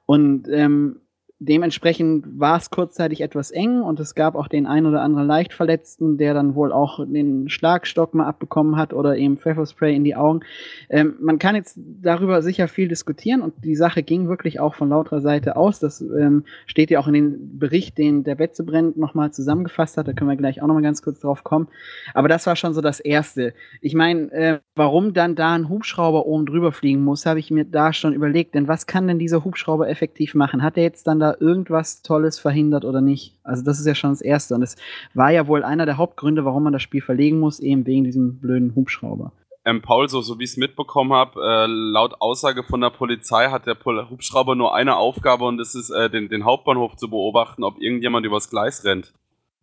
Und 0.06 0.48
ähm, 0.50 1.02
dementsprechend 1.40 2.26
war 2.38 2.58
es 2.58 2.70
kurzzeitig 2.70 3.22
etwas 3.22 3.50
eng 3.50 3.82
und 3.82 4.00
es 4.02 4.14
gab 4.14 4.36
auch 4.36 4.50
den 4.50 4.68
ein 4.68 4.86
oder 4.86 5.02
anderen 5.02 5.26
Leichtverletzten, 5.26 6.18
der 6.18 6.34
dann 6.34 6.54
wohl 6.54 6.74
auch 6.74 7.00
den 7.06 7.48
Schlagstock 7.48 8.14
mal 8.14 8.26
abbekommen 8.26 8.76
hat 8.76 8.94
oder 8.94 9.16
eben 9.16 9.38
Pfefferspray 9.38 9.96
in 9.96 10.04
die 10.04 10.16
Augen. 10.16 10.42
Ähm, 10.90 11.16
man 11.22 11.40
kann 11.40 11.56
jetzt 11.56 11.80
darüber 12.02 12.42
sicher 12.42 12.68
viel 12.68 12.90
diskutieren 12.90 13.42
und 13.42 13.54
die 13.64 13.76
Sache 13.76 14.04
ging 14.04 14.28
wirklich 14.28 14.60
auch 14.60 14.76
von 14.76 14.90
lauterer 14.90 15.22
Seite 15.22 15.56
aus. 15.56 15.80
Das 15.80 16.02
ähm, 16.02 16.44
steht 16.66 16.92
ja 16.92 17.00
auch 17.00 17.08
in 17.08 17.14
dem 17.14 17.58
Bericht, 17.58 17.98
den 17.98 18.26
der 18.26 18.36
Betzebrand 18.36 18.98
nochmal 18.98 19.32
zusammengefasst 19.32 19.98
hat. 19.98 20.10
Da 20.10 20.14
können 20.14 20.30
wir 20.30 20.36
gleich 20.36 20.62
auch 20.62 20.68
nochmal 20.68 20.84
ganz 20.84 21.02
kurz 21.02 21.22
drauf 21.22 21.46
kommen. 21.46 21.70
Aber 22.14 22.28
das 22.28 22.48
war 22.48 22.58
schon 22.58 22.74
so 22.74 22.82
das 22.82 23.00
Erste. 23.00 23.54
Ich 23.80 23.94
meine, 23.94 24.32
äh, 24.34 24.60
warum 24.76 25.14
dann 25.14 25.36
da 25.36 25.54
ein 25.54 25.70
Hubschrauber 25.70 26.26
oben 26.26 26.46
drüber 26.46 26.74
fliegen 26.74 27.02
muss, 27.02 27.26
habe 27.26 27.40
ich 27.40 27.50
mir 27.50 27.64
da 27.64 27.94
schon 27.94 28.14
überlegt. 28.14 28.56
Denn 28.56 28.68
was 28.68 28.88
kann 28.88 29.08
denn 29.08 29.20
dieser 29.20 29.46
Hubschrauber 29.46 29.88
effektiv 29.88 30.36
machen? 30.36 30.64
Hat 30.64 30.76
er 30.76 30.84
jetzt 30.84 31.08
dann 31.08 31.22
da 31.22 31.29
irgendwas 31.40 32.02
Tolles 32.02 32.40
verhindert 32.40 32.86
oder 32.86 33.02
nicht. 33.02 33.38
Also 33.44 33.64
das 33.64 33.80
ist 33.80 33.86
ja 33.86 33.96
schon 33.96 34.12
das 34.12 34.22
Erste. 34.22 34.56
Und 34.56 34.64
es 34.64 34.76
war 35.14 35.32
ja 35.32 35.48
wohl 35.48 35.64
einer 35.64 35.86
der 35.86 35.98
Hauptgründe, 35.98 36.46
warum 36.46 36.64
man 36.64 36.74
das 36.74 36.82
Spiel 36.82 37.02
verlegen 37.02 37.40
muss, 37.40 37.60
eben 37.60 37.86
wegen 37.86 38.04
diesem 38.04 38.40
blöden 38.40 38.76
Hubschrauber. 38.76 39.32
Ähm, 39.66 39.82
Paul, 39.82 40.10
so, 40.10 40.22
so 40.22 40.40
wie 40.40 40.46
ich 40.46 40.52
es 40.52 40.58
mitbekommen 40.58 41.14
habe, 41.14 41.40
äh, 41.42 41.66
laut 41.68 42.22
Aussage 42.22 42.64
von 42.64 42.82
der 42.82 42.90
Polizei 42.90 43.50
hat 43.50 43.68
der 43.68 43.76
Pol 43.76 44.10
Hubschrauber 44.10 44.56
nur 44.56 44.74
eine 44.74 44.96
Aufgabe 44.96 45.46
und 45.46 45.58
das 45.58 45.76
ist, 45.76 45.90
äh, 45.90 46.10
den, 46.10 46.30
den 46.30 46.46
Hauptbahnhof 46.46 46.96
zu 46.96 47.10
beobachten, 47.10 47.64
ob 47.64 47.80
irgendjemand 47.80 48.26
übers 48.26 48.50
Gleis 48.50 48.86
rennt. 48.86 49.14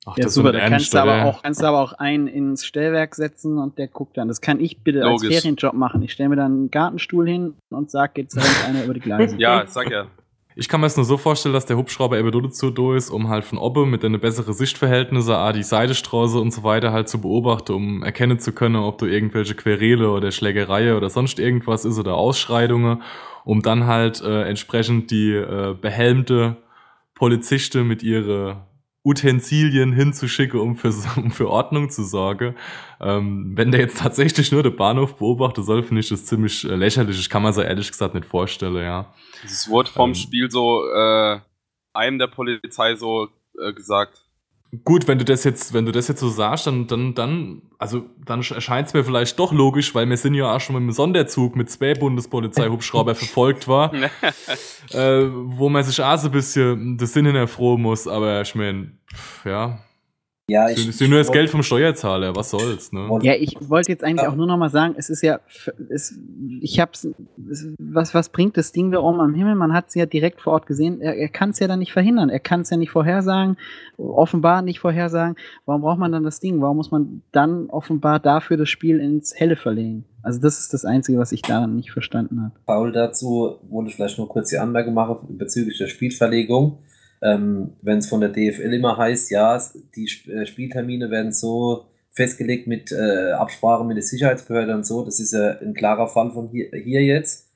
Ach, 0.08 0.16
ja, 0.16 0.28
super, 0.28 0.52
da 0.52 0.68
kannst 0.68 0.94
du, 0.94 0.98
aber 0.98 1.24
auch, 1.24 1.42
kannst 1.42 1.62
du 1.62 1.66
aber 1.66 1.80
auch 1.80 1.92
einen 1.94 2.28
ins 2.28 2.64
Stellwerk 2.64 3.16
setzen 3.16 3.58
und 3.58 3.76
der 3.78 3.88
guckt 3.88 4.16
dann. 4.16 4.28
Das 4.28 4.40
kann 4.40 4.60
ich 4.60 4.84
bitte 4.84 5.00
Logisch. 5.00 5.28
als 5.28 5.42
Ferienjob 5.42 5.72
machen. 5.72 6.00
Ich 6.02 6.12
stelle 6.12 6.28
mir 6.28 6.36
dann 6.36 6.52
einen 6.52 6.70
Gartenstuhl 6.70 7.28
hin 7.28 7.54
und 7.70 7.90
sag, 7.90 8.16
jetzt 8.16 8.36
rennt 8.36 8.68
einer 8.68 8.84
über 8.84 8.94
die 8.94 9.00
Gleise. 9.00 9.36
Ja, 9.38 9.66
sag 9.66 9.90
ja. 9.90 10.06
Ich 10.58 10.70
kann 10.70 10.80
mir 10.80 10.86
es 10.86 10.96
nur 10.96 11.04
so 11.04 11.18
vorstellen, 11.18 11.52
dass 11.52 11.66
der 11.66 11.76
Hubschrauber 11.76 12.18
eben 12.18 12.32
dazu 12.42 12.70
da 12.70 12.96
ist, 12.96 13.10
um 13.10 13.28
halt 13.28 13.44
von 13.44 13.58
oben 13.58 13.90
mit 13.90 14.02
eine 14.06 14.18
bessere 14.18 14.54
Sichtverhältnisse, 14.54 15.36
ah, 15.36 15.52
die 15.52 15.62
Seidestraße 15.62 16.38
und 16.38 16.50
so 16.50 16.62
weiter 16.62 16.92
halt 16.92 17.10
zu 17.10 17.20
beobachten, 17.20 17.74
um 17.74 18.02
erkennen 18.02 18.38
zu 18.38 18.52
können, 18.52 18.76
ob 18.76 18.96
du 18.96 19.04
irgendwelche 19.04 19.54
Querele 19.54 20.10
oder 20.10 20.32
Schlägerei 20.32 20.96
oder 20.96 21.10
sonst 21.10 21.38
irgendwas 21.38 21.84
ist 21.84 21.98
oder 21.98 22.14
Ausschreitungen, 22.14 23.02
um 23.44 23.60
dann 23.60 23.84
halt 23.84 24.22
äh, 24.22 24.44
entsprechend 24.44 25.10
die 25.10 25.32
äh, 25.32 25.74
behelmte 25.78 26.56
Poliziste 27.14 27.84
mit 27.84 28.02
ihre 28.02 28.65
Utensilien 29.06 29.92
hinzuschicken, 29.92 30.58
um 30.58 30.76
für, 30.76 30.92
um 31.16 31.30
für 31.30 31.48
Ordnung 31.48 31.90
zu 31.90 32.02
sorgen. 32.02 32.56
Ähm, 33.00 33.52
wenn 33.54 33.70
der 33.70 33.80
jetzt 33.80 33.98
tatsächlich 33.98 34.50
nur 34.50 34.64
den 34.64 34.74
Bahnhof 34.74 35.16
beobachten 35.16 35.62
soll, 35.62 35.84
finde 35.84 36.00
ich 36.00 36.08
das 36.08 36.26
ziemlich 36.26 36.64
äh, 36.64 36.74
lächerlich. 36.74 37.20
Ich 37.20 37.30
kann 37.30 37.42
mir 37.42 37.52
so 37.52 37.62
ehrlich 37.62 37.88
gesagt 37.88 38.14
nicht 38.14 38.26
vorstellen, 38.26 38.76
ja. 38.76 39.14
Dieses 39.44 39.70
Wort 39.70 39.88
vom 39.88 40.10
ähm, 40.10 40.14
Spiel 40.16 40.50
so 40.50 40.84
äh, 40.88 41.38
einem 41.92 42.18
der 42.18 42.26
Polizei 42.26 42.96
so 42.96 43.28
äh, 43.62 43.72
gesagt. 43.72 44.25
Gut, 44.84 45.06
wenn 45.06 45.18
du 45.18 45.24
das 45.24 45.44
jetzt, 45.44 45.72
wenn 45.72 45.86
du 45.86 45.92
das 45.92 46.08
jetzt 46.08 46.20
so 46.20 46.28
sagst, 46.28 46.66
dann, 46.66 46.86
dann, 46.86 47.14
dann, 47.14 47.62
also 47.78 48.04
dann 48.24 48.40
erscheint 48.40 48.88
es 48.88 48.94
mir 48.94 49.04
vielleicht 49.04 49.38
doch 49.38 49.52
logisch, 49.52 49.94
weil 49.94 50.08
wir 50.08 50.16
sind 50.16 50.34
ja 50.34 50.54
auch 50.54 50.60
schon 50.60 50.74
mit 50.74 50.82
einem 50.82 50.92
Sonderzug 50.92 51.54
mit 51.54 51.70
zwei 51.70 51.94
Bundespolizei-Hubschrauber 51.94 53.14
verfolgt 53.14 53.68
war, 53.68 53.94
äh, 54.90 55.24
wo 55.30 55.68
man 55.68 55.84
sich 55.84 56.02
auch 56.02 56.18
so 56.18 56.28
ein 56.28 56.32
bisschen 56.32 56.98
das 56.98 57.12
Sinn 57.12 57.26
hinterfrohen 57.26 57.80
muss, 57.80 58.08
aber 58.08 58.42
ich 58.42 58.54
meine, 58.56 58.90
ja, 59.44 59.78
ja, 60.48 60.68
ich. 60.68 60.88
ist 60.88 61.00
ja 61.00 61.08
nur 61.08 61.18
das 61.18 61.32
Geld 61.32 61.50
vom 61.50 61.64
Steuerzahler, 61.64 62.36
was 62.36 62.50
soll's, 62.50 62.92
ne? 62.92 63.08
Ja, 63.22 63.34
ich 63.34 63.56
wollte 63.68 63.90
jetzt 63.90 64.04
eigentlich 64.04 64.28
auch 64.28 64.36
nur 64.36 64.46
noch 64.46 64.56
mal 64.56 64.70
sagen, 64.70 64.94
es 64.96 65.10
ist 65.10 65.22
ja, 65.22 65.40
es, 65.88 66.16
ich 66.60 66.78
hab's, 66.78 67.08
was, 67.78 68.14
was 68.14 68.28
bringt 68.28 68.56
das 68.56 68.70
Ding 68.70 68.92
da 68.92 69.00
oben 69.00 69.18
am 69.20 69.34
Himmel? 69.34 69.56
Man 69.56 69.72
hat 69.72 69.88
es 69.88 69.94
ja 69.96 70.06
direkt 70.06 70.40
vor 70.40 70.52
Ort 70.52 70.66
gesehen. 70.66 71.00
Er, 71.00 71.16
er 71.16 71.28
kann 71.28 71.50
es 71.50 71.58
ja 71.58 71.66
dann 71.66 71.80
nicht 71.80 71.92
verhindern. 71.92 72.30
Er 72.30 72.38
kann 72.38 72.60
es 72.60 72.70
ja 72.70 72.76
nicht 72.76 72.90
vorhersagen, 72.90 73.56
offenbar 73.96 74.62
nicht 74.62 74.78
vorhersagen. 74.78 75.34
Warum 75.64 75.82
braucht 75.82 75.98
man 75.98 76.12
dann 76.12 76.22
das 76.22 76.38
Ding? 76.38 76.60
Warum 76.60 76.76
muss 76.76 76.92
man 76.92 77.22
dann 77.32 77.68
offenbar 77.68 78.20
dafür 78.20 78.56
das 78.56 78.68
Spiel 78.68 79.00
ins 79.00 79.34
Helle 79.34 79.56
verlegen? 79.56 80.04
Also 80.22 80.40
das 80.40 80.60
ist 80.60 80.72
das 80.72 80.84
Einzige, 80.84 81.18
was 81.18 81.32
ich 81.32 81.42
daran 81.42 81.74
nicht 81.74 81.90
verstanden 81.90 82.40
habe. 82.40 82.54
Paul, 82.66 82.92
dazu 82.92 83.58
wollte 83.68 83.90
ich 83.90 83.96
vielleicht 83.96 84.18
nur 84.18 84.28
kurz 84.28 84.50
die 84.50 84.58
Anmerkung 84.58 84.94
machen 84.94 85.36
bezüglich 85.36 85.78
der 85.78 85.88
Spielverlegung 85.88 86.78
ähm, 87.22 87.72
wenn 87.82 87.98
es 87.98 88.08
von 88.08 88.20
der 88.20 88.30
DFL 88.30 88.72
immer 88.72 88.96
heißt, 88.96 89.30
ja, 89.30 89.60
die 89.94 90.08
äh, 90.30 90.46
Spieltermine 90.46 91.10
werden 91.10 91.32
so 91.32 91.86
festgelegt 92.10 92.66
mit 92.66 92.92
äh, 92.92 93.32
Absprache 93.32 93.84
mit 93.84 93.96
der 93.96 94.04
Sicherheitsbehörde 94.04 94.74
und 94.74 94.86
so, 94.86 95.04
das 95.04 95.20
ist 95.20 95.32
ja 95.32 95.58
ein 95.58 95.74
klarer 95.74 96.08
Fall 96.08 96.30
von 96.30 96.48
hier, 96.48 96.68
hier 96.72 97.02
jetzt, 97.02 97.50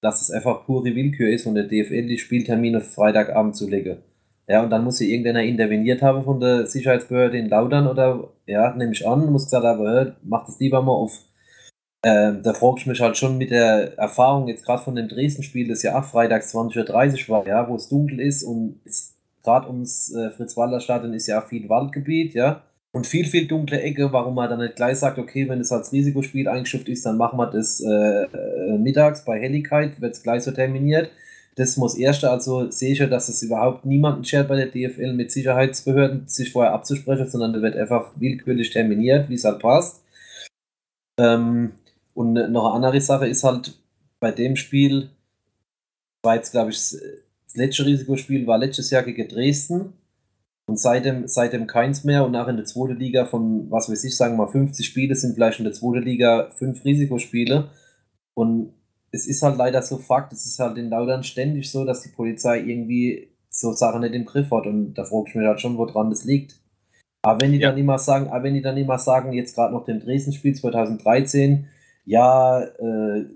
dass 0.00 0.20
es 0.20 0.30
einfach 0.30 0.66
pure 0.66 0.94
Willkür 0.94 1.30
ist, 1.30 1.44
von 1.44 1.54
der 1.54 1.64
DFL 1.64 2.06
die 2.06 2.18
Spieltermine 2.18 2.80
Freitagabend 2.80 3.56
zu 3.56 3.68
legen. 3.68 3.98
Ja, 4.48 4.62
und 4.62 4.70
dann 4.70 4.84
muss 4.84 4.98
hier 4.98 5.08
irgendeiner 5.08 5.42
interveniert 5.42 6.02
haben 6.02 6.24
von 6.24 6.40
der 6.40 6.66
Sicherheitsbehörde 6.66 7.38
in 7.38 7.48
Laudern 7.48 7.86
oder, 7.86 8.28
ja, 8.46 8.74
nehme 8.74 8.92
ich 8.92 9.06
an, 9.06 9.30
muss 9.30 9.44
gesagt 9.44 9.64
haben, 9.64 10.12
macht 10.24 10.48
es 10.48 10.58
lieber 10.58 10.82
mal 10.82 10.92
auf 10.92 11.20
äh, 12.02 12.32
da 12.42 12.52
frage 12.52 12.76
ich 12.78 12.86
mich 12.86 13.00
halt 13.00 13.16
schon 13.16 13.38
mit 13.38 13.50
der 13.50 13.96
Erfahrung 13.96 14.48
jetzt 14.48 14.64
gerade 14.64 14.82
von 14.82 14.96
dem 14.96 15.08
Dresden-Spiel, 15.08 15.68
das 15.68 15.82
ja 15.82 15.98
auch 15.98 16.04
freitags 16.04 16.54
20.30 16.54 17.28
Uhr 17.28 17.36
war, 17.36 17.46
ja, 17.46 17.68
wo 17.68 17.76
es 17.76 17.88
dunkel 17.88 18.20
ist 18.20 18.42
und 18.42 18.80
gerade 19.42 19.68
ums 19.68 20.12
äh, 20.14 20.30
Fritz-Walter-Stadion 20.30 21.14
ist 21.14 21.28
ja 21.28 21.40
auch 21.40 21.48
viel 21.48 21.68
Waldgebiet, 21.68 22.34
ja. 22.34 22.62
Und 22.94 23.06
viel, 23.06 23.24
viel 23.24 23.46
dunkle 23.46 23.80
Ecke, 23.80 24.12
warum 24.12 24.34
man 24.34 24.50
dann 24.50 24.58
nicht 24.58 24.76
gleich 24.76 24.98
sagt, 24.98 25.18
okay, 25.18 25.48
wenn 25.48 25.60
es 25.60 25.72
als 25.72 25.92
Risikospiel 25.92 26.46
eingestuft 26.46 26.88
ist, 26.90 27.06
dann 27.06 27.16
machen 27.16 27.38
wir 27.38 27.46
das 27.46 27.80
äh, 27.80 27.88
äh, 27.88 28.78
mittags 28.78 29.24
bei 29.24 29.40
Helligkeit, 29.40 29.98
wird 30.00 30.12
es 30.12 30.22
gleich 30.22 30.42
so 30.42 30.50
terminiert. 30.50 31.10
Das 31.56 31.76
muss 31.78 31.96
erste, 31.96 32.30
also 32.30 32.70
sehe 32.70 32.92
ich 32.92 32.98
ja, 32.98 33.06
dass 33.06 33.28
es 33.28 33.42
überhaupt 33.42 33.86
niemanden 33.86 34.24
schert 34.24 34.48
bei 34.48 34.56
der 34.56 34.66
DFL 34.66 35.14
mit 35.14 35.32
Sicherheitsbehörden, 35.32 36.24
sich 36.26 36.52
vorher 36.52 36.72
abzusprechen, 36.74 37.28
sondern 37.28 37.54
da 37.54 37.62
wird 37.62 37.76
einfach 37.76 38.12
willkürlich 38.16 38.70
terminiert, 38.70 39.28
wie 39.30 39.34
es 39.34 39.44
halt 39.44 39.60
passt. 39.60 40.02
Ähm, 41.18 41.72
und 42.14 42.32
noch 42.34 42.66
eine 42.66 42.74
andere 42.74 43.00
Sache 43.00 43.26
ist 43.26 43.44
halt 43.44 43.74
bei 44.20 44.30
dem 44.30 44.56
Spiel, 44.56 45.10
war 46.22 46.36
jetzt, 46.36 46.52
glaube 46.52 46.70
ich, 46.70 46.78
das 46.78 47.54
letzte 47.54 47.84
Risikospiel 47.84 48.46
war 48.46 48.58
letztes 48.58 48.90
Jahr 48.90 49.02
gegen 49.02 49.28
Dresden 49.28 49.92
und 50.66 50.78
seitdem, 50.78 51.26
seitdem 51.26 51.66
keins 51.66 52.04
mehr 52.04 52.24
und 52.24 52.36
auch 52.36 52.48
in 52.48 52.56
der 52.56 52.64
zweiten 52.64 52.98
Liga 52.98 53.26
von, 53.26 53.70
was 53.70 53.90
weiß 53.90 54.04
ich, 54.04 54.16
sagen 54.16 54.34
wir 54.34 54.44
mal 54.44 54.50
50 54.50 54.86
Spiele 54.86 55.14
sind 55.14 55.34
vielleicht 55.34 55.58
in 55.58 55.64
der 55.64 55.74
zweiten 55.74 56.02
Liga 56.02 56.50
fünf 56.56 56.84
Risikospiele 56.84 57.68
und 58.34 58.72
es 59.10 59.26
ist 59.26 59.42
halt 59.42 59.58
leider 59.58 59.82
so 59.82 59.98
Fakt, 59.98 60.32
es 60.32 60.46
ist 60.46 60.58
halt 60.58 60.78
in 60.78 60.88
Laudern 60.88 61.22
ständig 61.22 61.70
so, 61.70 61.84
dass 61.84 62.02
die 62.02 62.08
Polizei 62.08 62.60
irgendwie 62.60 63.28
so 63.50 63.72
Sachen 63.72 64.00
nicht 64.00 64.14
im 64.14 64.24
Griff 64.24 64.50
hat 64.50 64.66
und 64.66 64.94
da 64.94 65.04
frage 65.04 65.24
ich 65.28 65.34
mich 65.34 65.46
halt 65.46 65.60
schon, 65.60 65.76
woran 65.76 66.10
das 66.10 66.24
liegt. 66.24 66.56
Aber 67.22 67.40
wenn 67.40 67.52
die 67.52 67.58
ja. 67.58 67.70
dann 67.70 67.78
immer 67.78 67.98
sagen, 67.98 68.28
aber 68.28 68.44
wenn 68.44 68.54
die 68.54 68.62
dann 68.62 68.76
immer 68.76 68.98
sagen, 68.98 69.32
jetzt 69.32 69.54
gerade 69.54 69.74
noch 69.74 69.84
dem 69.84 70.00
Dresden-Spiel 70.00 70.54
2013, 70.54 71.68
ja, 72.04 72.60
äh, 72.60 73.26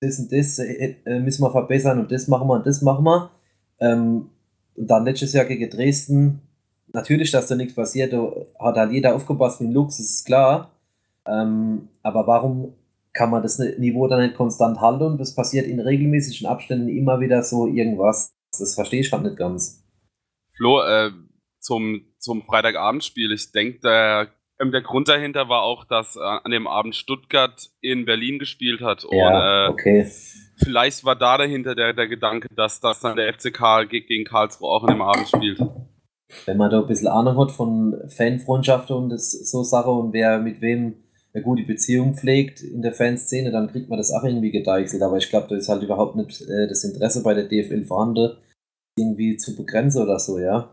das 0.00 0.18
und 0.18 0.32
das 0.32 0.58
äh, 0.58 0.96
äh, 1.04 1.20
müssen 1.20 1.42
wir 1.42 1.50
verbessern 1.50 2.00
und 2.00 2.10
das 2.10 2.28
machen 2.28 2.48
wir 2.48 2.54
und 2.54 2.66
das 2.66 2.82
machen 2.82 3.04
wir. 3.04 3.30
Ähm, 3.80 4.30
und 4.74 4.90
dann 4.90 5.04
letztes 5.04 5.32
Jahr 5.32 5.44
gegen 5.44 5.70
Dresden, 5.70 6.42
natürlich, 6.92 7.30
dass 7.30 7.46
da 7.46 7.54
nichts 7.54 7.74
passiert, 7.74 8.12
da 8.12 8.32
hat 8.58 8.76
halt 8.76 8.92
jeder 8.92 9.14
aufgepasst 9.14 9.60
mit 9.60 9.70
dem 9.70 9.74
Lux, 9.74 9.98
das 9.98 10.06
ist 10.06 10.24
klar. 10.24 10.70
Ähm, 11.26 11.88
aber 12.02 12.26
warum 12.26 12.74
kann 13.12 13.30
man 13.30 13.42
das 13.42 13.58
Niveau 13.58 14.08
dann 14.08 14.22
nicht 14.22 14.34
konstant 14.34 14.80
halten 14.80 15.04
und 15.04 15.18
das 15.18 15.34
passiert 15.34 15.66
in 15.66 15.80
regelmäßigen 15.80 16.46
Abständen 16.46 16.88
immer 16.88 17.20
wieder 17.20 17.42
so 17.42 17.66
irgendwas? 17.66 18.32
Das 18.58 18.74
verstehe 18.74 19.00
ich 19.00 19.12
halt 19.12 19.22
nicht 19.22 19.36
ganz. 19.36 19.84
Flo, 20.56 20.82
äh, 20.82 21.10
zum, 21.60 22.06
zum 22.18 22.42
Freitagabendspiel, 22.42 23.32
ich 23.32 23.52
denke, 23.52 23.80
der 23.80 24.28
ähm, 24.62 24.72
der 24.72 24.82
Grund 24.82 25.08
dahinter 25.08 25.48
war 25.48 25.62
auch, 25.62 25.84
dass 25.84 26.16
äh, 26.16 26.20
an 26.20 26.50
dem 26.50 26.66
Abend 26.66 26.94
Stuttgart 26.94 27.70
in 27.80 28.04
Berlin 28.04 28.38
gespielt 28.38 28.80
hat. 28.80 29.04
Und, 29.04 29.16
ja, 29.16 29.66
äh, 29.66 29.70
okay. 29.70 30.10
Vielleicht 30.56 31.04
war 31.04 31.16
da 31.16 31.38
dahinter 31.38 31.74
der, 31.74 31.92
der 31.92 32.08
Gedanke, 32.08 32.48
dass, 32.54 32.80
dass 32.80 33.00
dann 33.00 33.16
der 33.16 33.32
FCK 33.32 33.88
gegen 33.88 34.24
Karlsruhe 34.24 34.68
auch 34.68 34.84
an 34.84 34.94
dem 34.94 35.02
Abend 35.02 35.28
spielt. 35.28 35.60
Wenn 36.46 36.56
man 36.56 36.70
da 36.70 36.80
ein 36.80 36.86
bisschen 36.86 37.08
Ahnung 37.08 37.36
hat 37.38 37.50
von 37.50 37.94
Fanfreundschaften 38.08 38.96
und 38.96 39.08
das, 39.10 39.32
so 39.32 39.62
Sachen 39.64 39.92
und 39.92 40.12
wer 40.12 40.38
mit 40.38 40.60
wem 40.60 40.94
eine 41.34 41.42
gute 41.42 41.64
Beziehung 41.64 42.14
pflegt 42.14 42.62
in 42.62 42.82
der 42.82 42.92
Fanszene, 42.92 43.50
dann 43.50 43.70
kriegt 43.70 43.88
man 43.88 43.98
das 43.98 44.12
auch 44.12 44.22
irgendwie 44.22 44.50
gedeichselt. 44.50 45.02
Aber 45.02 45.16
ich 45.16 45.28
glaube, 45.30 45.48
da 45.48 45.56
ist 45.56 45.68
halt 45.68 45.82
überhaupt 45.82 46.16
nicht 46.16 46.42
äh, 46.42 46.68
das 46.68 46.84
Interesse 46.84 47.22
bei 47.22 47.34
der 47.34 47.44
DFL 47.44 47.84
vorhanden, 47.84 48.36
irgendwie 48.98 49.36
zu 49.36 49.56
begrenzen 49.56 50.02
oder 50.02 50.18
so, 50.18 50.38
ja. 50.38 50.70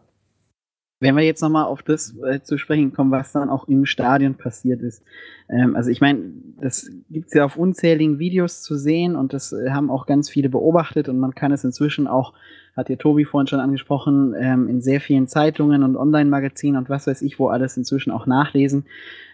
Wenn 1.00 1.16
wir 1.16 1.24
jetzt 1.24 1.42
nochmal 1.42 1.66
auf 1.66 1.82
das 1.82 2.16
äh, 2.24 2.42
zu 2.42 2.58
sprechen 2.58 2.94
kommen, 2.94 3.12
was 3.12 3.32
dann 3.32 3.50
auch 3.50 3.68
im 3.68 3.86
Stadion 3.86 4.36
passiert 4.36 4.82
ist. 4.82 5.04
Ähm, 5.50 5.76
also 5.76 5.90
ich 5.90 6.02
meine, 6.02 6.20
das 6.60 6.92
gibt's 7.10 7.34
ja 7.34 7.46
auf 7.46 7.56
unzähligen 7.56 8.20
Videos 8.20 8.62
zu 8.62 8.76
sehen 8.78 9.16
und 9.16 9.34
das 9.34 9.54
äh, 9.54 9.70
haben 9.70 9.90
auch 9.90 10.06
ganz 10.06 10.30
viele 10.30 10.50
beobachtet 10.50 11.08
und 11.08 11.18
man 11.18 11.34
kann 11.36 11.52
es 11.52 11.64
inzwischen 11.64 12.08
auch, 12.08 12.34
hat 12.76 12.90
ja 12.90 12.98
Tobi 12.98 13.24
vorhin 13.24 13.48
schon 13.48 13.62
angesprochen, 13.62 14.36
ähm, 14.38 14.68
in 14.68 14.82
sehr 14.82 15.00
vielen 15.00 15.28
Zeitungen 15.28 15.84
und 15.84 15.96
Online-Magazinen 15.96 16.78
und 16.78 16.90
was 16.90 17.08
weiß 17.08 17.22
ich, 17.22 17.40
wo 17.40 17.48
alles 17.48 17.78
inzwischen 17.78 18.12
auch 18.12 18.26
nachlesen. 18.26 18.86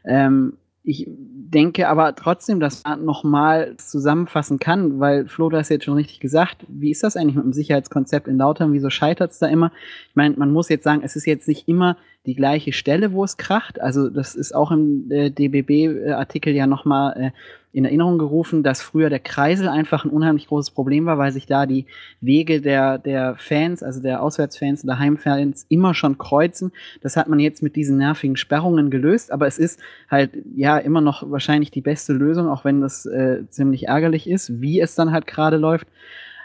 Ähm, 0.04 0.54
ich 0.86 1.08
denke 1.08 1.88
aber 1.88 2.16
trotzdem, 2.16 2.60
dass 2.60 2.84
man 2.84 3.06
nochmal 3.06 3.76
zusammenfassen 3.78 4.60
kann, 4.60 5.00
weil 5.00 5.28
Flo, 5.28 5.50
du 5.50 5.58
hast 5.58 5.70
jetzt 5.70 5.86
schon 5.86 5.96
richtig 5.96 6.20
gesagt, 6.20 6.66
wie 6.68 6.92
ist 6.92 7.04
das 7.04 7.16
eigentlich 7.16 7.36
mit 7.36 7.46
dem 7.46 7.54
Sicherheitskonzept 7.54 8.28
in 8.28 8.38
Lautern? 8.38 8.74
Wieso 8.74 8.90
scheitert 8.90 9.32
es 9.32 9.40
da 9.40 9.48
immer? 9.48 9.72
Ich 10.10 10.16
meine, 10.16 10.36
man 10.38 10.52
muss 10.52 10.70
jetzt 10.70 10.84
sagen, 10.84 11.02
es 11.04 11.16
ist 11.16 11.26
jetzt 11.26 11.48
nicht 11.48 11.68
immer 11.68 11.98
die 12.26 12.36
gleiche 12.36 12.74
Stelle, 12.74 13.14
wo 13.14 13.24
es 13.24 13.38
kracht. 13.38 13.80
Also 13.80 14.10
das 14.10 14.36
ist 14.36 14.54
auch 14.54 14.72
im 14.72 15.10
äh, 15.12 15.30
DBB-Artikel 15.30 16.54
ja 16.54 16.68
nochmal 16.68 17.14
äh, 17.18 17.32
in 17.76 17.84
Erinnerung 17.84 18.18
gerufen, 18.18 18.64
dass 18.64 18.82
früher 18.82 19.10
der 19.10 19.20
Kreisel 19.20 19.68
einfach 19.68 20.06
ein 20.06 20.10
unheimlich 20.10 20.48
großes 20.48 20.72
Problem 20.72 21.06
war, 21.06 21.18
weil 21.18 21.34
sich 21.34 21.46
da 21.46 21.66
die 21.66 21.86
Wege 22.22 22.62
der, 22.62 22.98
der 22.98 23.36
Fans, 23.36 23.84
also 23.84 24.02
der 24.02 24.24
Auswärtsfans 24.24 24.84
und 24.84 24.88
der 24.88 25.00
Heimfans 25.00 25.66
immer 25.68 25.94
schon 25.94 26.18
kreuzen. 26.18 26.72
Das 27.02 27.18
hat 27.18 27.28
man 27.28 27.40
jetzt 27.40 27.62
mit 27.62 27.76
diesen 27.76 27.98
nervigen 27.98 28.38
Sperrungen 28.38 28.90
gelöst, 28.90 29.30
aber 29.30 29.46
es 29.46 29.58
ist 29.58 29.82
halt 30.10 30.32
ja 30.56 30.78
immer 30.78 31.02
noch 31.02 31.30
wahrscheinlich 31.30 31.70
die 31.70 31.82
beste 31.82 32.14
Lösung, 32.14 32.48
auch 32.48 32.64
wenn 32.64 32.80
das 32.80 33.06
äh, 33.06 33.44
ziemlich 33.50 33.90
ärgerlich 33.90 34.30
ist, 34.30 34.62
wie 34.62 34.80
es 34.80 34.96
dann 34.96 35.12
halt 35.12 35.28
gerade 35.28 35.58
läuft. 35.58 35.88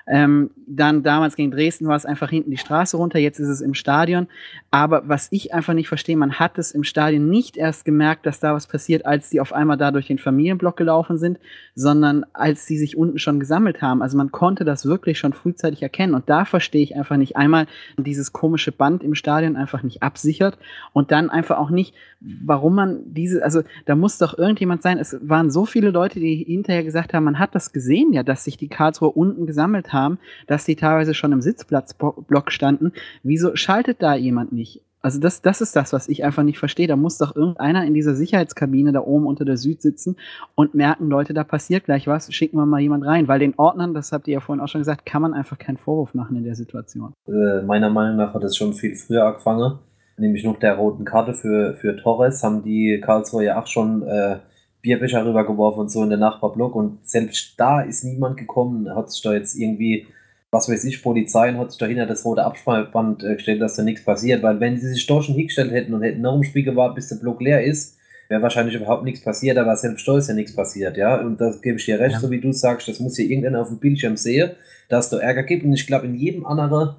Ähm, 0.07 0.51
dann 0.67 1.03
damals 1.03 1.37
gegen 1.37 1.51
Dresden 1.51 1.87
war 1.87 1.97
es 1.97 2.07
einfach 2.07 2.31
hinten 2.31 2.51
die 2.51 2.57
Straße 2.57 2.97
runter, 2.97 3.19
jetzt 3.19 3.39
ist 3.39 3.49
es 3.49 3.61
im 3.61 3.75
Stadion. 3.75 4.29
Aber 4.71 5.09
was 5.09 5.29
ich 5.31 5.53
einfach 5.53 5.75
nicht 5.75 5.89
verstehe, 5.89 6.17
man 6.17 6.39
hat 6.39 6.59
es 6.59 6.73
im 6.73 6.85
Stadion 6.85 7.29
nicht 7.29 7.57
erst 7.57 7.85
gemerkt, 7.85 8.27
dass 8.27 8.41
da 8.41 8.55
was 8.55 8.67
passiert, 8.67 9.07
als 9.07 9.31
die 9.31 9.41
auf 9.41 9.53
einmal 9.53 9.77
da 9.77 9.91
durch 9.91 10.07
den 10.07 10.19
Familienblock 10.19 10.77
gelaufen 10.77 11.19
sind, 11.19 11.39
sondern 11.75 12.25
als 12.33 12.67
sie 12.67 12.79
sich 12.79 12.97
unten 12.97 13.19
schon 13.19 13.41
gesammelt 13.41 13.83
haben. 13.83 14.03
Also 14.03 14.17
man 14.17 14.31
konnte 14.31 14.65
das 14.65 14.87
wirklich 14.87 15.19
schon 15.19 15.33
frühzeitig 15.33 15.83
erkennen. 15.83 16.15
Und 16.15 16.29
da 16.29 16.45
verstehe 16.45 16.83
ich 16.83 16.97
einfach 16.97 17.17
nicht 17.17 17.37
einmal 17.37 17.67
dieses 17.97 18.33
komische 18.33 18.73
Band 18.73 19.03
im 19.03 19.15
Stadion 19.15 19.57
einfach 19.57 19.83
nicht 19.83 20.03
absichert 20.03 20.59
und 20.93 21.11
dann 21.11 21.31
einfach 21.31 21.59
auch 21.59 21.71
nicht, 21.71 21.95
warum 22.21 22.75
man 22.75 23.01
diese, 23.07 23.43
also 23.43 23.63
da 23.87 23.97
muss 23.97 24.19
doch 24.19 24.37
irgendjemand 24.39 24.83
sein. 24.83 24.99
Es 24.99 25.17
waren 25.23 25.51
so 25.51 25.67
viele 25.67 25.91
Leute, 25.91 26.21
die 26.21 26.45
hinterher 26.45 26.85
gesagt 26.85 27.15
haben, 27.15 27.25
man 27.25 27.39
hat 27.39 27.55
das 27.55 27.73
gesehen 27.73 28.13
ja, 28.13 28.23
dass 28.23 28.45
sich 28.45 28.57
die 28.57 28.69
Karlsruhe 28.69 29.11
unten 29.11 29.47
gesammelt 29.47 29.90
haben, 29.93 30.19
dass 30.47 30.65
die 30.65 30.77
teilweise 30.77 31.15
schon 31.15 31.33
im 31.33 31.43
Sitzplatzblock 31.43 32.53
standen. 32.53 32.93
Wieso 33.23 33.57
schaltet 33.57 34.03
da 34.03 34.15
jemand 34.15 34.53
nicht? 34.53 34.83
Also 35.03 35.19
das, 35.19 35.41
das 35.41 35.63
ist 35.63 35.75
das, 35.77 35.93
was 35.93 36.09
ich 36.09 36.25
einfach 36.25 36.43
nicht 36.43 36.59
verstehe. 36.59 36.87
Da 36.87 36.97
muss 36.97 37.17
doch 37.17 37.35
irgendeiner 37.35 37.85
in 37.87 37.95
dieser 37.95 38.15
Sicherheitskabine 38.15 38.93
da 38.93 39.01
oben 39.01 39.27
unter 39.27 39.45
der 39.45 39.57
Süd 39.57 39.81
sitzen 39.81 40.17
und 40.55 40.75
merken, 40.75 41.09
Leute, 41.09 41.33
da 41.33 41.43
passiert 41.43 41.85
gleich 41.85 42.07
was, 42.07 42.33
schicken 42.35 42.59
wir 42.59 42.67
mal 42.67 42.81
jemand 42.81 43.07
rein. 43.07 43.27
Weil 43.27 43.39
den 43.39 43.55
Ordnern, 43.57 43.95
das 43.95 44.13
habt 44.13 44.29
ihr 44.29 44.35
ja 44.35 44.41
vorhin 44.41 44.63
auch 44.63 44.69
schon 44.69 44.83
gesagt, 44.83 45.07
kann 45.07 45.23
man 45.23 45.33
einfach 45.33 45.59
keinen 45.59 45.79
Vorwurf 45.79 46.13
machen 46.13 46.37
in 46.37 46.45
der 46.45 46.55
Situation. 46.55 47.15
Äh, 47.27 47.63
meiner 47.63 47.89
Meinung 47.89 48.17
nach 48.17 48.35
hat 48.35 48.45
es 48.45 48.57
schon 48.57 48.75
viel 48.75 48.95
früher 48.95 49.25
angefangen. 49.25 49.79
Nämlich 50.19 50.45
noch 50.45 50.59
der 50.59 50.75
roten 50.75 51.07
Karte 51.07 51.33
für, 51.33 51.73
für 51.75 51.97
Torres 51.97 52.43
haben 52.43 52.63
die 52.63 53.01
Karlsruhe 53.03 53.45
ja 53.45 53.59
auch 53.59 53.67
schon 53.67 54.03
äh, 54.03 54.37
Bierbecher 54.83 55.25
rübergeworfen 55.25 55.83
und 55.83 55.91
so 55.91 56.03
in 56.03 56.11
den 56.11 56.21
Nachbarblock. 56.21 56.75
Und 56.75 56.99
selbst 57.09 57.55
da 57.57 57.81
ist 57.81 58.05
niemand 58.05 58.37
gekommen, 58.37 58.95
hat 58.95 59.11
sich 59.11 59.23
da 59.23 59.33
jetzt 59.33 59.57
irgendwie 59.57 60.07
was 60.51 60.69
weiß 60.69 60.85
ich, 60.85 61.03
Polizei 61.03 61.51
und 61.51 61.59
hat 61.59 61.71
sich 61.71 61.79
dahinter 61.79 62.07
das 62.07 62.25
rote 62.25 62.45
Absperrband 62.45 63.23
äh, 63.23 63.35
gestellt, 63.35 63.61
dass 63.61 63.77
da 63.77 63.83
nichts 63.83 64.05
passiert. 64.05 64.43
Weil 64.43 64.59
wenn 64.61 64.81
sie 64.81 64.89
sich 64.89 65.07
dort 65.07 65.25
schon 65.25 65.37
hingestellt 65.37 65.71
hätten 65.71 65.95
und 65.95 66.03
hätten 66.03 66.21
nach 66.21 66.35
dem 66.35 66.45
Spiel 66.45 66.65
gewartet, 66.65 66.97
bis 66.97 67.09
der 67.09 67.17
Block 67.17 67.41
leer 67.41 67.63
ist, 67.65 67.97
wäre 68.29 68.43
wahrscheinlich 68.43 68.75
überhaupt 68.75 69.05
nichts 69.05 69.23
passiert, 69.23 69.59
aber 69.59 69.75
selbst 69.77 70.07
da 70.07 70.17
ist 70.17 70.29
ja 70.29 70.35
nichts 70.35 70.55
passiert, 70.55 70.97
ja. 70.97 71.21
Und 71.21 71.41
da 71.41 71.53
gebe 71.63 71.79
ich 71.79 71.85
dir 71.85 71.99
recht, 71.99 72.15
ja. 72.15 72.21
so 72.21 72.31
wie 72.31 72.41
du 72.41 72.53
sagst, 72.53 72.89
das 72.89 73.01
muss 73.01 73.17
hier 73.17 73.29
irgendeiner 73.29 73.61
auf 73.61 73.69
dem 73.69 73.79
Bildschirm 73.79 74.17
sehen, 74.17 74.53
dass 74.89 75.11
da 75.11 75.19
Ärger 75.19 75.43
gibt. 75.43 75.65
Und 75.65 75.73
ich 75.73 75.87
glaube, 75.87 76.07
in 76.07 76.15
jedem 76.15 76.47
anderen 76.47 76.97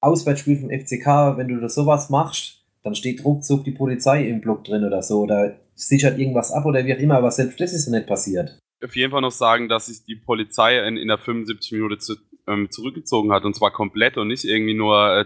Auswärtsspiel 0.00 0.58
vom 0.58 0.70
FCK, 0.70 1.36
wenn 1.36 1.48
du 1.48 1.60
da 1.60 1.68
sowas 1.68 2.10
machst, 2.10 2.62
dann 2.82 2.94
steht 2.94 3.24
ruckzuck 3.24 3.64
die 3.64 3.70
Polizei 3.70 4.26
im 4.26 4.40
Block 4.40 4.64
drin 4.64 4.84
oder 4.84 5.02
so, 5.02 5.20
oder 5.20 5.56
sichert 5.88 6.18
irgendwas 6.18 6.52
ab 6.52 6.64
oder 6.64 6.84
wie 6.84 6.94
auch 6.94 6.98
immer, 6.98 7.16
aber 7.16 7.30
selbst 7.30 7.60
das 7.60 7.72
ist 7.72 7.86
ja 7.86 7.92
nicht 7.92 8.06
passiert. 8.06 8.58
Auf 8.82 8.96
jeden 8.96 9.12
Fall 9.12 9.20
noch 9.20 9.30
sagen, 9.30 9.68
dass 9.68 9.86
sich 9.86 10.04
die 10.04 10.16
Polizei 10.16 10.78
in, 10.86 10.96
in 10.96 11.08
der 11.08 11.18
75 11.18 11.72
Minute 11.72 11.98
zu, 11.98 12.16
ähm, 12.48 12.70
zurückgezogen 12.70 13.32
hat 13.32 13.44
und 13.44 13.54
zwar 13.54 13.70
komplett 13.70 14.16
und 14.16 14.28
nicht 14.28 14.44
irgendwie 14.44 14.74
nur, 14.74 15.18
äh, 15.18 15.24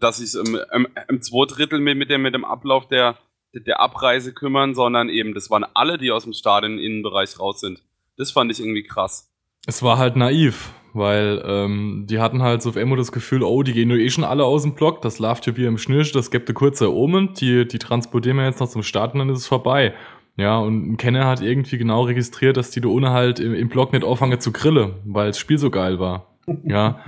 dass 0.00 0.18
sich 0.18 0.34
im, 0.34 0.58
im, 0.72 0.88
im 1.08 1.22
zwei 1.22 1.46
Drittel 1.46 1.80
mit, 1.80 1.96
mit, 1.96 2.10
dem, 2.10 2.22
mit 2.22 2.34
dem 2.34 2.44
Ablauf 2.44 2.88
der, 2.88 3.18
der 3.54 3.80
Abreise 3.80 4.32
kümmern, 4.32 4.74
sondern 4.74 5.08
eben, 5.08 5.34
das 5.34 5.50
waren 5.50 5.64
alle, 5.74 5.98
die 5.98 6.10
aus 6.10 6.24
dem 6.24 6.32
Stadion-Innenbereich 6.32 7.38
raus 7.38 7.60
sind. 7.60 7.82
Das 8.16 8.30
fand 8.30 8.50
ich 8.50 8.60
irgendwie 8.60 8.84
krass. 8.84 9.30
Es 9.66 9.82
war 9.82 9.98
halt 9.98 10.16
naiv, 10.16 10.72
weil 10.94 11.42
ähm, 11.44 12.06
die 12.08 12.20
hatten 12.20 12.42
halt 12.42 12.62
so 12.62 12.70
auf 12.70 12.76
einmal 12.76 12.96
das 12.96 13.12
Gefühl, 13.12 13.42
oh, 13.42 13.62
die 13.62 13.72
gehen 13.72 13.88
nur 13.88 13.98
eh 13.98 14.08
schon 14.08 14.24
alle 14.24 14.44
aus 14.44 14.62
dem 14.62 14.74
Block, 14.74 15.02
das 15.02 15.18
läuft 15.18 15.44
hier 15.44 15.56
wie 15.56 15.66
im 15.66 15.76
Schnürsch, 15.76 16.12
das 16.12 16.30
gibt 16.30 16.48
eine 16.48 16.54
kurze 16.54 16.94
Omen, 16.94 17.34
die, 17.34 17.66
die 17.66 17.78
transportieren 17.78 18.36
wir 18.38 18.44
jetzt 18.44 18.60
noch 18.60 18.68
zum 18.68 18.82
Start 18.82 19.12
und 19.12 19.18
dann 19.18 19.28
ist 19.28 19.40
es 19.40 19.46
vorbei. 19.46 19.92
Ja, 20.36 20.58
und 20.58 20.92
ein 20.92 20.96
Kenner 20.96 21.26
hat 21.26 21.40
irgendwie 21.42 21.78
genau 21.78 22.02
registriert, 22.02 22.56
dass 22.56 22.70
die 22.70 22.80
da 22.80 22.88
ohne 22.88 23.10
halt 23.10 23.38
im, 23.38 23.54
im 23.54 23.68
Block 23.68 23.92
nicht 23.92 24.04
auffangen 24.04 24.40
zu 24.40 24.52
grillen, 24.52 24.94
weil 25.04 25.28
das 25.28 25.38
Spiel 25.38 25.58
so 25.58 25.70
geil 25.70 25.98
war. 25.98 26.34
Ja, 26.64 26.98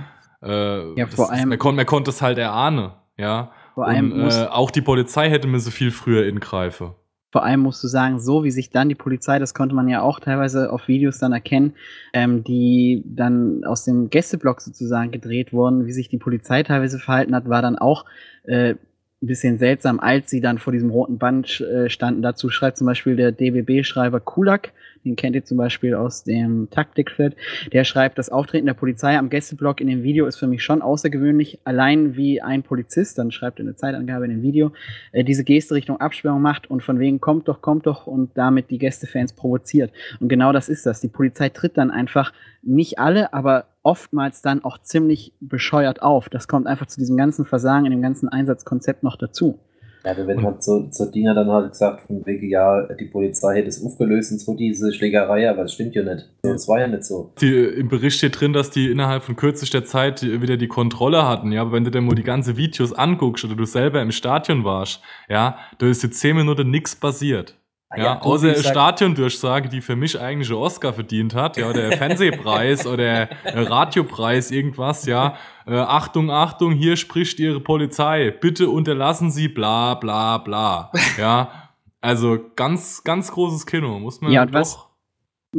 äh, 0.41 0.93
ja 0.93 1.07
vor 1.07 1.27
das, 1.27 1.29
allem. 1.31 1.49
Man, 1.49 1.57
kon, 1.57 1.75
man 1.75 1.85
konnte 1.85 2.11
es 2.11 2.21
halt 2.21 2.37
erahnen, 2.37 2.91
ja. 3.17 3.51
Vor 3.73 3.85
allem 3.85 4.11
und, 4.11 4.31
äh, 4.31 4.47
auch 4.49 4.71
die 4.71 4.81
Polizei 4.81 5.29
hätte 5.29 5.47
mir 5.47 5.59
so 5.59 5.71
viel 5.71 5.91
früher 5.91 6.25
ingreifen. 6.25 6.91
Vor 7.31 7.43
allem 7.43 7.59
musst 7.59 7.83
du 7.83 7.87
sagen, 7.87 8.19
so 8.19 8.43
wie 8.43 8.51
sich 8.51 8.69
dann 8.69 8.89
die 8.89 8.95
Polizei, 8.95 9.37
das 9.37 9.53
konnte 9.53 9.75
man 9.75 9.89
ja 9.89 10.01
auch 10.01 10.19
teilweise 10.19 10.71
auf 10.71 10.87
Videos 10.87 11.19
dann 11.19 11.33
erkennen, 11.33 11.73
ähm, 12.13 12.43
die 12.43 13.03
dann 13.05 13.63
aus 13.65 13.83
dem 13.83 14.09
Gästeblock 14.09 14.61
sozusagen 14.61 15.11
gedreht 15.11 15.51
wurden, 15.51 15.85
wie 15.85 15.91
sich 15.91 16.07
die 16.07 16.17
Polizei 16.17 16.63
teilweise 16.63 16.99
verhalten 16.99 17.35
hat, 17.35 17.49
war 17.49 17.61
dann 17.61 17.77
auch 17.77 18.05
äh, 18.43 18.75
ein 19.21 19.27
bisschen 19.27 19.57
seltsam, 19.57 19.99
als 19.99 20.29
sie 20.29 20.41
dann 20.41 20.59
vor 20.59 20.71
diesem 20.71 20.91
roten 20.91 21.17
Band 21.17 21.59
äh, 21.59 21.89
standen. 21.89 22.21
Dazu 22.21 22.49
schreibt 22.49 22.77
zum 22.77 22.85
Beispiel 22.85 23.15
der 23.15 23.31
DBB-Schreiber 23.31 24.19
Kulak, 24.19 24.73
den 25.07 25.15
kennt 25.15 25.35
ihr 25.35 25.45
zum 25.45 25.57
Beispiel 25.57 25.95
aus 25.95 26.23
dem 26.23 26.69
Taktikfeld, 26.69 27.35
der 27.73 27.83
schreibt, 27.83 28.17
das 28.17 28.29
Auftreten 28.29 28.65
der 28.65 28.73
Polizei 28.73 29.17
am 29.17 29.29
Gästeblock 29.29 29.81
in 29.81 29.87
dem 29.87 30.03
Video 30.03 30.25
ist 30.25 30.37
für 30.37 30.47
mich 30.47 30.63
schon 30.63 30.81
außergewöhnlich, 30.81 31.59
allein 31.63 32.15
wie 32.15 32.41
ein 32.41 32.63
Polizist, 32.63 33.17
dann 33.17 33.31
schreibt 33.31 33.59
er 33.59 33.65
eine 33.65 33.75
Zeitangabe 33.75 34.25
in 34.25 34.31
dem 34.31 34.41
Video, 34.41 34.71
äh, 35.11 35.23
diese 35.23 35.43
Geste 35.43 35.75
Richtung 35.75 35.99
Absperrung 35.99 36.41
macht 36.41 36.69
und 36.69 36.83
von 36.83 36.99
wegen 36.99 37.19
kommt 37.19 37.47
doch, 37.47 37.61
kommt 37.61 37.87
doch 37.87 38.07
und 38.07 38.31
damit 38.35 38.69
die 38.69 38.77
Gästefans 38.77 39.33
provoziert. 39.33 39.91
Und 40.19 40.29
genau 40.29 40.51
das 40.51 40.69
ist 40.69 40.85
das. 40.85 41.01
Die 41.01 41.07
Polizei 41.07 41.49
tritt 41.49 41.77
dann 41.77 41.91
einfach 41.91 42.33
nicht 42.61 42.99
alle, 42.99 43.33
aber 43.33 43.65
oftmals 43.83 44.41
dann 44.41 44.63
auch 44.63 44.79
ziemlich 44.79 45.33
bescheuert 45.39 46.01
auf. 46.01 46.29
Das 46.29 46.47
kommt 46.47 46.67
einfach 46.67 46.87
zu 46.87 46.99
diesem 46.99 47.15
ganzen 47.15 47.45
Versagen 47.45 47.85
in 47.85 47.91
dem 47.91 48.01
ganzen 48.01 48.27
Einsatzkonzept 48.27 49.03
noch 49.03 49.15
dazu. 49.15 49.59
Ja, 50.07 50.13
da 50.13 50.25
wird 50.25 50.41
halt 50.41 50.63
so, 50.63 50.87
so 50.89 51.11
Dinger 51.11 51.33
dann 51.33 51.51
halt 51.51 51.71
gesagt, 51.71 51.99
von 52.07 52.25
wegen, 52.25 52.49
ja, 52.49 52.81
die 52.93 53.07
Polizei 53.07 53.55
hätte 53.55 53.67
es 53.67 53.83
aufgelöst 53.83 54.31
und 54.31 54.39
so 54.39 54.55
diese 54.55 54.93
Schlägerei, 54.93 55.49
aber 55.49 55.63
das 55.63 55.73
stimmt 55.73 55.95
ja 55.95 56.03
nicht. 56.03 56.29
Das 56.43 56.65
war 56.69 56.79
ja 56.79 56.87
nicht 56.87 57.03
so. 57.03 57.33
Die, 57.41 57.53
Im 57.53 57.89
Bericht 57.89 58.15
steht 58.15 58.39
drin, 58.39 58.53
dass 58.53 58.69
die 58.69 58.89
innerhalb 58.89 59.23
von 59.23 59.35
kürzester 59.35 59.83
Zeit 59.83 60.21
wieder 60.21 60.55
die 60.55 60.69
Kontrolle 60.69 61.27
hatten, 61.27 61.51
ja, 61.51 61.59
aber 61.59 61.73
wenn 61.73 61.83
du 61.83 61.91
dir 61.91 61.99
mal 61.99 62.15
die 62.15 62.23
ganzen 62.23 62.55
Videos 62.55 62.93
anguckst 62.93 63.43
oder 63.43 63.55
du 63.55 63.65
selber 63.65 64.01
im 64.01 64.11
Stadion 64.11 64.63
warst, 64.63 65.01
ja, 65.27 65.57
da 65.77 65.87
ist 65.87 66.03
jetzt 66.03 66.21
zehn 66.21 66.37
Minuten 66.37 66.71
nichts 66.71 66.95
passiert. 66.95 67.57
Ja, 67.95 68.03
ja 68.03 68.21
außer 68.21 68.55
Stadiondurchsage, 68.55 69.69
die 69.69 69.81
für 69.81 69.95
mich 69.95 70.19
eigentlich 70.19 70.49
einen 70.49 70.59
Oscar 70.59 70.91
verdient 70.93 71.33
hat, 71.33 71.57
ja, 71.57 71.69
oder 71.69 71.91
Fernsehpreis 71.97 72.85
oder 72.85 73.29
Radiopreis, 73.45 74.51
irgendwas, 74.51 75.05
ja. 75.05 75.37
Äh, 75.65 75.75
Achtung, 75.77 76.29
Achtung, 76.29 76.73
hier 76.73 76.97
spricht 76.97 77.39
Ihre 77.39 77.61
Polizei. 77.61 78.31
Bitte 78.31 78.69
unterlassen 78.69 79.31
Sie 79.31 79.47
bla 79.47 79.93
bla 79.95 80.37
bla. 80.37 80.91
Ja. 81.17 81.69
Also 82.01 82.39
ganz, 82.55 83.03
ganz 83.03 83.31
großes 83.31 83.65
Kino, 83.65 83.99
muss 83.99 84.21
man 84.21 84.31
ja, 84.31 84.43
und 84.43 84.53
doch. 84.53 84.59
Was, 84.59 84.86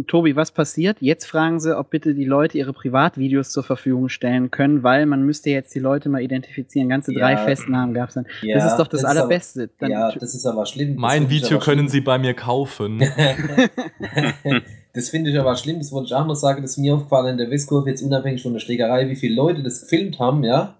Tobi, 0.06 0.36
was 0.36 0.52
passiert? 0.52 0.98
Jetzt 1.00 1.24
fragen 1.24 1.60
sie, 1.60 1.76
ob 1.76 1.88
bitte 1.88 2.14
die 2.14 2.26
Leute 2.26 2.58
ihre 2.58 2.74
Privatvideos 2.74 3.50
zur 3.50 3.62
Verfügung 3.64 4.10
stellen 4.10 4.50
können, 4.50 4.82
weil 4.82 5.06
man 5.06 5.22
müsste 5.22 5.48
jetzt 5.48 5.74
die 5.74 5.78
Leute 5.78 6.10
mal 6.10 6.20
identifizieren. 6.20 6.90
Ganze 6.90 7.12
drei 7.12 7.32
ja, 7.32 7.38
Festnahmen 7.38 7.94
gab 7.94 8.10
es 8.10 8.14
dann. 8.16 8.26
Ja, 8.42 8.56
das 8.56 8.72
ist 8.72 8.76
doch 8.76 8.86
das, 8.86 9.00
das 9.00 9.10
Allerbeste. 9.10 9.70
Aber, 9.80 9.90
ja, 9.90 10.12
das 10.12 10.34
ist 10.34 10.44
aber 10.44 10.66
schlimm. 10.66 10.96
Mein 10.96 11.30
Video 11.30 11.58
können 11.58 11.80
schlimm. 11.80 11.88
Sie 11.88 12.00
bei 12.02 12.18
mir 12.18 12.34
kaufen. 12.34 12.98
das 14.92 15.08
finde 15.08 15.30
ich 15.30 15.38
aber 15.38 15.56
schlimm. 15.56 15.78
Das 15.78 15.90
wollte 15.90 16.08
ich 16.08 16.14
auch 16.14 16.26
noch 16.26 16.34
sagen. 16.34 16.60
Das 16.60 16.72
ist 16.72 16.78
mir 16.78 16.94
aufgefallen 16.94 17.28
in 17.28 17.38
der 17.38 17.50
Westkurve, 17.50 17.88
jetzt 17.88 18.02
unabhängig 18.02 18.42
von 18.42 18.52
der 18.52 18.60
Schlägerei, 18.60 19.08
wie 19.08 19.16
viele 19.16 19.36
Leute 19.36 19.62
das 19.62 19.80
gefilmt 19.80 20.18
haben, 20.18 20.44
ja. 20.44 20.74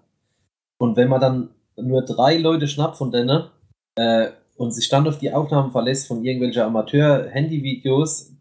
Und 0.77 0.97
wenn 0.97 1.09
man 1.09 1.19
dann 1.19 1.49
nur 1.77 2.03
drei 2.03 2.37
Leute 2.37 2.67
schnappt 2.67 2.97
von 2.97 3.11
denen 3.11 3.45
äh, 3.95 4.27
und 4.55 4.71
sich 4.71 4.87
dann 4.87 5.07
auf 5.07 5.17
die 5.17 5.31
Aufnahmen 5.31 5.71
verlässt 5.71 6.07
von 6.07 6.23
irgendwelchen 6.23 6.61
Amateur-Handyvideos, 6.61 8.33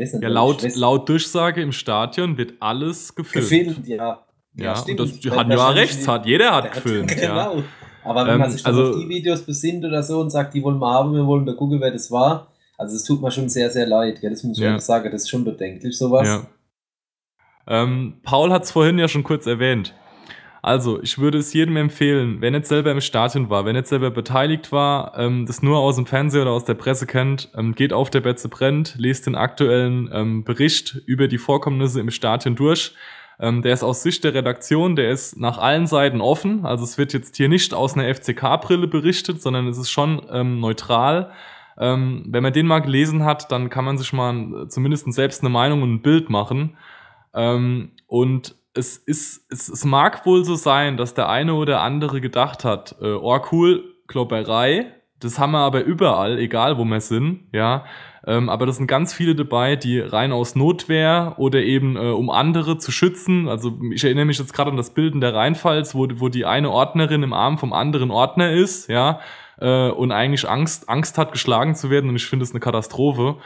ja, 0.00 0.28
laut, 0.28 0.76
laut 0.76 1.08
Durchsage 1.08 1.62
im 1.62 1.72
Stadion 1.72 2.36
wird 2.36 2.54
alles 2.60 3.14
gefilmt. 3.14 3.48
Gefilmt, 3.48 3.88
ja. 3.88 4.24
Ja, 4.54 4.74
ja 4.74 4.80
und 4.80 4.98
das 4.98 5.20
die 5.20 5.30
hatten 5.30 5.50
ja 5.50 5.68
rechts, 5.70 6.06
hat, 6.08 6.26
jeder 6.26 6.54
hat 6.54 6.72
gefilmt. 6.74 7.08
genau. 7.08 7.58
Ja. 7.58 7.64
Aber 8.02 8.24
wenn 8.24 8.34
ähm, 8.34 8.40
man 8.40 8.50
sich 8.50 8.62
dann 8.62 8.74
also, 8.74 8.92
auf 8.92 8.98
die 8.98 9.08
Videos 9.08 9.42
besinnt 9.42 9.84
oder 9.84 10.02
so 10.02 10.20
und 10.20 10.30
sagt, 10.30 10.54
die 10.54 10.62
wollen 10.62 10.78
wir 10.78 10.90
haben, 10.90 11.14
wir 11.14 11.26
wollen 11.26 11.44
da 11.44 11.52
gucken, 11.52 11.80
wer 11.80 11.90
das 11.90 12.10
war, 12.10 12.48
also 12.78 12.96
es 12.96 13.04
tut 13.04 13.20
mir 13.20 13.30
schon 13.30 13.48
sehr, 13.48 13.70
sehr 13.70 13.86
leid. 13.86 14.22
Ja, 14.22 14.30
das 14.30 14.42
muss 14.42 14.56
ich 14.56 14.64
ja. 14.64 14.78
sagen, 14.78 15.10
das 15.12 15.22
ist 15.22 15.28
schon 15.28 15.44
bedenklich, 15.44 15.96
sowas. 15.96 16.26
Ja. 16.26 16.46
Ähm, 17.66 18.20
Paul 18.22 18.50
hat 18.52 18.64
es 18.64 18.70
vorhin 18.70 18.98
ja 18.98 19.06
schon 19.06 19.22
kurz 19.22 19.46
erwähnt. 19.46 19.94
Also, 20.62 21.02
ich 21.02 21.18
würde 21.18 21.38
es 21.38 21.52
jedem 21.54 21.76
empfehlen, 21.76 22.38
wer 22.40 22.50
nicht 22.50 22.66
selber 22.66 22.90
im 22.90 23.00
Stadion 23.00 23.48
war, 23.48 23.64
wer 23.64 23.72
nicht 23.72 23.86
selber 23.86 24.10
beteiligt 24.10 24.72
war, 24.72 25.16
ähm, 25.16 25.46
das 25.46 25.62
nur 25.62 25.78
aus 25.78 25.96
dem 25.96 26.06
Fernseher 26.06 26.42
oder 26.42 26.50
aus 26.50 26.66
der 26.66 26.74
Presse 26.74 27.06
kennt, 27.06 27.50
ähm, 27.56 27.74
geht 27.74 27.92
auf 27.92 28.10
der 28.10 28.20
Betze 28.20 28.48
brennt, 28.48 28.94
lest 28.98 29.26
den 29.26 29.36
aktuellen 29.36 30.10
ähm, 30.12 30.44
Bericht 30.44 31.00
über 31.06 31.28
die 31.28 31.38
Vorkommnisse 31.38 32.00
im 32.00 32.10
Stadion 32.10 32.56
durch. 32.56 32.94
Ähm, 33.38 33.62
der 33.62 33.72
ist 33.72 33.82
aus 33.82 34.02
Sicht 34.02 34.22
der 34.22 34.34
Redaktion, 34.34 34.96
der 34.96 35.10
ist 35.10 35.38
nach 35.38 35.56
allen 35.56 35.86
Seiten 35.86 36.20
offen. 36.20 36.66
Also 36.66 36.84
es 36.84 36.98
wird 36.98 37.14
jetzt 37.14 37.36
hier 37.36 37.48
nicht 37.48 37.72
aus 37.72 37.94
einer 37.94 38.14
FCK-Brille 38.14 38.86
berichtet, 38.86 39.40
sondern 39.40 39.66
es 39.66 39.78
ist 39.78 39.90
schon 39.90 40.20
ähm, 40.30 40.60
neutral. 40.60 41.32
Ähm, 41.78 42.26
wenn 42.28 42.42
man 42.42 42.52
den 42.52 42.66
mal 42.66 42.80
gelesen 42.80 43.24
hat, 43.24 43.50
dann 43.50 43.70
kann 43.70 43.86
man 43.86 43.96
sich 43.96 44.12
mal 44.12 44.66
zumindest 44.68 45.10
selbst 45.14 45.40
eine 45.40 45.48
Meinung 45.48 45.82
und 45.82 45.94
ein 45.94 46.02
Bild 46.02 46.28
machen. 46.28 46.76
Und 47.32 48.56
es 48.80 48.96
ist, 48.96 49.46
es, 49.50 49.68
es 49.68 49.84
mag 49.84 50.26
wohl 50.26 50.44
so 50.44 50.56
sein, 50.56 50.96
dass 50.96 51.14
der 51.14 51.28
eine 51.28 51.54
oder 51.54 51.80
andere 51.80 52.20
gedacht 52.20 52.64
hat, 52.64 52.96
äh, 53.00 53.12
oh 53.12 53.38
cool, 53.52 53.84
Klopperei, 54.08 54.86
das 55.20 55.38
haben 55.38 55.52
wir 55.52 55.60
aber 55.60 55.84
überall, 55.84 56.38
egal 56.38 56.78
wo 56.78 56.84
wir 56.84 57.00
sind, 57.00 57.48
ja. 57.52 57.84
Ähm, 58.26 58.48
aber 58.48 58.66
das 58.66 58.76
sind 58.76 58.86
ganz 58.86 59.14
viele 59.14 59.34
dabei, 59.34 59.76
die 59.76 59.98
rein 59.98 60.32
aus 60.32 60.54
Notwehr 60.54 61.34
oder 61.38 61.60
eben 61.60 61.96
äh, 61.96 62.10
um 62.10 62.28
andere 62.28 62.76
zu 62.76 62.92
schützen. 62.92 63.48
Also 63.48 63.78
ich 63.94 64.04
erinnere 64.04 64.26
mich 64.26 64.38
jetzt 64.38 64.52
gerade 64.52 64.70
an 64.70 64.76
das 64.76 64.92
Bilden 64.92 65.20
der 65.20 65.34
Rheinfalls, 65.34 65.94
wo, 65.94 66.06
wo 66.16 66.28
die 66.28 66.44
eine 66.44 66.70
Ordnerin 66.70 67.22
im 67.22 67.32
Arm 67.32 67.56
vom 67.56 67.72
anderen 67.72 68.10
Ordner 68.10 68.52
ist, 68.52 68.88
ja, 68.88 69.20
äh, 69.58 69.88
und 69.90 70.12
eigentlich 70.12 70.48
Angst, 70.48 70.88
Angst 70.88 71.16
hat, 71.18 71.32
geschlagen 71.32 71.74
zu 71.74 71.90
werden. 71.90 72.10
Und 72.10 72.16
ich 72.16 72.26
finde 72.26 72.44
es 72.44 72.50
eine 72.50 72.60
Katastrophe. 72.60 73.36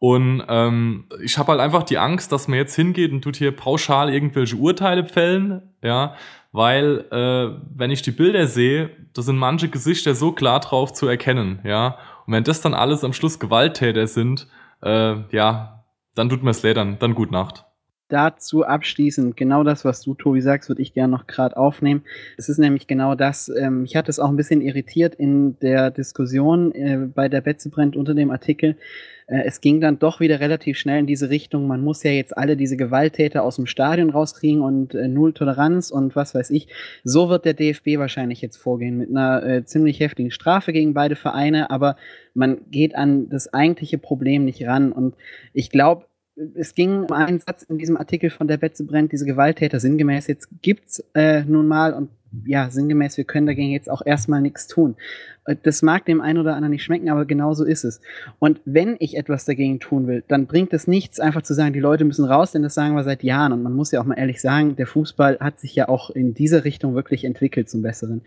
Und 0.00 0.42
ähm, 0.48 1.04
ich 1.22 1.36
habe 1.36 1.52
halt 1.52 1.60
einfach 1.60 1.82
die 1.82 1.98
Angst, 1.98 2.32
dass 2.32 2.48
man 2.48 2.56
jetzt 2.56 2.74
hingeht 2.74 3.12
und 3.12 3.20
tut 3.22 3.36
hier 3.36 3.54
pauschal 3.54 4.12
irgendwelche 4.12 4.56
Urteile 4.56 5.04
fällen, 5.04 5.74
ja, 5.82 6.14
weil 6.52 7.04
äh, 7.12 7.60
wenn 7.76 7.90
ich 7.90 8.00
die 8.00 8.10
Bilder 8.10 8.46
sehe, 8.46 8.90
da 9.12 9.20
sind 9.22 9.36
manche 9.36 9.68
Gesichter 9.68 10.14
so 10.14 10.32
klar 10.32 10.60
drauf 10.60 10.94
zu 10.94 11.06
erkennen, 11.06 11.60
ja. 11.64 11.98
Und 12.26 12.32
wenn 12.32 12.44
das 12.44 12.62
dann 12.62 12.74
alles 12.74 13.04
am 13.04 13.12
Schluss 13.12 13.38
Gewalttäter 13.38 14.06
sind, 14.06 14.48
äh, 14.82 15.16
ja, 15.30 15.84
dann 16.14 16.30
tut 16.30 16.42
mir 16.42 16.50
es 16.50 16.62
leid, 16.62 16.78
dann, 16.78 16.98
dann 16.98 17.14
gut 17.14 17.30
Nacht 17.30 17.66
dazu 18.12 18.64
abschließend, 18.64 19.36
genau 19.36 19.64
das, 19.64 19.84
was 19.84 20.02
du, 20.02 20.14
Tobi, 20.14 20.40
sagst, 20.40 20.68
würde 20.68 20.82
ich 20.82 20.92
gerne 20.92 21.10
noch 21.12 21.26
gerade 21.26 21.56
aufnehmen. 21.56 22.02
Es 22.36 22.48
ist 22.48 22.58
nämlich 22.58 22.86
genau 22.86 23.14
das, 23.14 23.48
ähm, 23.48 23.84
ich 23.84 23.96
hatte 23.96 24.10
es 24.10 24.18
auch 24.18 24.28
ein 24.28 24.36
bisschen 24.36 24.60
irritiert 24.60 25.14
in 25.14 25.58
der 25.60 25.90
Diskussion 25.90 26.72
äh, 26.72 27.08
bei 27.12 27.28
der 27.28 27.40
Betzebrennt 27.40 27.96
unter 27.96 28.14
dem 28.14 28.30
Artikel. 28.30 28.76
Äh, 29.30 29.44
es 29.44 29.60
ging 29.60 29.80
dann 29.80 29.98
doch 29.98 30.20
wieder 30.20 30.40
relativ 30.40 30.76
schnell 30.76 30.98
in 30.98 31.06
diese 31.06 31.30
Richtung, 31.30 31.66
man 31.66 31.82
muss 31.82 32.02
ja 32.02 32.10
jetzt 32.10 32.36
alle 32.36 32.56
diese 32.56 32.76
Gewalttäter 32.76 33.42
aus 33.42 33.56
dem 33.56 33.66
Stadion 33.66 34.10
rauskriegen 34.10 34.60
und 34.60 34.94
äh, 34.94 35.08
Null 35.08 35.32
Toleranz 35.32 35.90
und 35.90 36.16
was 36.16 36.34
weiß 36.34 36.50
ich. 36.50 36.68
So 37.04 37.28
wird 37.28 37.44
der 37.44 37.54
DFB 37.54 37.98
wahrscheinlich 37.98 38.42
jetzt 38.42 38.56
vorgehen, 38.56 38.98
mit 38.98 39.10
einer 39.10 39.42
äh, 39.44 39.64
ziemlich 39.64 40.00
heftigen 40.00 40.30
Strafe 40.30 40.72
gegen 40.72 40.94
beide 40.94 41.16
Vereine, 41.16 41.70
aber 41.70 41.96
man 42.34 42.58
geht 42.70 42.94
an 42.94 43.28
das 43.28 43.52
eigentliche 43.52 43.98
Problem 43.98 44.44
nicht 44.44 44.64
ran. 44.66 44.92
Und 44.92 45.14
ich 45.52 45.70
glaube, 45.70 46.06
es 46.54 46.74
ging 46.74 47.04
um 47.04 47.12
einen 47.12 47.40
Satz 47.40 47.62
in 47.64 47.78
diesem 47.78 47.96
Artikel 47.96 48.30
von 48.30 48.48
der 48.48 48.56
Betze 48.56 48.84
brennt, 48.84 49.12
diese 49.12 49.26
Gewalttäter 49.26 49.80
sinngemäß, 49.80 50.26
jetzt 50.26 50.48
gibt's 50.62 51.04
äh, 51.14 51.42
nun 51.44 51.66
mal 51.66 51.92
und 51.92 52.10
ja, 52.46 52.70
sinngemäß, 52.70 53.16
wir 53.16 53.24
können 53.24 53.46
dagegen 53.46 53.70
jetzt 53.70 53.90
auch 53.90 54.02
erstmal 54.04 54.40
nichts 54.40 54.66
tun. 54.66 54.96
Äh, 55.50 55.56
das 55.62 55.82
mag 55.82 56.04
dem 56.04 56.20
einen 56.20 56.38
oder 56.38 56.54
anderen 56.54 56.70
nicht 56.72 56.84
schmecken, 56.84 57.10
aber 57.10 57.24
genau 57.24 57.54
so 57.54 57.64
ist 57.64 57.84
es. 57.84 58.00
Und 58.38 58.60
wenn 58.64 58.96
ich 58.98 59.16
etwas 59.16 59.44
dagegen 59.44 59.80
tun 59.80 60.06
will, 60.06 60.22
dann 60.28 60.46
bringt 60.46 60.72
es 60.72 60.86
nichts, 60.86 61.20
einfach 61.20 61.42
zu 61.42 61.54
sagen, 61.54 61.72
die 61.72 61.80
Leute 61.80 62.04
müssen 62.04 62.24
raus, 62.24 62.52
denn 62.52 62.62
das 62.62 62.74
sagen 62.74 62.94
wir 62.94 63.04
seit 63.04 63.22
Jahren. 63.22 63.52
Und 63.52 63.62
man 63.62 63.74
muss 63.74 63.92
ja 63.92 64.00
auch 64.00 64.04
mal 64.04 64.18
ehrlich 64.18 64.40
sagen, 64.40 64.76
der 64.76 64.86
Fußball 64.86 65.38
hat 65.40 65.60
sich 65.60 65.74
ja 65.74 65.88
auch 65.88 66.10
in 66.10 66.34
diese 66.34 66.64
Richtung 66.64 66.94
wirklich 66.94 67.24
entwickelt 67.24 67.68
zum 67.68 67.82
Besseren. 67.82 68.22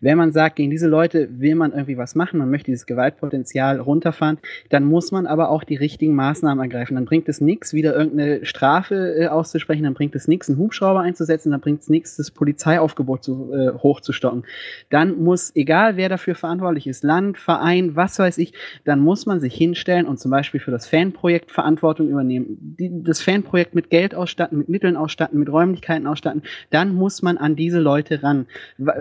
Wenn 0.00 0.18
man 0.18 0.32
sagt, 0.32 0.56
gegen 0.56 0.70
diese 0.70 0.88
Leute 0.88 1.28
will 1.38 1.54
man 1.54 1.72
irgendwie 1.72 1.98
was 1.98 2.14
machen, 2.14 2.38
man 2.38 2.50
möchte 2.50 2.70
dieses 2.70 2.86
Gewaltpotenzial 2.86 3.80
runterfahren, 3.80 4.38
dann 4.68 4.84
muss 4.84 5.12
man 5.12 5.26
aber 5.26 5.50
auch 5.50 5.64
die 5.64 5.76
richtigen 5.76 6.14
Maßnahmen 6.14 6.62
ergreifen. 6.62 6.94
Dann 6.94 7.04
bringt 7.04 7.28
es 7.28 7.40
nichts, 7.40 7.72
wieder 7.72 7.96
irgendeine 7.96 8.44
Strafe 8.44 9.14
äh, 9.16 9.26
auszusprechen, 9.28 9.84
dann 9.84 9.94
bringt 9.94 10.14
es 10.14 10.28
nichts, 10.28 10.48
einen 10.48 10.58
Hubschrauber 10.58 11.00
einzusetzen, 11.00 11.50
dann 11.50 11.60
bringt 11.60 11.82
es 11.82 11.88
nichts, 11.88 12.16
das 12.16 12.30
Polizeiaufgebot 12.30 13.24
zu, 13.24 13.45
äh, 13.52 13.72
hochzustocken. 13.78 14.44
Dann 14.90 15.22
muss, 15.22 15.54
egal 15.54 15.96
wer 15.96 16.08
dafür 16.08 16.34
verantwortlich 16.34 16.86
ist, 16.86 17.04
Land, 17.04 17.38
Verein, 17.38 17.96
was 17.96 18.18
weiß 18.18 18.38
ich, 18.38 18.52
dann 18.84 19.00
muss 19.00 19.26
man 19.26 19.40
sich 19.40 19.54
hinstellen 19.54 20.06
und 20.06 20.18
zum 20.18 20.30
Beispiel 20.30 20.60
für 20.60 20.70
das 20.70 20.86
Fanprojekt 20.86 21.50
Verantwortung 21.50 22.08
übernehmen. 22.08 22.58
Die, 22.78 22.90
das 23.02 23.22
Fanprojekt 23.22 23.74
mit 23.74 23.90
Geld 23.90 24.14
ausstatten, 24.14 24.58
mit 24.58 24.68
Mitteln 24.68 24.96
ausstatten, 24.96 25.38
mit 25.38 25.50
Räumlichkeiten 25.50 26.06
ausstatten. 26.06 26.42
Dann 26.70 26.94
muss 26.94 27.22
man 27.22 27.38
an 27.38 27.56
diese 27.56 27.80
Leute 27.80 28.22
ran. 28.22 28.46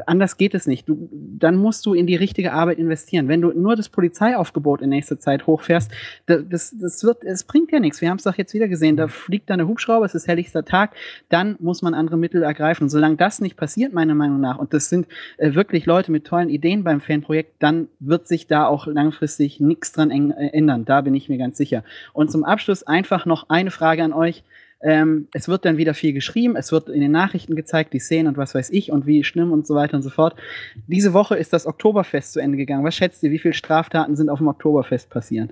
Anders 0.05 0.37
geht 0.37 0.53
es 0.53 0.67
nicht. 0.67 0.87
Du, 0.87 1.09
dann 1.11 1.55
musst 1.55 1.85
du 1.85 1.93
in 1.93 2.07
die 2.07 2.15
richtige 2.15 2.53
Arbeit 2.53 2.79
investieren. 2.79 3.27
Wenn 3.27 3.41
du 3.41 3.51
nur 3.51 3.75
das 3.75 3.89
Polizeiaufgebot 3.89 4.81
in 4.81 4.89
nächster 4.89 5.19
Zeit 5.19 5.47
hochfährst, 5.47 5.91
das, 6.25 6.75
das 6.79 7.03
wird, 7.03 7.23
es 7.23 7.43
bringt 7.43 7.71
ja 7.71 7.79
nichts. 7.79 8.01
Wir 8.01 8.09
haben 8.09 8.17
es 8.17 8.23
doch 8.23 8.37
jetzt 8.37 8.53
wieder 8.53 8.67
gesehen. 8.67 8.97
Da 8.97 9.07
fliegt 9.07 9.49
da 9.49 9.53
eine 9.55 9.67
Hubschrauber, 9.67 10.05
es 10.05 10.15
ist 10.15 10.27
helllichster 10.27 10.65
Tag. 10.65 10.95
Dann 11.29 11.55
muss 11.59 11.81
man 11.81 11.93
andere 11.93 12.17
Mittel 12.17 12.43
ergreifen. 12.43 12.89
Solange 12.89 13.15
das 13.17 13.41
nicht 13.41 13.57
passiert, 13.57 13.93
meiner 13.93 14.15
Meinung 14.15 14.34
nach, 14.41 14.57
und 14.57 14.73
das 14.73 14.89
sind 14.89 15.07
äh, 15.37 15.53
wirklich 15.53 15.85
Leute 15.85 16.11
mit 16.11 16.25
tollen 16.25 16.49
Ideen 16.49 16.83
beim 16.83 17.01
Fanprojekt, 17.01 17.55
dann 17.59 17.87
wird 17.99 18.27
sich 18.27 18.47
da 18.47 18.67
auch 18.67 18.87
langfristig 18.87 19.59
nichts 19.59 19.91
dran 19.91 20.11
äh, 20.11 20.47
ändern. 20.49 20.85
Da 20.85 21.01
bin 21.01 21.15
ich 21.15 21.29
mir 21.29 21.37
ganz 21.37 21.57
sicher. 21.57 21.83
Und 22.13 22.31
zum 22.31 22.43
Abschluss 22.43 22.83
einfach 22.83 23.25
noch 23.25 23.49
eine 23.49 23.71
Frage 23.71 24.03
an 24.03 24.13
euch. 24.13 24.43
Ähm, 24.81 25.27
es 25.33 25.47
wird 25.47 25.65
dann 25.65 25.77
wieder 25.77 25.93
viel 25.93 26.13
geschrieben, 26.13 26.55
es 26.55 26.71
wird 26.71 26.89
in 26.89 27.01
den 27.01 27.11
Nachrichten 27.11 27.55
gezeigt, 27.55 27.93
die 27.93 27.99
Szenen 27.99 28.27
und 28.27 28.37
was 28.37 28.53
weiß 28.53 28.69
ich 28.71 28.91
und 28.91 29.07
wie 29.07 29.23
schlimm 29.23 29.51
und 29.51 29.65
so 29.65 29.73
weiter 29.73 29.97
und 29.97 30.03
so 30.03 30.09
fort. 30.09 30.35
Diese 30.87 31.13
Woche 31.13 31.35
ist 31.35 31.53
das 31.53 31.65
Oktoberfest 31.65 32.33
zu 32.33 32.39
Ende 32.39 32.57
gegangen. 32.57 32.83
Was 32.83 32.95
schätzt 32.95 33.23
ihr, 33.23 33.31
wie 33.31 33.39
viele 33.39 33.53
Straftaten 33.53 34.15
sind 34.15 34.29
auf 34.29 34.39
dem 34.39 34.47
Oktoberfest 34.47 35.09
passiert? 35.09 35.51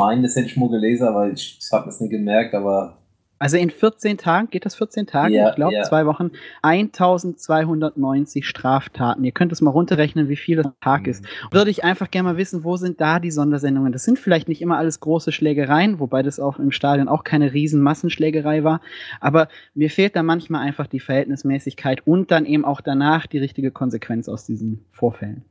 Nein, 0.00 0.22
das 0.22 0.34
hätte 0.36 0.46
ich 0.46 0.56
mal 0.56 0.68
gelesen, 0.68 1.06
aber 1.06 1.30
ich, 1.30 1.58
ich 1.60 1.72
habe 1.72 1.88
es 1.88 2.00
nicht 2.00 2.10
gemerkt, 2.10 2.54
aber 2.54 3.01
also 3.42 3.56
in 3.56 3.70
14 3.70 4.18
Tagen, 4.18 4.50
geht 4.50 4.64
das 4.64 4.76
14 4.76 5.08
Tage? 5.08 5.34
Ja, 5.34 5.48
ich 5.48 5.56
glaube, 5.56 5.74
ja. 5.74 5.82
zwei 5.82 6.06
Wochen. 6.06 6.30
1290 6.62 8.46
Straftaten. 8.46 9.24
Ihr 9.24 9.32
könnt 9.32 9.50
es 9.50 9.60
mal 9.60 9.72
runterrechnen, 9.72 10.28
wie 10.28 10.36
viel 10.36 10.58
das 10.58 10.68
Tag 10.80 11.02
mhm. 11.02 11.08
ist. 11.08 11.24
Würde 11.50 11.72
ich 11.72 11.82
einfach 11.82 12.12
gerne 12.12 12.28
mal 12.28 12.36
wissen, 12.36 12.62
wo 12.62 12.76
sind 12.76 13.00
da 13.00 13.18
die 13.18 13.32
Sondersendungen? 13.32 13.92
Das 13.92 14.04
sind 14.04 14.20
vielleicht 14.20 14.46
nicht 14.46 14.62
immer 14.62 14.78
alles 14.78 15.00
große 15.00 15.32
Schlägereien, 15.32 15.98
wobei 15.98 16.22
das 16.22 16.38
auch 16.38 16.60
im 16.60 16.70
Stadion 16.70 17.08
auch 17.08 17.24
keine 17.24 17.52
riesen 17.52 17.82
Massenschlägerei 17.82 18.62
war. 18.62 18.80
Aber 19.18 19.48
mir 19.74 19.90
fehlt 19.90 20.14
da 20.14 20.22
manchmal 20.22 20.64
einfach 20.64 20.86
die 20.86 21.00
Verhältnismäßigkeit 21.00 22.06
und 22.06 22.30
dann 22.30 22.46
eben 22.46 22.64
auch 22.64 22.80
danach 22.80 23.26
die 23.26 23.38
richtige 23.38 23.72
Konsequenz 23.72 24.28
aus 24.28 24.46
diesen 24.46 24.84
Vorfällen. 24.92 25.44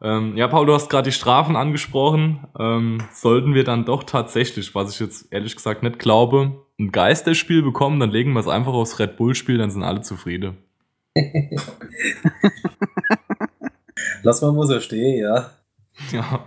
Ähm, 0.00 0.36
ja, 0.36 0.46
Paul, 0.46 0.66
du 0.66 0.74
hast 0.74 0.90
gerade 0.90 1.10
die 1.10 1.16
Strafen 1.16 1.56
angesprochen. 1.56 2.46
Ähm, 2.58 3.02
sollten 3.12 3.54
wir 3.54 3.64
dann 3.64 3.84
doch 3.84 4.04
tatsächlich, 4.04 4.74
was 4.74 4.94
ich 4.94 5.00
jetzt 5.00 5.32
ehrlich 5.32 5.56
gesagt 5.56 5.82
nicht 5.82 5.98
glaube, 5.98 6.64
ein 6.78 6.92
Geisterspiel 6.92 7.62
bekommen, 7.62 7.98
dann 7.98 8.10
legen 8.10 8.32
wir 8.32 8.40
es 8.40 8.48
einfach 8.48 8.72
aufs 8.72 8.98
Red 9.00 9.16
Bull-Spiel, 9.16 9.58
dann 9.58 9.70
sind 9.70 9.82
alle 9.82 10.02
zufrieden. 10.02 10.58
Lass 14.22 14.42
mal 14.42 14.52
mal 14.52 14.66
so 14.66 14.78
stehen, 14.80 15.20
ja. 15.20 15.50
Ja. 16.12 16.44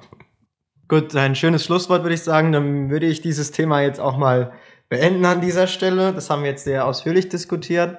Gut, 0.88 1.16
ein 1.16 1.36
schönes 1.36 1.66
Schlusswort 1.66 2.04
würde 2.04 2.16
ich 2.16 2.22
sagen. 2.22 2.52
Dann 2.52 2.90
würde 2.90 3.06
ich 3.06 3.22
dieses 3.22 3.52
Thema 3.52 3.82
jetzt 3.82 4.00
auch 4.00 4.18
mal 4.18 4.54
beenden 4.90 5.26
an 5.26 5.42
dieser 5.42 5.68
Stelle. 5.68 6.14
Das 6.14 6.30
haben 6.30 6.44
wir 6.44 6.50
jetzt 6.50 6.64
sehr 6.64 6.86
ausführlich 6.86 7.30
diskutiert. 7.30 7.98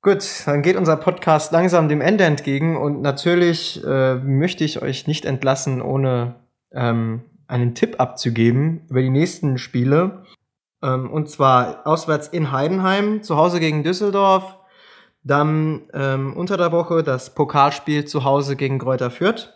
Gut, 0.00 0.46
dann 0.46 0.62
geht 0.62 0.76
unser 0.76 0.96
Podcast 0.96 1.50
langsam 1.50 1.88
dem 1.88 2.00
Ende 2.00 2.22
entgegen 2.22 2.76
und 2.76 3.02
natürlich 3.02 3.82
äh, 3.84 4.14
möchte 4.14 4.62
ich 4.62 4.80
euch 4.80 5.08
nicht 5.08 5.24
entlassen, 5.24 5.82
ohne 5.82 6.36
ähm, 6.72 7.24
einen 7.48 7.74
Tipp 7.74 7.96
abzugeben 7.98 8.86
über 8.88 9.02
die 9.02 9.10
nächsten 9.10 9.58
Spiele. 9.58 10.22
Ähm, 10.84 11.10
und 11.10 11.28
zwar 11.28 11.84
auswärts 11.84 12.28
in 12.28 12.52
Heidenheim, 12.52 13.24
zu 13.24 13.36
Hause 13.36 13.58
gegen 13.58 13.82
Düsseldorf, 13.82 14.58
dann 15.24 15.88
ähm, 15.92 16.32
unter 16.36 16.56
der 16.56 16.70
Woche 16.70 17.02
das 17.02 17.34
Pokalspiel 17.34 18.04
zu 18.04 18.22
Hause 18.22 18.54
gegen 18.54 18.78
Kräuter 18.78 19.10
Fürth, 19.10 19.52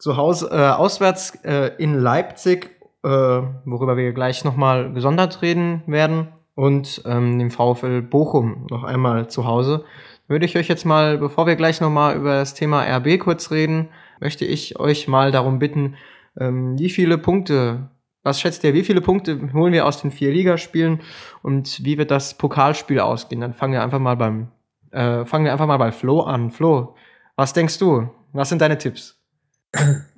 zu 0.00 0.16
Hause 0.16 0.48
äh, 0.50 0.70
auswärts 0.70 1.36
äh, 1.44 1.70
in 1.78 1.94
Leipzig, 1.94 2.70
äh, 3.04 3.08
worüber 3.08 3.96
wir 3.96 4.12
gleich 4.12 4.42
nochmal 4.42 4.92
gesondert 4.92 5.42
reden 5.42 5.84
werden 5.86 6.32
und 6.58 7.02
ähm, 7.04 7.38
dem 7.38 7.52
VfL 7.52 8.02
Bochum 8.02 8.66
noch 8.68 8.82
einmal 8.82 9.30
zu 9.30 9.46
Hause. 9.46 9.84
Würde 10.26 10.44
ich 10.44 10.56
euch 10.56 10.66
jetzt 10.66 10.84
mal, 10.84 11.16
bevor 11.16 11.46
wir 11.46 11.54
gleich 11.54 11.80
nochmal 11.80 12.16
über 12.16 12.34
das 12.34 12.52
Thema 12.54 12.82
RB 12.82 13.20
kurz 13.20 13.52
reden, 13.52 13.90
möchte 14.18 14.44
ich 14.44 14.76
euch 14.76 15.06
mal 15.06 15.30
darum 15.30 15.60
bitten, 15.60 15.94
ähm, 16.36 16.76
wie 16.76 16.90
viele 16.90 17.16
Punkte, 17.16 17.90
was 18.24 18.40
schätzt 18.40 18.64
ihr, 18.64 18.74
wie 18.74 18.82
viele 18.82 19.00
Punkte 19.00 19.52
holen 19.52 19.72
wir 19.72 19.86
aus 19.86 20.02
den 20.02 20.10
vier 20.10 20.32
Ligaspielen 20.32 21.00
und 21.44 21.84
wie 21.84 21.96
wird 21.96 22.10
das 22.10 22.36
Pokalspiel 22.36 22.98
ausgehen? 22.98 23.40
Dann 23.40 23.54
fangen 23.54 23.74
wir 23.74 23.82
einfach 23.84 24.00
mal 24.00 24.16
beim, 24.16 24.48
äh, 24.90 25.24
fangen 25.26 25.44
wir 25.44 25.52
einfach 25.52 25.68
mal 25.68 25.76
bei 25.76 25.92
Flo 25.92 26.22
an. 26.22 26.50
Flo, 26.50 26.96
was 27.36 27.52
denkst 27.52 27.78
du? 27.78 28.10
Was 28.32 28.48
sind 28.48 28.60
deine 28.60 28.78
Tipps? 28.78 29.16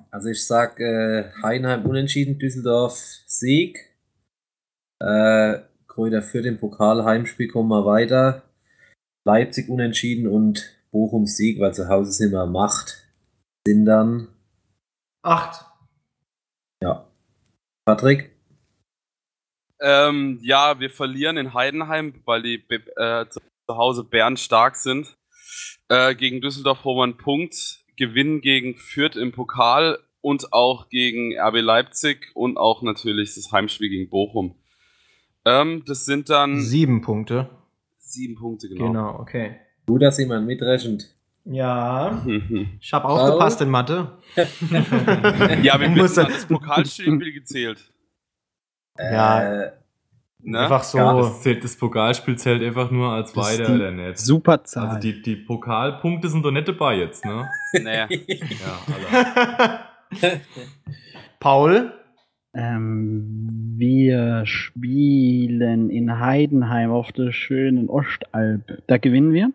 Also 0.09 0.27
ich 0.27 0.43
sag 0.45 0.79
äh, 0.79 1.29
Heinheim 1.43 1.85
unentschieden, 1.85 2.39
Düsseldorf 2.39 2.97
Sieg. 3.27 3.77
Äh, 4.99 5.59
Kräuter 5.91 6.21
für 6.21 6.41
den 6.41 6.57
Pokal 6.57 7.03
Heimspiel 7.03 7.49
kommen 7.49 7.67
wir 7.67 7.85
weiter. 7.85 8.43
Leipzig 9.25 9.67
unentschieden 9.67 10.25
und 10.25 10.71
Bochum 10.89 11.25
Sieg, 11.25 11.59
weil 11.59 11.73
zu 11.73 11.89
Hause 11.89 12.13
sind 12.13 12.31
wir 12.31 12.45
Macht, 12.45 13.03
sind 13.67 13.85
dann 13.85 14.29
Acht. 15.21 15.65
ja. 16.81 17.05
Patrick, 17.85 18.31
Ähm, 19.81 20.39
ja, 20.41 20.79
wir 20.79 20.89
verlieren 20.89 21.35
in 21.35 21.53
Heidenheim, 21.53 22.21
weil 22.23 22.41
die 22.41 22.63
äh, 22.95 23.25
zu 23.27 23.41
Hause 23.69 24.05
Bern 24.05 24.37
stark 24.37 24.77
sind. 24.77 25.17
Äh, 25.89 26.15
gegen 26.15 26.39
Düsseldorf 26.39 26.85
holen 26.85 26.97
wir 26.97 27.03
einen 27.03 27.17
Punkt, 27.17 27.83
gewinnen 27.97 28.39
gegen 28.39 28.77
Fürth 28.77 29.17
im 29.17 29.33
Pokal 29.33 29.99
und 30.21 30.53
auch 30.53 30.87
gegen 30.87 31.37
RB 31.37 31.59
Leipzig 31.59 32.31
und 32.33 32.57
auch 32.57 32.81
natürlich 32.81 33.35
das 33.35 33.51
Heimspiel 33.51 33.89
gegen 33.89 34.09
Bochum. 34.09 34.60
Ähm, 35.45 35.83
das 35.85 36.05
sind 36.05 36.29
dann 36.29 36.59
Sieben 36.61 37.01
Punkte. 37.01 37.49
sieben 37.97 38.35
Punkte, 38.35 38.69
genau. 38.69 38.87
Genau, 38.87 39.19
okay. 39.19 39.55
gut, 39.87 40.01
dass 40.01 40.17
jemand 40.17 40.45
mitrechnet. 40.47 41.13
Ja. 41.45 42.23
Ich 42.79 42.93
habe 42.93 43.05
aufgepasst 43.05 43.61
in 43.61 43.69
Mathe. 43.69 44.17
ja, 44.35 45.79
wir 45.79 45.87
an 45.87 45.95
das 45.95 46.45
Pokalspiel 46.45 47.33
gezählt. 47.33 47.91
Ja. 48.97 49.63
Äh, 49.63 49.71
Ne? 50.43 50.57
Einfach 50.57 50.83
so. 50.83 50.97
Ja, 50.97 51.13
Das, 51.13 51.41
zählt, 51.41 51.63
das 51.63 51.75
Pokalspiel 51.77 52.35
zählt 52.35 52.63
einfach 52.63 52.89
nur 52.89 53.11
als 53.11 53.31
Das 53.31 53.43
weiter 53.59 53.75
oder 53.75 53.91
nicht. 53.91 54.17
Super 54.17 54.63
Zahl. 54.63 54.87
Also 54.87 54.99
die, 54.99 55.21
die 55.21 55.35
Pokalpunkte 55.35 56.29
sind 56.29 56.43
doch 56.43 56.49
nicht 56.51 56.67
dabei 56.67 56.95
jetzt, 56.97 57.23
ne? 57.25 57.47
Nee. 57.73 57.93
Ja, 57.93 58.79
Alter. 60.11 60.31
Paul? 61.39 61.93
Ähm, 62.55 63.60
wir 63.81 64.45
spielen 64.45 65.89
in 65.89 66.19
Heidenheim 66.19 66.91
auf 66.91 67.11
der 67.11 67.31
schönen 67.31 67.89
Ostalb. 67.89 68.83
Da 68.85 68.99
gewinnen 68.99 69.33
wir. 69.33 69.51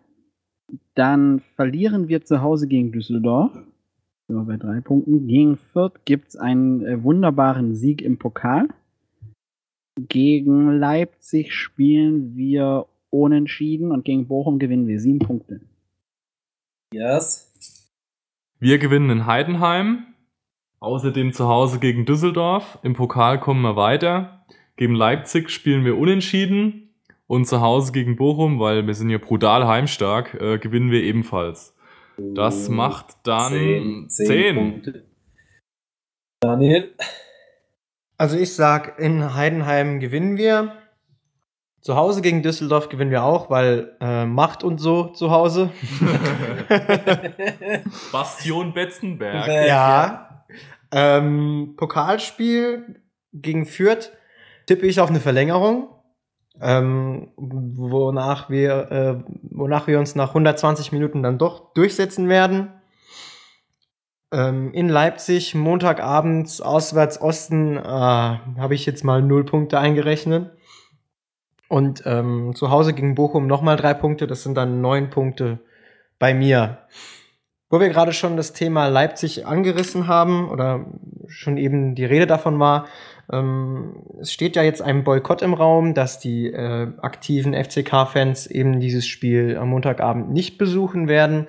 Dann 0.95 1.39
verlieren 1.55 2.09
wir 2.09 2.25
zu 2.25 2.41
Hause 2.41 2.67
gegen 2.67 2.91
Düsseldorf. 2.91 3.53
Sind 3.53 4.35
wir 4.35 4.43
bei 4.43 4.57
drei 4.57 4.81
Punkten. 4.81 5.27
Gegen 5.27 5.55
Fürth 5.55 6.03
gibt 6.03 6.27
es 6.27 6.35
einen 6.35 6.85
äh, 6.85 7.01
wunderbaren 7.01 7.73
Sieg 7.73 8.01
im 8.01 8.17
Pokal. 8.17 8.67
Gegen 9.97 10.77
Leipzig 10.77 11.53
spielen 11.53 12.35
wir 12.35 12.85
unentschieden 13.09 13.93
und 13.93 14.03
gegen 14.03 14.27
Bochum 14.27 14.59
gewinnen 14.59 14.87
wir 14.87 14.99
sieben 14.99 15.19
Punkte. 15.19 15.61
yes. 16.93 17.89
Wir 18.59 18.77
gewinnen 18.77 19.09
in 19.09 19.25
Heidenheim. 19.25 20.16
Außerdem 20.79 21.33
zu 21.33 21.47
Hause 21.47 21.79
gegen 21.79 22.05
Düsseldorf. 22.05 22.77
Im 22.83 22.93
Pokal 22.93 23.39
kommen 23.39 23.61
wir 23.61 23.75
weiter. 23.75 24.45
Gegen 24.75 24.93
Leipzig 24.93 25.49
spielen 25.49 25.85
wir 25.85 25.97
unentschieden. 25.97 26.83
Und 27.25 27.45
zu 27.45 27.61
Hause 27.61 27.91
gegen 27.91 28.15
Bochum, 28.15 28.59
weil 28.59 28.87
wir 28.87 28.93
sind 28.93 29.09
ja 29.09 29.17
brutal 29.17 29.67
heimstark, 29.67 30.35
äh, 30.35 30.59
gewinnen 30.59 30.91
wir 30.91 31.03
ebenfalls. 31.03 31.75
Das 32.17 32.69
macht 32.69 33.17
dann 33.23 33.51
Zehn, 33.51 34.09
zehn 34.09 34.27
10. 34.27 34.55
Punkte. 34.55 35.03
Daniel, 36.39 36.93
Also 38.17 38.37
ich 38.37 38.55
sag, 38.55 38.99
in 38.99 39.35
Heidenheim 39.35 39.99
gewinnen 39.99 40.37
wir. 40.37 40.73
Zu 41.81 41.95
Hause 41.95 42.21
gegen 42.21 42.43
Düsseldorf 42.43 42.89
gewinnen 42.89 43.11
wir 43.11 43.23
auch, 43.23 43.49
weil 43.49 43.95
äh, 44.01 44.25
Macht 44.25 44.63
und 44.63 44.79
so 44.79 45.07
zu 45.07 45.31
Hause. 45.31 45.69
Bastion 48.11 48.73
Betzenberg. 48.73 49.47
Ja. 49.67 50.26
Ähm, 50.91 51.73
Pokalspiel 51.77 53.01
gegen 53.33 53.65
Fürth 53.65 54.11
tippe 54.65 54.87
ich 54.87 54.99
auf 54.99 55.09
eine 55.09 55.19
Verlängerung. 55.19 55.89
Ähm, 56.59 57.29
wonach 57.35 58.49
wir, 58.49 58.91
äh, 58.91 59.31
wonach 59.51 59.87
wir 59.87 59.99
uns 59.99 60.15
nach 60.15 60.29
120 60.29 60.91
Minuten 60.91 61.21
dann 61.21 61.37
doch 61.37 61.73
durchsetzen 61.73 62.29
werden. 62.29 62.71
Ähm, 64.31 64.73
in 64.73 64.89
Leipzig, 64.89 65.55
Montagabends, 65.55 66.59
auswärts 66.59 67.21
Osten, 67.21 67.77
äh, 67.77 67.81
habe 67.81 68.73
ich 68.73 68.85
jetzt 68.85 69.03
mal 69.03 69.21
null 69.21 69.45
Punkte 69.45 69.79
eingerechnet. 69.79 70.51
Und 71.69 72.03
ähm, 72.05 72.55
zu 72.55 72.71
Hause 72.71 72.93
gegen 72.93 73.15
Bochum 73.15 73.45
nochmal 73.45 73.75
drei 73.75 73.93
Punkte, 73.93 74.25
das 74.25 74.43
sind 74.43 74.55
dann 74.55 74.81
neun 74.81 75.09
Punkte 75.09 75.59
bei 76.17 76.33
mir. 76.33 76.79
Wo 77.69 77.79
wir 77.81 77.89
gerade 77.89 78.13
schon 78.13 78.37
das 78.37 78.53
Thema 78.53 78.87
Leipzig 78.87 79.45
angerissen 79.45 80.07
haben 80.07 80.49
oder 80.49 80.85
schon 81.27 81.57
eben 81.57 81.95
die 81.95 82.05
Rede 82.05 82.25
davon 82.25 82.59
war, 82.59 82.87
ähm, 83.31 84.03
es 84.21 84.31
steht 84.31 84.55
ja 84.55 84.63
jetzt 84.63 84.81
ein 84.81 85.03
Boykott 85.03 85.41
im 85.41 85.53
Raum, 85.53 85.93
dass 85.93 86.19
die 86.19 86.47
äh, 86.47 86.87
aktiven 87.01 87.53
FCK-Fans 87.53 88.47
eben 88.47 88.79
dieses 88.79 89.05
Spiel 89.05 89.57
am 89.57 89.69
Montagabend 89.69 90.29
nicht 90.31 90.57
besuchen 90.57 91.09
werden. 91.09 91.47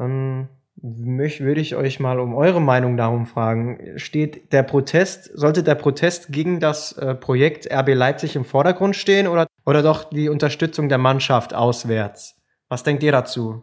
Ähm, 0.00 0.48
möch, 0.82 1.40
würde 1.40 1.60
ich 1.60 1.76
euch 1.76 2.00
mal 2.00 2.18
um 2.20 2.34
eure 2.34 2.60
Meinung 2.60 2.96
darum 2.96 3.26
fragen. 3.26 3.98
Steht 3.98 4.52
der 4.52 4.62
Protest, 4.62 5.30
sollte 5.34 5.62
der 5.62 5.74
Protest 5.74 6.32
gegen 6.32 6.60
das 6.60 6.92
äh, 6.92 7.14
Projekt 7.14 7.70
RB 7.72 7.94
Leipzig 7.94 8.36
im 8.36 8.44
Vordergrund 8.44 8.96
stehen 8.96 9.26
oder, 9.26 9.46
oder 9.64 9.82
doch 9.82 10.10
die 10.10 10.28
Unterstützung 10.28 10.88
der 10.88 10.98
Mannschaft 10.98 11.54
auswärts? 11.54 12.36
Was 12.68 12.82
denkt 12.82 13.02
ihr 13.02 13.12
dazu? 13.12 13.62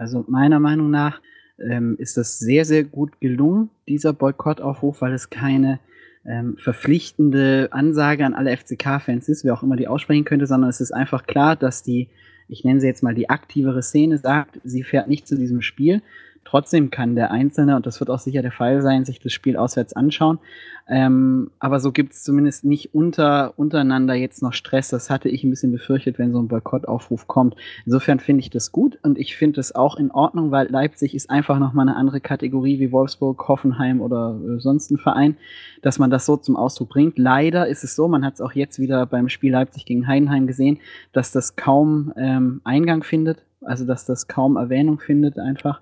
Also 0.00 0.24
meiner 0.28 0.60
Meinung 0.60 0.90
nach 0.90 1.20
ähm, 1.58 1.96
ist 1.98 2.16
das 2.16 2.38
sehr, 2.38 2.64
sehr 2.64 2.84
gut 2.84 3.20
gelungen, 3.20 3.68
dieser 3.86 4.14
Boykottaufruf, 4.14 5.02
weil 5.02 5.12
es 5.12 5.28
keine 5.28 5.78
ähm, 6.24 6.56
verpflichtende 6.56 7.68
Ansage 7.70 8.24
an 8.24 8.32
alle 8.32 8.56
FCK-Fans 8.56 9.28
ist, 9.28 9.44
wer 9.44 9.52
auch 9.52 9.62
immer 9.62 9.76
die 9.76 9.88
aussprechen 9.88 10.24
könnte, 10.24 10.46
sondern 10.46 10.70
es 10.70 10.80
ist 10.80 10.92
einfach 10.92 11.26
klar, 11.26 11.54
dass 11.54 11.82
die, 11.82 12.08
ich 12.48 12.64
nenne 12.64 12.80
sie 12.80 12.86
jetzt 12.86 13.02
mal 13.02 13.14
die 13.14 13.28
aktivere 13.28 13.82
Szene, 13.82 14.16
sagt, 14.16 14.58
sie 14.64 14.84
fährt 14.84 15.06
nicht 15.06 15.28
zu 15.28 15.36
diesem 15.36 15.60
Spiel. 15.60 16.00
Trotzdem 16.44 16.90
kann 16.90 17.14
der 17.14 17.30
Einzelne, 17.30 17.76
und 17.76 17.86
das 17.86 18.00
wird 18.00 18.10
auch 18.10 18.18
sicher 18.18 18.42
der 18.42 18.50
Fall 18.50 18.82
sein, 18.82 19.04
sich 19.04 19.20
das 19.20 19.32
Spiel 19.32 19.56
auswärts 19.56 19.92
anschauen. 19.92 20.40
Ähm, 20.88 21.52
aber 21.60 21.78
so 21.78 21.92
gibt 21.92 22.12
es 22.14 22.24
zumindest 22.24 22.64
nicht 22.64 22.92
unter, 22.92 23.56
untereinander 23.56 24.14
jetzt 24.14 24.42
noch 24.42 24.52
Stress. 24.52 24.88
Das 24.88 25.08
hatte 25.08 25.28
ich 25.28 25.44
ein 25.44 25.50
bisschen 25.50 25.70
befürchtet, 25.70 26.18
wenn 26.18 26.32
so 26.32 26.40
ein 26.40 26.48
Boykottaufruf 26.48 27.28
kommt. 27.28 27.54
Insofern 27.86 28.18
finde 28.18 28.40
ich 28.40 28.50
das 28.50 28.72
gut 28.72 28.98
und 29.02 29.16
ich 29.16 29.36
finde 29.36 29.60
es 29.60 29.72
auch 29.72 29.96
in 29.96 30.10
Ordnung, 30.10 30.50
weil 30.50 30.68
Leipzig 30.68 31.14
ist 31.14 31.30
einfach 31.30 31.60
nochmal 31.60 31.88
eine 31.88 31.96
andere 31.96 32.20
Kategorie 32.20 32.80
wie 32.80 32.90
Wolfsburg, 32.90 33.46
Hoffenheim 33.46 34.00
oder 34.00 34.36
äh, 34.44 34.58
sonst 34.58 34.90
ein 34.90 34.98
Verein, 34.98 35.36
dass 35.82 36.00
man 36.00 36.10
das 36.10 36.26
so 36.26 36.36
zum 36.36 36.56
Ausdruck 36.56 36.88
bringt. 36.88 37.16
Leider 37.16 37.68
ist 37.68 37.84
es 37.84 37.94
so, 37.94 38.08
man 38.08 38.24
hat 38.24 38.34
es 38.34 38.40
auch 38.40 38.52
jetzt 38.52 38.80
wieder 38.80 39.06
beim 39.06 39.28
Spiel 39.28 39.52
Leipzig 39.52 39.84
gegen 39.84 40.08
Heidenheim 40.08 40.48
gesehen, 40.48 40.80
dass 41.12 41.30
das 41.30 41.54
kaum 41.54 42.12
ähm, 42.16 42.60
Eingang 42.64 43.04
findet, 43.04 43.44
also 43.60 43.86
dass 43.86 44.06
das 44.06 44.26
kaum 44.26 44.56
Erwähnung 44.56 44.98
findet 44.98 45.38
einfach, 45.38 45.80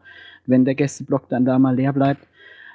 wenn 0.48 0.64
der 0.64 0.74
Gästeblock 0.74 1.28
dann 1.28 1.44
da 1.44 1.58
mal 1.58 1.74
leer 1.76 1.92
bleibt. 1.92 2.26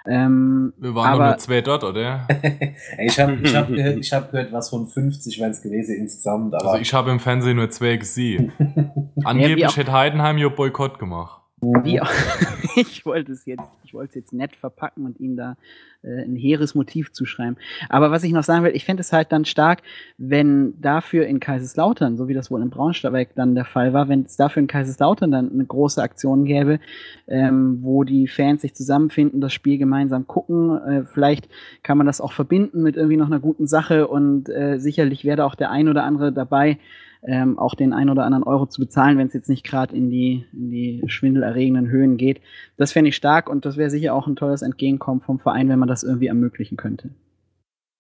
Ähm, 0.06 0.74
Wir 0.78 0.94
waren 0.96 1.14
aber 1.14 1.28
nur 1.28 1.38
zwei 1.38 1.62
dort, 1.62 1.84
oder? 1.86 2.28
ich 3.00 3.18
habe 3.20 3.36
ich 3.42 3.56
hab 3.56 3.68
gehört, 3.70 3.98
ich 3.98 4.12
hab 4.12 4.32
gehört, 4.32 4.52
was 4.52 4.70
von 4.70 4.86
50 4.88 5.40
wären 5.40 5.52
es 5.52 5.62
gewesen 5.62 5.96
insgesamt, 5.96 6.54
aber 6.56 6.72
Also 6.72 6.82
ich 6.82 6.94
habe 6.94 7.10
im 7.12 7.20
Fernsehen 7.22 7.56
nur 7.56 7.70
zwei 7.70 7.96
gesehen. 7.96 8.52
Angeblich 9.24 9.66
auch- 9.68 9.78
hätte 9.78 9.92
Heidenheim 9.94 10.38
ja 10.38 10.50
Boykott 10.50 11.00
gemacht. 11.00 11.40
Wie 11.62 12.02
auch, 12.02 12.10
ich 12.76 13.06
wollte 13.06 13.32
es 13.32 13.46
jetzt, 13.46 13.64
ich 13.86 13.94
wollte 13.94 14.10
es 14.10 14.16
jetzt 14.16 14.34
nett 14.34 14.54
verpacken 14.58 15.06
und 15.06 15.20
ihnen 15.22 15.38
da 15.38 15.56
äh, 16.04 16.24
ein 16.24 16.36
hehres 16.36 16.76
Motiv 16.76 17.12
zuschreiben. 17.12 17.58
Aber 17.89 18.12
was 18.12 18.24
ich 18.24 18.32
noch 18.32 18.43
sagen 18.43 18.64
will, 18.64 18.76
ich 18.76 18.86
fände 18.86 19.01
es 19.01 19.14
halt 19.14 19.32
dann 19.32 19.45
stark, 19.45 19.82
wenn 20.18 20.80
dafür 20.82 21.26
in 21.26 21.39
Kaiserslautern, 21.39 22.18
so 22.18 22.28
wie 22.28 22.34
das 22.34 22.51
wohl 22.51 22.62
in 22.62 22.70
Braunschweig 22.70 23.36
dann 23.36 23.56
der 23.56 23.66
Fall 23.66 23.93
war, 23.93 24.10
wenn 24.10 24.24
es 24.24 24.36
dafür 24.36 24.62
in 24.62 24.68
Kaiserslautern 24.68 25.32
dann 25.32 25.51
eine 25.51 25.66
große 25.66 26.01
Aktion 26.01 26.45
gäbe, 26.45 26.80
ähm, 27.28 27.80
wo 27.82 28.04
die 28.04 28.28
Fans 28.28 28.62
sich 28.62 28.74
zusammenfinden, 28.74 29.41
das 29.41 29.54
Spiel 29.54 29.78
gemeinsam 29.78 30.28
gucken. 30.28 30.78
Äh, 30.78 31.04
vielleicht 31.06 31.49
kann 31.84 31.97
man 31.97 32.08
das 32.08 32.22
auch 32.22 32.34
verbinden 32.34 32.84
mit 32.84 32.95
irgendwie 32.95 33.18
noch 33.18 33.28
einer 33.28 33.39
guten 33.39 33.68
Sache 33.68 34.08
und 34.08 34.49
äh, 34.49 34.80
sicherlich 34.80 35.26
wäre 35.26 35.45
auch 35.45 35.56
der 35.56 35.72
ein 35.72 35.88
oder 35.88 36.04
andere 36.04 36.32
dabei, 36.32 36.78
ähm, 37.26 37.58
auch 37.58 37.74
den 37.76 37.93
ein 37.93 38.10
oder 38.10 38.26
anderen 38.26 38.43
Euro 38.43 38.66
zu 38.66 38.82
bezahlen, 38.82 39.18
wenn 39.18 39.28
es 39.28 39.34
jetzt 39.34 39.49
nicht 39.49 39.64
gerade 39.64 39.95
in 39.95 40.10
die, 40.10 40.45
in 40.51 40.70
die 40.70 41.04
schwindelerregenden 41.08 41.89
Höhen 41.89 42.18
geht. 42.18 42.41
Das 42.78 42.91
fände 42.91 43.10
ich 43.10 43.16
stark 43.16 43.49
und 43.49 43.66
das 43.66 43.78
wäre 43.78 43.89
sicher 43.89 44.14
auch 44.14 44.28
ein 44.28 44.36
tolles 44.36 44.62
Entgegenkommen 44.62 45.22
vom 45.22 45.39
Verein, 45.39 45.70
wenn 45.70 45.80
man 45.80 45.88
das 45.88 45.93
irgendwie 46.02 46.28
ermöglichen 46.28 46.78
könnte. 46.78 47.12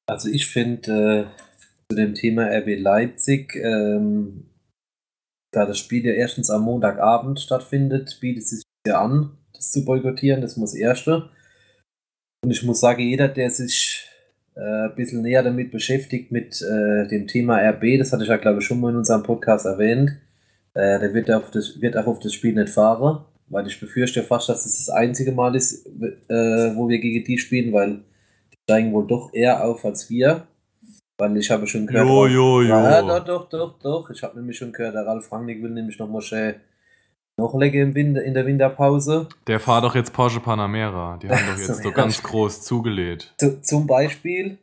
Also 0.09 0.29
ich 0.29 0.47
finde 0.47 1.27
äh, 1.29 1.91
zu 1.91 1.95
dem 1.95 2.15
Thema 2.15 2.47
RB 2.47 2.79
Leipzig, 2.79 3.55
ähm, 3.55 4.45
da 5.51 5.65
das 5.65 5.77
Spiel 5.77 6.05
ja 6.05 6.13
erstens 6.13 6.49
am 6.49 6.63
Montagabend 6.63 7.39
stattfindet, 7.39 8.17
bietet 8.19 8.43
es 8.43 8.49
sich 8.49 8.63
ja 8.87 9.01
an, 9.01 9.37
das 9.53 9.71
zu 9.71 9.85
boykottieren, 9.85 10.41
das 10.41 10.57
muss 10.57 10.73
erste. 10.73 11.29
Und 12.43 12.51
ich 12.51 12.63
muss 12.63 12.79
sagen, 12.79 13.01
jeder, 13.01 13.27
der 13.27 13.49
sich 13.49 14.09
äh, 14.55 14.89
ein 14.89 14.95
bisschen 14.95 15.21
näher 15.21 15.43
damit 15.43 15.71
beschäftigt, 15.71 16.31
mit 16.31 16.61
äh, 16.61 17.07
dem 17.07 17.27
Thema 17.27 17.57
RB, 17.57 17.97
das 17.99 18.11
hatte 18.11 18.23
ich 18.23 18.29
ja 18.29 18.37
glaube 18.37 18.59
ich 18.59 18.65
schon 18.65 18.79
mal 18.79 18.89
in 18.89 18.97
unserem 18.97 19.23
Podcast 19.23 19.65
erwähnt, 19.65 20.11
äh, 20.73 20.99
der 20.99 21.13
wird 21.13 21.31
auf, 21.31 21.51
das, 21.51 21.81
wird 21.81 21.95
auch 21.95 22.07
auf 22.07 22.19
das 22.19 22.33
Spiel 22.33 22.53
nicht 22.53 22.69
fahren, 22.69 23.23
weil 23.53 23.67
ich 23.67 23.79
befürchte 23.79 24.23
fast, 24.23 24.49
dass 24.49 24.65
es 24.65 24.77
das, 24.77 24.85
das 24.87 24.95
einzige 24.95 25.31
Mal 25.31 25.55
ist, 25.55 25.85
äh, 25.85 26.75
wo 26.75 26.89
wir 26.89 26.99
gegen 26.99 27.23
die 27.23 27.37
spielen, 27.37 27.71
weil 27.73 28.01
die 28.51 28.57
steigen 28.63 28.91
wohl 28.93 29.07
doch 29.07 29.33
eher 29.33 29.63
auf 29.63 29.85
als 29.85 30.09
wir. 30.09 30.47
weil 31.17 31.37
ich 31.37 31.49
habe 31.51 31.67
schon 31.67 31.87
gehört. 31.87 32.07
Jo, 32.07 32.25
jo, 32.27 32.61
jo. 32.61 32.67
Ja, 32.67 33.01
doch, 33.01 33.23
doch, 33.23 33.49
doch, 33.49 33.79
doch. 33.79 34.09
Ich 34.09 34.21
habe 34.23 34.37
nämlich 34.37 34.57
schon 34.57 34.73
gehört, 34.73 34.95
der 34.95 35.05
Ralf 35.05 35.31
Rangnick 35.31 35.61
will 35.63 35.71
nämlich 35.71 35.97
noch 35.99 36.09
mal 36.09 36.21
schön 36.21 36.55
nachlegen 37.37 37.89
im 37.89 37.95
Winter, 37.95 38.21
in 38.23 38.33
der 38.33 38.45
Winterpause. 38.45 39.27
Der 39.47 39.59
fahrt 39.59 39.83
doch 39.85 39.95
jetzt 39.95 40.13
Porsche 40.13 40.39
Panamera. 40.39 41.17
Die 41.21 41.29
haben 41.29 41.39
doch 41.47 41.57
jetzt 41.67 41.83
So, 41.83 41.89
ja. 41.89 41.95
ganz 41.95 42.21
groß 42.21 42.61
zugelegt. 42.61 43.33
Zu, 43.37 43.61
zum 43.61 43.87
Beispiel. 43.87 44.57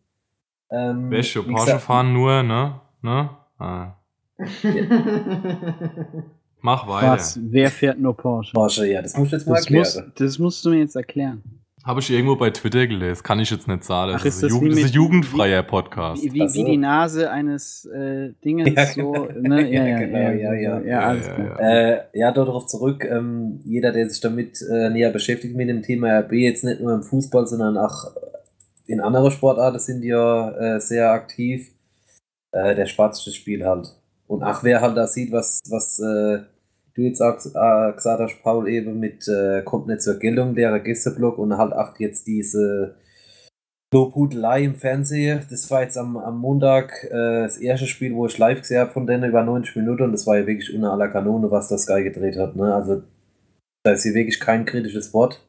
Ähm, 0.71 1.11
Welche? 1.11 1.47
wie 1.47 1.51
Porsche 1.53 1.67
gesagt, 1.67 1.83
fahren 1.85 2.13
nur, 2.13 2.43
ne? 2.43 2.81
Ne? 3.03 3.31
Ah. 3.59 3.95
Mach 6.63 6.87
weiter. 6.89 7.13
Was? 7.13 7.39
Wer 7.43 7.71
fährt 7.71 7.99
nur 7.99 8.17
Porsche? 8.17 8.53
Porsche, 8.53 8.87
ja, 8.87 9.03
das 9.03 9.17
musst 9.17 9.33
du 9.33 9.37
jetzt 9.37 9.47
mal 9.47 9.55
Das, 9.57 9.71
muss, 9.71 9.97
erklären. 9.97 10.13
das 10.17 10.39
musst 10.39 10.65
du 10.65 10.71
mir 10.71 10.79
jetzt 10.79 10.97
erklären. 10.97 11.43
Habe 11.83 12.01
ich 12.01 12.11
irgendwo 12.11 12.37
bei 12.37 12.51
Twitter 12.51 12.87
gelesen. 12.87 13.23
Kann 13.23 13.41
ich 13.41 13.51
jetzt 13.51 13.67
nicht 13.67 13.85
sagen. 13.85 14.13
Das 14.13 14.21
Ach, 14.21 14.27
ist, 14.27 14.37
ist 14.37 14.43
ein, 14.43 14.49
das 14.49 14.53
Jugend, 14.53 14.71
wie 14.77 14.81
das 14.83 14.91
ist 14.91 14.91
ein 14.91 14.95
jugendfreier 14.97 15.63
Podcast. 15.63 16.23
Wie, 16.23 16.35
wie, 16.35 16.41
wie 16.41 16.65
die 16.65 16.77
Nase 16.77 17.31
eines 17.31 17.87
äh, 17.87 18.33
Dingens 18.45 18.71
Ja, 18.77 18.87
so, 18.87 19.13
genau. 19.13 19.49
ne? 19.49 19.73
Ja, 19.73 19.85
ja, 19.87 19.89
Ja, 19.89 19.99
genau, 20.01 20.19
ja, 20.19 20.33
ja, 20.33 20.55
ja. 20.55 20.81
ja, 20.81 21.01
alles 21.01 21.27
Ja, 21.27 21.39
ja, 21.39 21.57
Äh, 21.59 22.01
ja, 22.13 22.33
darauf 22.33 22.67
zurück. 22.67 23.03
Ähm, 23.05 23.61
jeder, 23.65 23.93
der 23.93 24.11
sich 24.11 24.21
damit 24.21 24.61
äh, 24.61 24.91
näher 24.91 25.11
beschäftigt 25.11 25.57
mit 25.57 25.71
dem 25.71 25.83
Thema 25.83 26.19
RB, 26.19 26.33
jetzt 26.33 26.65
nicht 26.65 26.83
nur 26.83 26.93
im 26.93 27.03
Fußball, 27.03 27.47
sondern 27.47 27.79
auch 27.79 28.13
in 28.87 29.01
anderen 29.01 29.31
Sportarten 29.31 29.79
sind 29.79 30.03
ja 30.05 30.51
äh, 30.77 30.81
sehr 30.81 31.13
aktiv. 31.13 31.71
Äh, 32.53 32.75
der 32.75 32.87
das 32.87 33.35
Spiel 33.35 33.65
halt. 33.65 33.95
Und 34.27 34.43
ach, 34.43 34.63
wer 34.65 34.81
halt 34.81 34.97
da 34.97 35.07
sieht, 35.07 35.33
was, 35.33 35.61
was 35.71 35.99
äh, 36.01 36.41
du 37.01 37.07
jetzt 37.07 37.21
auch 37.21 37.37
äh, 37.37 37.93
gesagt 37.93 38.21
hast, 38.21 38.43
Paul, 38.43 38.69
eben 38.69 38.99
mit 39.01 39.27
äh, 39.29 39.63
kommt 39.63 39.87
nicht 39.87 40.03
zur 40.03 40.19
Geltung, 40.19 40.55
leerer 40.55 40.81
Gästeblock 40.81 41.39
und 41.39 41.57
halt 41.57 41.73
ach 41.73 41.99
jetzt 41.99 42.27
diese 42.27 42.97
Lobhudelei 43.93 44.65
im 44.65 44.77
Fernsehen. 44.77 45.47
Das 45.51 45.71
war 45.71 45.83
jetzt 45.83 45.99
am, 45.99 46.17
am 46.17 46.39
Montag 46.39 47.05
äh, 47.05 47.43
das 47.43 47.59
erste 47.59 47.87
Spiel, 47.87 48.15
wo 48.15 48.27
ich 48.27 48.39
live 48.39 48.61
gesehen 48.61 48.81
habe 48.81 48.91
von 48.91 49.07
denen 49.07 49.29
über 49.29 49.43
90 49.43 49.77
Minuten 49.77 50.05
und 50.05 50.13
das 50.13 50.27
war 50.27 50.39
ja 50.39 50.47
wirklich 50.47 50.73
unter 50.75 50.93
aller 50.93 51.09
Kanone, 51.09 51.51
was 51.51 51.69
das 51.69 51.83
Sky 51.83 52.05
gedreht 52.05 52.37
hat. 52.37 52.55
Ne? 52.55 52.75
Also 52.75 53.03
da 53.83 53.93
ist 53.93 54.03
hier 54.03 54.15
wirklich 54.15 54.39
kein 54.39 54.65
kritisches 54.65 55.13
Wort. 55.13 55.41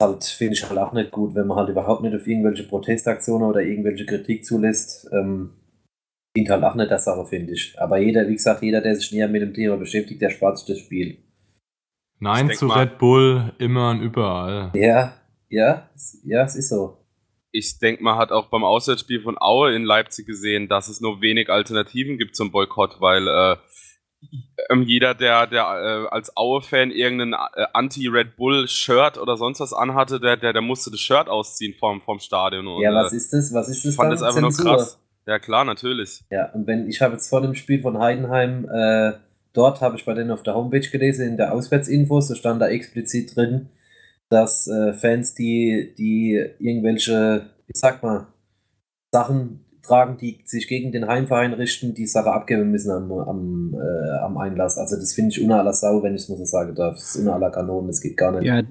Halt 0.00 0.24
finde 0.24 0.54
ich 0.54 0.68
halt 0.68 0.78
auch 0.78 0.92
nicht 0.92 1.10
gut, 1.10 1.34
wenn 1.34 1.46
man 1.46 1.58
halt 1.58 1.70
überhaupt 1.70 2.02
nicht 2.02 2.14
auf 2.14 2.26
irgendwelche 2.26 2.64
Protestaktionen 2.64 3.48
oder 3.48 3.62
irgendwelche 3.62 4.06
Kritik 4.06 4.44
zulässt. 4.44 5.08
Ähm, 5.12 5.50
halt 6.36 6.64
auch 6.64 6.74
nicht 6.74 6.90
der 6.90 6.98
Sache, 6.98 7.24
finde 7.26 7.52
ich. 7.52 7.74
Aber 7.78 7.98
jeder, 7.98 8.26
wie 8.28 8.32
gesagt, 8.32 8.62
jeder, 8.62 8.80
der 8.80 8.96
sich 8.96 9.12
näher 9.12 9.28
mit 9.28 9.42
dem 9.42 9.52
Thema 9.54 9.76
beschäftigt, 9.76 10.20
der 10.22 10.30
spart 10.30 10.58
sich 10.58 10.66
das 10.66 10.78
Spiel. 10.78 11.18
Nein 12.18 12.50
Ich 12.50 12.58
zu 12.58 12.66
mal- 12.66 12.78
Red 12.78 12.98
Bull, 12.98 13.52
immer 13.58 13.90
und 13.90 14.00
überall. 14.00 14.70
Ja, 14.74 15.12
ja, 15.48 15.88
es- 15.94 16.20
ja, 16.24 16.44
es 16.44 16.56
ist 16.56 16.68
so. 16.70 16.98
Ich 17.50 17.78
denke, 17.78 18.02
man 18.02 18.16
hat 18.16 18.32
auch 18.32 18.46
beim 18.46 18.64
Auswärtsspiel 18.64 19.20
von 19.22 19.36
Aue 19.38 19.74
in 19.74 19.84
Leipzig 19.84 20.26
gesehen, 20.26 20.68
dass 20.68 20.88
es 20.88 21.02
nur 21.02 21.20
wenig 21.20 21.50
Alternativen 21.50 22.16
gibt 22.16 22.34
zum 22.34 22.50
Boykott, 22.50 22.98
weil 23.00 23.28
äh, 23.28 23.56
ähm, 24.70 24.82
jeder, 24.84 25.14
der, 25.14 25.46
der 25.48 25.64
äh, 25.64 26.08
als 26.08 26.34
Aue-Fan 26.34 26.92
irgendein 26.92 27.34
äh, 27.34 27.66
Anti-Red 27.74 28.36
Bull-Shirt 28.36 29.18
oder 29.18 29.36
sonst 29.36 29.60
was 29.60 29.74
anhatte, 29.74 30.18
der, 30.18 30.38
der, 30.38 30.54
der 30.54 30.62
musste 30.62 30.90
das 30.90 31.00
Shirt 31.00 31.28
ausziehen 31.28 31.74
vom, 31.78 32.00
vom 32.00 32.20
Stadion. 32.20 32.66
Und, 32.68 32.80
ja, 32.80 32.94
was 32.94 33.12
äh, 33.12 33.16
ist 33.16 33.32
das? 33.34 33.52
Was 33.52 33.68
ist 33.68 33.84
das 33.84 33.90
ich 33.90 33.96
fand 33.96 34.12
dann? 34.12 34.18
das 34.18 34.22
einfach 34.22 34.40
nur 34.40 34.50
Zensur? 34.52 34.76
krass. 34.76 34.98
Ja, 35.26 35.38
klar, 35.38 35.64
natürlich. 35.64 36.24
Ja, 36.30 36.50
und 36.52 36.66
wenn 36.66 36.88
ich 36.88 37.00
habe 37.00 37.14
jetzt 37.14 37.28
vor 37.28 37.42
dem 37.42 37.54
Spiel 37.54 37.80
von 37.80 37.98
Heidenheim, 37.98 38.68
äh, 38.68 39.12
dort 39.52 39.80
habe 39.80 39.96
ich 39.96 40.04
bei 40.04 40.14
denen 40.14 40.30
auf 40.30 40.42
der 40.42 40.54
Homepage 40.54 40.80
gelesen, 40.80 41.28
in 41.28 41.36
der 41.36 41.52
Auswärtsinfos, 41.52 42.28
da 42.28 42.34
stand 42.34 42.60
da 42.60 42.68
explizit 42.68 43.36
drin, 43.36 43.68
dass 44.28 44.66
äh, 44.66 44.92
Fans, 44.94 45.34
die, 45.34 45.94
die 45.96 46.44
irgendwelche, 46.58 47.50
wie 47.66 47.78
sagt 47.78 48.02
man, 48.02 48.26
Sachen 49.12 49.64
tragen, 49.82 50.16
die 50.16 50.40
sich 50.44 50.68
gegen 50.68 50.92
den 50.92 51.06
Heimverein 51.06 51.52
richten, 51.52 51.94
die 51.94 52.06
Sache 52.06 52.32
abgeben 52.32 52.70
müssen 52.70 52.90
am, 52.90 53.12
am, 53.12 53.74
äh, 53.74 54.18
am 54.20 54.38
Einlass. 54.38 54.78
Also 54.78 54.96
das 54.96 55.12
finde 55.12 55.32
ich 55.32 55.42
unter 55.42 55.58
aller 55.58 55.72
Sau, 55.72 56.02
wenn 56.02 56.14
ich 56.14 56.22
es 56.22 56.28
mal 56.28 56.38
so 56.38 56.44
sagen 56.44 56.74
darf. 56.74 56.94
Das 56.94 57.14
ist 57.14 57.16
unter 57.16 57.34
aller 57.34 57.50
Kanonen, 57.50 57.88
das 57.88 58.00
geht 58.00 58.16
gar 58.16 58.32
nicht. 58.32 58.46
Ja, 58.46 58.62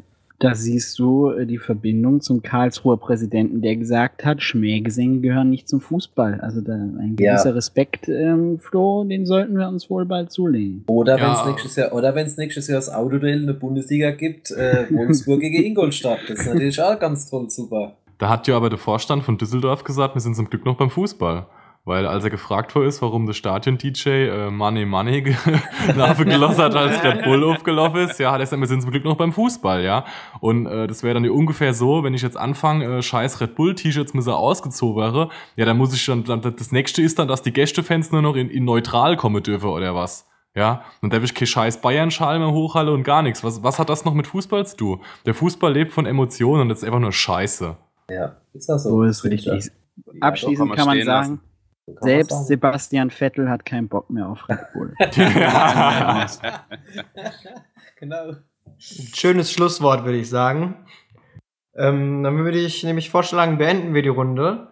da 0.44 0.56
siehst 0.56 0.98
du 1.00 1.30
äh, 1.30 1.46
die 1.46 1.58
Verbindung 1.58 2.20
zum 2.22 2.42
Karlsruher 2.42 2.98
Präsidenten, 2.98 3.62
der 3.62 3.76
gesagt 3.76 4.26
hat, 4.26 4.42
Schmähgesänge 4.42 5.20
gehören 5.20 5.50
nicht 5.50 5.70
zum 5.70 5.82
Fußball. 5.82 6.40
Also 6.42 6.62
da 6.62 6.74
ein 6.74 7.16
Ja. 7.20 7.34
gewisser 7.34 7.56
Respekt, 7.56 8.10
ähm, 8.10 8.60
Flo, 8.60 9.04
den 9.04 9.26
sollten 9.26 9.58
wir 9.58 9.68
uns 9.68 9.90
wohl 9.90 10.06
bald 10.06 10.32
zulegen. 10.32 10.84
Oder 10.88 11.18
Ja. 11.18 11.26
wenn 11.26 11.32
es 11.34 11.46
nächstes 11.46 11.76
Jahr, 11.76 11.94
oder 11.94 12.16
wenn 12.16 12.26
es 12.26 12.38
nächstes 12.38 12.68
Jahr 12.68 12.78
das 12.78 12.90
Autoduell 12.94 13.42
in 13.42 13.48
der 13.48 13.54
Bundesliga 13.54 14.12
gibt, 14.12 14.52
äh, 14.52 14.86
Wolfsburg 14.92 15.40
gegen 15.42 15.64
Ingolstadt. 15.64 16.20
Das 16.28 16.40
ist 16.40 16.48
natürlich 16.48 16.82
auch 16.82 17.00
ganz 17.00 17.30
toll, 17.30 17.50
super. 17.50 17.94
Da 18.18 18.30
hat 18.30 18.48
ja 18.48 18.56
aber 18.58 18.70
der 18.70 18.78
Vorstand 18.80 19.24
von 19.24 19.38
Düsseldorf 19.38 19.84
gesagt, 19.84 20.16
wir 20.16 20.22
sind 20.22 20.36
zum 20.36 20.50
Glück 20.50 20.66
noch 20.66 20.78
beim 20.78 20.90
Fußball. 20.90 21.46
Weil 21.84 22.06
als 22.06 22.24
er 22.24 22.30
gefragt 22.30 22.76
worden 22.76 22.88
ist, 22.88 23.02
warum 23.02 23.26
der 23.26 23.34
Stadion-DJ 23.34 24.10
äh, 24.10 24.52
Money 24.52 24.86
Money 24.86 25.36
nachgelassen 25.96 26.64
hat, 26.64 26.76
als 26.76 27.04
Red 27.04 27.24
Bull 27.24 27.44
aufgelaufen 27.44 28.02
ist, 28.02 28.20
ja, 28.20 28.32
hat 28.32 28.40
er 28.40 28.46
gesagt, 28.46 28.60
wir 28.60 28.68
sind 28.68 28.82
zum 28.82 28.92
Glück 28.92 29.04
noch 29.04 29.18
beim 29.18 29.34
Fußball, 29.34 29.84
ja. 29.84 30.06
Und 30.42 30.68
äh, 30.68 30.86
das 30.86 31.02
wäre 31.02 31.16
dann 31.16 31.26
ja 31.26 31.32
ungefähr 31.32 31.74
so, 31.74 32.04
wenn 32.04 32.14
ich 32.14 32.22
jetzt 32.22 32.38
anfange, 32.38 32.98
äh, 32.98 33.02
scheiß 33.02 33.42
Red 33.42 33.56
Bull-T-Shirts 33.56 34.14
müssen 34.14 34.32
ausgezogen 34.32 35.02
wäre, 35.02 35.30
ja, 35.56 35.66
dann 35.66 35.78
muss 35.78 35.94
ich 35.94 36.06
dann, 36.06 36.24
dann, 36.24 36.42
das 36.42 36.72
nächste 36.72 37.02
ist 37.02 37.18
dann, 37.18 37.28
dass 37.28 37.42
die 37.42 37.52
Gästefans 37.52 38.12
nur 38.12 38.22
noch 38.22 38.36
in, 38.36 38.50
in 38.50 38.64
neutral 38.64 39.18
kommen 39.18 39.42
dürfen 39.42 39.70
oder 39.70 39.96
was. 39.96 40.28
Ja, 40.54 40.84
dann 41.00 41.10
darf 41.10 41.24
ich 41.24 41.34
kein 41.34 41.48
scheiß 41.48 41.82
Bayern-Schal 41.82 42.38
mehr 42.38 42.52
hochhalle 42.52 42.92
und 42.92 43.04
gar 43.04 43.22
nichts. 43.22 43.44
Was, 43.44 43.64
was 43.64 43.80
hat 43.80 43.90
das 43.90 44.04
noch 44.04 44.14
mit 44.14 44.28
Fußball 44.28 44.68
zu 44.68 44.78
tun? 44.78 45.02
Der 45.26 45.34
Fußball 45.34 45.72
lebt 45.72 45.94
von 45.94 46.06
Emotionen 46.06 46.64
und 46.64 46.70
das 46.70 46.80
ist 46.80 46.84
einfach 46.84 47.00
nur 47.00 47.14
Scheiße. 47.14 47.78
Ja, 48.10 48.36
ist 48.54 48.68
das 48.68 48.84
so. 48.84 48.90
So 48.90 49.04
ist 49.04 49.24
richtig. 49.24 49.72
Abschließend 50.20 50.76
kann 50.76 50.86
man 50.86 50.98
sagen, 50.98 51.08
lassen. 51.08 51.51
Selbst. 52.00 52.48
Sebastian 52.48 53.10
Vettel 53.10 53.50
hat 53.50 53.66
keinen 53.66 53.88
Bock 53.88 54.10
mehr 54.10 54.28
auf 54.28 54.48
Red 54.48 54.60
Bull. 54.74 54.94
genau. 58.00 58.36
Schönes 58.78 59.52
Schlusswort, 59.52 60.06
würde 60.06 60.18
ich 60.18 60.30
sagen. 60.30 60.86
Ähm, 61.76 62.24
dann 62.24 62.38
würde 62.38 62.60
ich 62.60 62.84
nämlich 62.84 63.10
vorschlagen, 63.10 63.58
beenden 63.58 63.94
wir 63.94 64.02
die 64.02 64.10
Runde. 64.10 64.68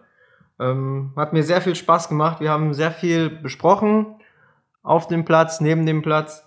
Ähm, 0.58 1.12
hat 1.16 1.32
mir 1.32 1.42
sehr 1.42 1.60
viel 1.60 1.74
Spaß 1.74 2.08
gemacht. 2.08 2.40
Wir 2.40 2.50
haben 2.50 2.74
sehr 2.74 2.90
viel 2.90 3.30
besprochen. 3.30 4.06
Auf 4.82 5.08
dem 5.08 5.24
Platz, 5.24 5.60
neben 5.60 5.86
dem 5.86 6.02
Platz. 6.02 6.46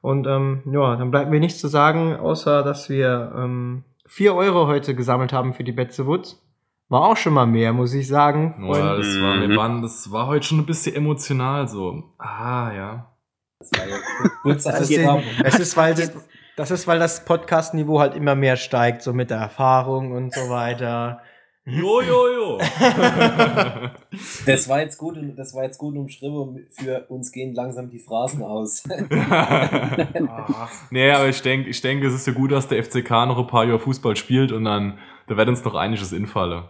Und 0.00 0.26
ähm, 0.26 0.62
ja, 0.70 0.96
dann 0.96 1.10
bleibt 1.10 1.30
mir 1.30 1.40
nichts 1.40 1.60
zu 1.60 1.68
sagen, 1.68 2.16
außer 2.16 2.62
dass 2.62 2.90
wir 2.90 3.32
ähm, 3.36 3.84
4 4.06 4.34
Euro 4.34 4.66
heute 4.66 4.94
gesammelt 4.94 5.32
haben 5.32 5.54
für 5.54 5.64
die 5.64 5.72
Betze 5.72 6.06
Woods. 6.06 6.43
War 6.88 7.08
auch 7.08 7.16
schon 7.16 7.32
mal 7.32 7.46
mehr, 7.46 7.72
muss 7.72 7.94
ich 7.94 8.06
sagen. 8.06 8.54
Ja, 8.72 8.96
das, 8.96 9.06
war, 9.20 9.40
wir 9.40 9.48
Mhm. 9.48 9.56
waren, 9.56 9.82
das 9.82 10.12
war 10.12 10.26
heute 10.26 10.46
schon 10.46 10.58
ein 10.58 10.66
bisschen 10.66 10.94
emotional 10.94 11.66
so. 11.66 12.04
Ah, 12.18 12.70
ja. 12.74 13.16
Das 13.58 13.70
war 13.78 13.88
ja 13.88 13.96
kurz 14.42 14.64
Das 14.64 14.80
ist, 14.82 14.90
den, 14.90 15.22
es 15.44 15.58
ist, 15.58 15.76
weil 15.76 15.94
das, 15.94 16.12
das 16.56 16.70
ist, 16.70 16.86
weil 16.86 16.98
das 16.98 17.24
Podcast-Niveau 17.24 18.00
halt 18.00 18.14
immer 18.14 18.34
mehr 18.34 18.56
steigt, 18.56 19.02
so 19.02 19.12
mit 19.14 19.30
der 19.30 19.38
Erfahrung 19.38 20.12
und 20.12 20.34
so 20.34 20.50
weiter. 20.50 21.20
Jo, 21.66 22.02
jo, 22.02 22.28
jo. 22.28 22.58
Das 24.46 24.68
war 24.68 24.80
jetzt 24.80 24.98
gut, 24.98 25.16
das 25.36 25.54
war 25.54 25.64
jetzt 25.64 25.78
gut 25.78 25.96
umschrieben. 25.96 26.66
Für 26.70 27.06
uns 27.08 27.32
gehen 27.32 27.54
langsam 27.54 27.88
die 27.88 27.98
Phrasen 28.00 28.42
aus. 28.42 28.84
nee, 30.90 31.10
aber 31.10 31.28
ich 31.28 31.40
denke, 31.40 31.70
ich 31.70 31.80
denke, 31.80 32.06
es 32.06 32.14
ist 32.14 32.26
ja 32.26 32.34
gut, 32.34 32.52
dass 32.52 32.68
der 32.68 32.82
FCK 32.84 33.10
noch 33.26 33.38
ein 33.38 33.46
paar 33.46 33.64
Jahre 33.64 33.78
Fußball 33.78 34.14
spielt 34.16 34.52
und 34.52 34.64
dann, 34.64 34.98
da 35.26 35.36
wird 35.36 35.48
uns 35.48 35.64
noch 35.64 35.74
einiges 35.74 36.12
infallen. 36.12 36.64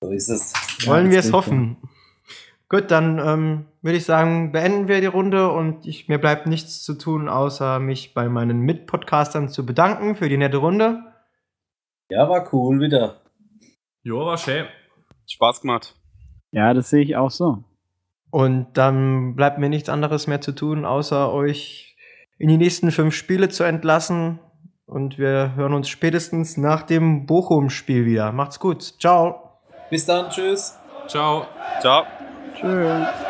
So 0.00 0.10
ist 0.10 0.28
es. 0.28 0.52
Wollen 0.86 1.06
Ja, 1.06 1.10
wir 1.12 1.18
das 1.18 1.26
es 1.26 1.32
hoffen. 1.32 1.76
Gut, 2.68 2.90
dann 2.90 3.18
ähm, 3.18 3.64
würde 3.80 3.96
ich 3.96 4.04
sagen, 4.04 4.52
beenden 4.52 4.88
wir 4.88 5.00
die 5.00 5.06
Runde 5.06 5.50
und 5.50 5.86
ich, 5.86 6.08
mir 6.08 6.18
bleibt 6.18 6.46
nichts 6.46 6.82
zu 6.82 6.94
tun, 6.94 7.28
außer 7.28 7.78
mich 7.78 8.12
bei 8.12 8.28
meinen 8.28 8.60
Mitpodcastern 8.60 9.48
zu 9.48 9.64
bedanken 9.64 10.14
für 10.14 10.28
die 10.28 10.36
nette 10.36 10.58
Runde. 10.58 11.02
Ja, 12.10 12.28
war 12.28 12.52
cool 12.52 12.80
wieder. 12.80 13.22
Jo, 14.02 14.24
war 14.26 14.36
schön. 14.38 14.66
Spaß 15.26 15.62
gemacht. 15.62 15.94
Ja, 16.52 16.74
das 16.74 16.90
sehe 16.90 17.02
ich 17.02 17.16
auch 17.16 17.30
so. 17.30 17.64
Und 18.30 18.74
dann 18.74 19.34
bleibt 19.34 19.58
mir 19.58 19.70
nichts 19.70 19.88
anderes 19.88 20.26
mehr 20.26 20.40
zu 20.40 20.52
tun, 20.52 20.84
außer 20.84 21.32
euch 21.32 21.96
in 22.38 22.48
die 22.48 22.58
nächsten 22.58 22.90
fünf 22.90 23.14
Spiele 23.14 23.48
zu 23.48 23.64
entlassen. 23.64 24.40
Und 24.88 25.18
wir 25.18 25.52
hören 25.54 25.74
uns 25.74 25.88
spätestens 25.90 26.56
nach 26.56 26.82
dem 26.82 27.26
Bochum-Spiel 27.26 28.06
wieder. 28.06 28.32
Macht's 28.32 28.58
gut. 28.58 28.82
Ciao. 28.98 29.58
Bis 29.90 30.06
dann, 30.06 30.30
tschüss. 30.30 30.78
Ciao. 31.06 31.46
Ciao. 31.80 32.04
Tschüss. 32.54 33.27